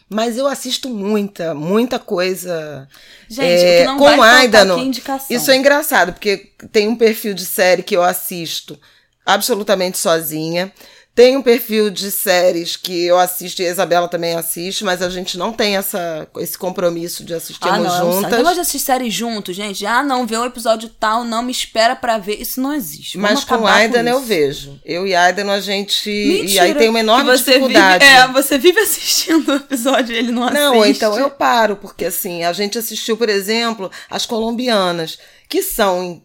Mas 0.09 0.37
eu 0.37 0.47
assisto 0.47 0.89
muita, 0.89 1.53
muita 1.53 1.99
coisa. 1.99 2.89
Gente, 3.29 3.65
é, 3.65 3.85
não 3.85 3.99
com 3.99 4.05
vai 4.05 4.43
Aida, 4.43 4.65
no... 4.65 4.79
indicação. 4.79 5.27
Isso 5.35 5.51
é 5.51 5.57
engraçado, 5.57 6.13
porque 6.13 6.53
tem 6.71 6.87
um 6.87 6.95
perfil 6.95 7.35
de 7.35 7.45
série 7.45 7.83
que 7.83 7.97
eu 7.97 8.03
assisto 8.03 8.79
absolutamente 9.25 9.99
sozinha. 9.99 10.73
Tem 11.17 11.35
um 11.35 11.41
perfil 11.41 11.89
de 11.89 12.11
séries 12.11 12.77
que 12.77 13.07
eu 13.07 13.19
assisto 13.19 13.62
e 13.62 13.67
a 13.67 13.71
Isabela 13.71 14.07
também 14.07 14.35
assiste, 14.35 14.85
mas 14.85 15.01
a 15.01 15.09
gente 15.09 15.39
não 15.39 15.51
tem 15.51 15.75
essa, 15.75 16.29
esse 16.37 16.59
compromisso 16.59 17.25
de 17.25 17.33
assistirmos 17.33 17.91
ah, 17.91 18.05
não, 18.05 18.12
juntas. 18.12 18.43
Não, 18.43 18.53
de 18.53 18.61
assistir 18.61 18.81
séries 18.81 19.14
juntos, 19.14 19.57
gente. 19.57 19.87
Ah, 19.87 20.03
não, 20.03 20.27
vê 20.27 20.37
um 20.37 20.45
episódio 20.45 20.91
tal, 20.91 21.25
não 21.25 21.43
me 21.43 21.51
espera 21.51 21.97
para 21.97 22.19
ver. 22.19 22.39
Isso 22.39 22.61
não 22.61 22.75
existe. 22.75 23.17
Vamos 23.17 23.47
mas 23.47 23.59
com 23.59 23.67
Aidan 23.67 24.03
eu 24.03 24.21
vejo. 24.21 24.79
Eu 24.85 25.07
e 25.07 25.14
Aidan 25.14 25.51
a 25.53 25.59
gente. 25.59 26.11
Mentira, 26.11 26.51
e 26.53 26.59
aí 26.59 26.75
tem 26.75 26.91
uma 26.91 27.01
enorme 27.01 27.35
dificuldade. 27.35 28.05
Vive, 28.05 28.17
é, 28.19 28.29
você 28.29 28.59
vive 28.59 28.81
assistindo 28.85 29.49
o 29.53 29.57
episódio 29.57 30.14
e 30.14 30.19
ele 30.19 30.33
não 30.33 30.43
assiste. 30.43 30.61
Não, 30.61 30.85
então 30.85 31.19
eu 31.19 31.31
paro, 31.31 31.77
porque 31.77 32.05
assim, 32.05 32.45
a 32.45 32.53
gente 32.53 32.77
assistiu, 32.77 33.17
por 33.17 33.31
exemplo, 33.31 33.91
as 34.11 34.27
colombianas, 34.27 35.19
que 35.49 35.62
são 35.62 36.21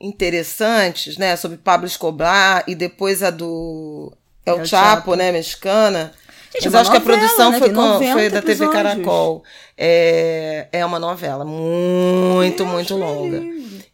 interessantes, 0.00 1.16
né? 1.16 1.36
Sobre 1.36 1.56
Pablo 1.56 1.86
Escobar 1.86 2.64
e 2.66 2.74
depois 2.74 3.22
a 3.22 3.30
do 3.30 4.12
El, 4.44 4.58
El 4.58 4.66
Chapo, 4.66 4.96
Chapo, 4.96 5.14
né? 5.14 5.32
Mexicana. 5.32 6.12
Gente, 6.52 6.70
Mas 6.70 6.74
acho 6.74 6.90
novela, 6.90 6.90
que 6.90 6.96
a 6.96 7.16
produção 7.16 7.50
né? 7.50 7.58
foi, 7.58 7.72
com, 7.72 8.12
foi 8.12 8.30
da 8.30 8.42
TV 8.42 8.68
Caracol. 8.68 9.44
É, 9.76 10.68
é 10.72 10.86
uma 10.86 10.98
novela 10.98 11.44
muito, 11.44 12.64
muito 12.64 12.96
longa. 12.96 13.42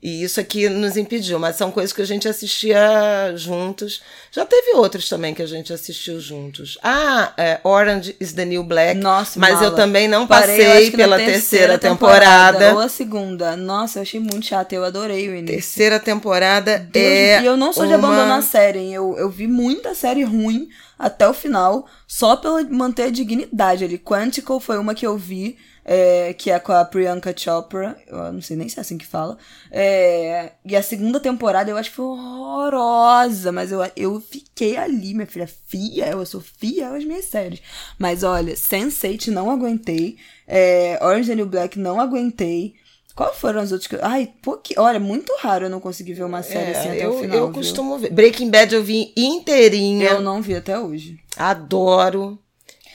E 0.02 0.24
isso 0.24 0.40
aqui 0.40 0.68
nos 0.68 0.96
impediu, 0.96 1.38
mas 1.38 1.54
são 1.54 1.70
coisas 1.70 1.92
que 1.92 2.02
a 2.02 2.04
gente 2.04 2.26
assistia 2.26 3.32
juntos. 3.36 4.02
Já 4.32 4.44
teve 4.44 4.72
outros 4.72 5.08
também 5.08 5.32
que 5.32 5.40
a 5.40 5.46
gente 5.46 5.72
assistiu 5.72 6.18
juntos. 6.18 6.76
Ah, 6.82 7.32
é, 7.36 7.60
Orange 7.62 8.16
is 8.18 8.32
the 8.32 8.44
New 8.44 8.64
Black. 8.64 8.98
Nossa, 8.98 9.38
mas 9.38 9.54
mala. 9.54 9.66
eu 9.66 9.74
também 9.76 10.08
não 10.08 10.26
passei 10.26 10.66
Parei, 10.66 10.90
pela 10.90 11.16
terceira, 11.16 11.32
terceira 11.32 11.78
temporada. 11.78 12.58
temporada. 12.58 12.74
Ou 12.74 12.80
a 12.80 12.88
segunda. 12.88 13.56
Nossa, 13.56 14.00
eu 14.00 14.02
achei 14.02 14.18
muito 14.18 14.44
chato. 14.44 14.72
Eu 14.72 14.84
adorei 14.84 15.28
o 15.28 15.36
início. 15.36 15.54
Terceira 15.54 16.00
temporada 16.00 16.80
Deus 16.80 17.06
é. 17.06 17.42
E 17.42 17.46
eu 17.46 17.56
não 17.56 17.72
sou 17.72 17.84
uma... 17.84 17.88
de 17.90 17.94
abandonar 17.94 18.40
a 18.40 18.42
série, 18.42 18.80
hein? 18.80 18.94
Eu, 18.94 19.16
eu 19.16 19.30
vi 19.30 19.46
muita 19.46 19.94
série 19.94 20.24
ruim 20.24 20.68
até 20.98 21.28
o 21.28 21.34
final, 21.34 21.86
só 22.08 22.34
pela 22.34 22.64
manter 22.64 23.04
a 23.04 23.10
dignidade 23.10 23.84
ali. 23.84 23.98
Quantico 23.98 24.58
foi 24.58 24.78
uma 24.78 24.96
que 24.96 25.06
eu 25.06 25.16
vi 25.16 25.56
é, 25.84 26.32
que 26.34 26.50
é 26.50 26.58
com 26.58 26.72
a 26.72 26.84
Priyanka 26.84 27.34
Chopra, 27.36 27.96
eu 28.06 28.32
não 28.32 28.40
sei 28.40 28.56
nem 28.56 28.68
se 28.68 28.78
é 28.78 28.82
assim 28.82 28.96
que 28.96 29.06
fala. 29.06 29.36
É, 29.70 30.52
e 30.64 30.76
a 30.76 30.82
segunda 30.82 31.18
temporada 31.18 31.70
eu 31.70 31.76
acho 31.76 31.90
que 31.90 31.96
foi 31.96 32.04
horrorosa, 32.04 33.50
mas 33.50 33.72
eu, 33.72 33.80
eu 33.96 34.20
fiquei 34.20 34.76
ali, 34.76 35.14
minha 35.14 35.26
filha, 35.26 35.48
fiel, 35.66 36.20
eu 36.20 36.26
sou 36.26 36.40
fiel 36.40 36.94
às 36.94 37.04
minhas 37.04 37.24
séries. 37.24 37.60
Mas 37.98 38.22
olha, 38.22 38.54
Sense8 38.54 39.28
não 39.28 39.50
aguentei, 39.50 40.16
é, 40.46 40.98
Orange 41.02 41.32
and 41.32 41.36
New 41.36 41.46
Black 41.46 41.78
não 41.78 42.00
aguentei. 42.00 42.74
Qual 43.14 43.34
foram 43.34 43.60
as 43.60 43.72
outras 43.72 43.86
que. 43.88 43.96
Ai, 44.00 44.32
porque, 44.40 44.74
olha, 44.78 44.98
muito 44.98 45.34
raro 45.38 45.66
eu 45.66 45.70
não 45.70 45.80
conseguir 45.80 46.14
ver 46.14 46.24
uma 46.24 46.42
série 46.42 46.70
é, 46.70 46.78
assim 46.78 46.88
até 46.88 47.04
eu, 47.04 47.14
o 47.14 47.20
final. 47.20 47.36
Eu 47.36 47.52
costumo 47.52 47.98
ver. 47.98 48.10
Breaking 48.10 48.50
Bad 48.50 48.74
eu 48.74 48.82
vi 48.82 49.12
inteirinha. 49.14 50.12
Eu 50.12 50.22
não 50.22 50.40
vi 50.40 50.54
até 50.54 50.78
hoje. 50.78 51.18
Adoro. 51.36 52.38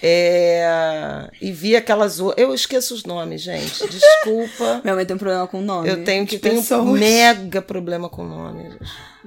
É, 0.02 1.30
e 1.41 1.52
vi 1.52 1.76
aquelas. 1.76 2.20
Eu 2.36 2.54
esqueço 2.54 2.93
os 2.93 3.04
nomes, 3.04 3.41
gente. 3.41 3.86
Desculpa. 3.89 4.82
Minha 4.84 4.95
mãe 4.95 5.06
tem 5.06 5.16
um 5.16 5.20
problema 5.20 5.48
com 5.48 5.62
nome. 5.62 5.89
Eu 5.89 6.04
tenho 6.04 6.26
que 6.26 6.38
ter 6.38 6.52
um 6.52 6.91
mega 6.91 7.62
problema 7.62 8.08
com 8.08 8.24
nomes. 8.24 8.76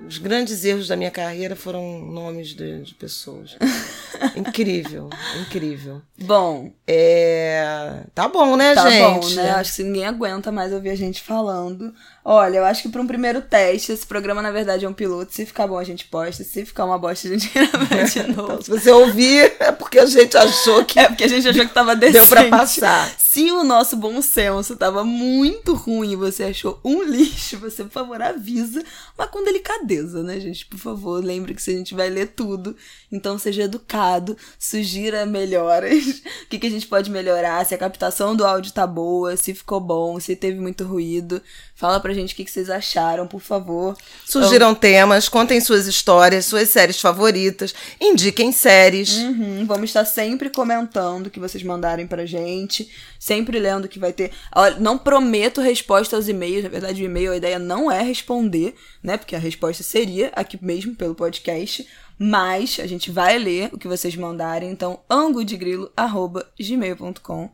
Os 0.07 0.19
grandes 0.19 0.65
erros 0.65 0.89
da 0.89 0.97
minha 0.97 1.11
carreira 1.11 1.55
foram 1.55 2.01
nomes 2.01 2.49
de, 2.49 2.83
de 2.83 2.95
pessoas. 2.95 3.57
incrível, 4.35 5.11
incrível. 5.41 6.01
Bom. 6.19 6.73
É... 6.87 8.03
Tá 8.15 8.27
bom, 8.29 8.57
né, 8.57 8.75
tá 8.75 8.89
gente? 8.89 9.01
Tá 9.01 9.09
bom, 9.11 9.29
né? 9.35 9.51
Acho 9.51 9.77
que 9.77 9.83
ninguém 9.83 10.07
aguenta 10.07 10.51
mais 10.51 10.73
ouvir 10.73 10.91
a 10.91 10.97
gente 10.97 11.21
falando. 11.21 11.93
Olha, 12.25 12.59
eu 12.59 12.65
acho 12.65 12.83
que 12.83 12.89
para 12.89 13.01
um 13.01 13.07
primeiro 13.07 13.43
teste, 13.43 13.93
esse 13.93 14.07
programa 14.07 14.41
na 14.41 14.51
verdade 14.51 14.85
é 14.85 14.89
um 14.89 14.93
piloto. 14.93 15.35
Se 15.35 15.45
ficar 15.45 15.67
bom, 15.67 15.79
a 15.79 15.85
gente 15.85 16.07
posta. 16.07 16.45
Se 16.45 16.65
ficar 16.65 16.85
uma 16.85 16.99
bosta, 16.99 17.29
a 17.29 17.31
gente 17.33 17.51
grava 17.53 18.05
de 18.05 18.23
novo. 18.23 18.53
então, 18.53 18.63
se 18.63 18.71
você 18.71 18.91
ouvir, 18.91 19.53
é 19.59 19.73
porque 19.73 19.99
a 19.99 20.07
gente 20.07 20.37
achou 20.37 20.60
que. 20.85 20.99
É 20.99 21.09
porque 21.09 21.25
a 21.25 21.29
gente 21.29 21.49
achou 21.49 21.67
que 21.67 21.75
tava 21.75 21.97
decente. 21.97 22.19
Deu 22.19 22.27
pra 22.27 22.49
passar. 22.49 23.11
Se 23.19 23.51
o 23.53 23.63
nosso 23.63 23.97
bom 23.97 24.21
senso 24.21 24.75
tava 24.77 25.05
muito 25.05 25.75
ruim 25.75 26.13
e 26.13 26.17
você 26.17 26.45
achou 26.45 26.81
um 26.85 27.03
lixo, 27.05 27.59
você, 27.59 27.85
por 27.85 27.93
favor, 27.93 28.21
avisa. 28.21 28.83
Mas 29.17 29.31
com 29.31 29.45
delicadeza, 29.45 30.23
né, 30.23 30.41
gente? 30.41 30.67
Por 30.67 30.79
favor, 30.79 31.25
lembre 31.25 31.55
que 31.55 31.63
se 31.63 31.71
a 31.71 31.75
gente 31.75 31.95
vai 31.95 32.11
ler 32.11 32.33
tudo. 32.35 32.77
Então 33.11 33.39
seja 33.39 33.63
educado, 33.63 34.37
sugira 34.59 35.25
melhoras. 35.25 35.93
o 36.45 36.49
que, 36.49 36.59
que 36.59 36.67
a 36.67 36.71
gente 36.71 36.87
pode 36.87 37.11
melhorar? 37.11 37.65
Se 37.65 37.75
a 37.75 37.79
captação 37.79 38.35
do 38.35 38.45
áudio 38.45 38.73
tá 38.73 38.87
boa, 38.87 39.37
se 39.37 39.55
ficou 39.55 39.81
bom, 39.81 40.19
se 40.19 40.35
teve 40.35 40.59
muito 40.59 40.85
ruído. 40.85 41.41
Fala 41.81 41.99
pra 41.99 42.13
gente 42.13 42.35
o 42.35 42.37
que, 42.37 42.45
que 42.45 42.51
vocês 42.51 42.69
acharam, 42.69 43.27
por 43.27 43.41
favor. 43.41 43.97
Sugiram 44.27 44.73
então... 44.73 44.75
temas, 44.75 45.31
contem 45.31 45.59
suas 45.63 45.87
histórias, 45.87 46.45
suas 46.45 46.69
séries 46.69 47.01
favoritas, 47.01 47.75
indiquem 47.99 48.53
séries. 48.53 49.17
Uhum, 49.17 49.65
vamos 49.67 49.89
estar 49.89 50.05
sempre 50.05 50.50
comentando 50.51 51.27
o 51.27 51.31
que 51.31 51.41
vocês 51.41 51.63
mandarem 51.63 52.07
pra 52.07 52.27
gente, 52.27 52.91
sempre 53.19 53.59
lendo 53.59 53.89
que 53.89 53.99
vai 53.99 54.13
ter. 54.13 54.33
Olha, 54.55 54.79
não 54.79 54.99
prometo 54.99 55.61
resposta 55.61 56.17
aos 56.17 56.29
e-mails, 56.29 56.63
na 56.63 56.69
verdade 56.69 57.03
o 57.03 57.07
e-mail 57.07 57.33
a 57.33 57.37
ideia 57.37 57.59
não 57.59 57.91
é 57.91 58.03
responder, 58.03 58.75
né? 59.03 59.17
Porque 59.17 59.35
a 59.35 59.39
resposta 59.39 59.83
seria 59.83 60.31
aqui 60.35 60.59
mesmo 60.63 60.95
pelo 60.95 61.15
podcast. 61.15 61.89
Mas 62.23 62.79
a 62.79 62.87
gente 62.87 63.11
vai 63.11 63.39
ler 63.39 63.71
o 63.73 63.79
que 63.79 63.89
vocês 63.89 64.15
mandarem, 64.15 64.71
então 64.71 65.01
angodegrilo.gmail.com 65.09 67.51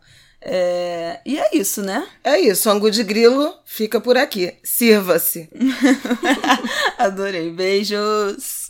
é... 0.49 1.21
E 1.27 1.39
é 1.39 1.57
isso, 1.57 1.83
né? 1.83 2.07
É 2.23 2.39
isso. 2.39 2.71
Angu 2.71 2.91
de 2.91 3.03
Grilo 3.03 3.53
fica 3.65 4.01
por 4.01 4.17
aqui. 4.17 4.55
Sirva-se. 4.63 5.51
Adorei. 6.99 7.51
Beijos. 7.51 8.66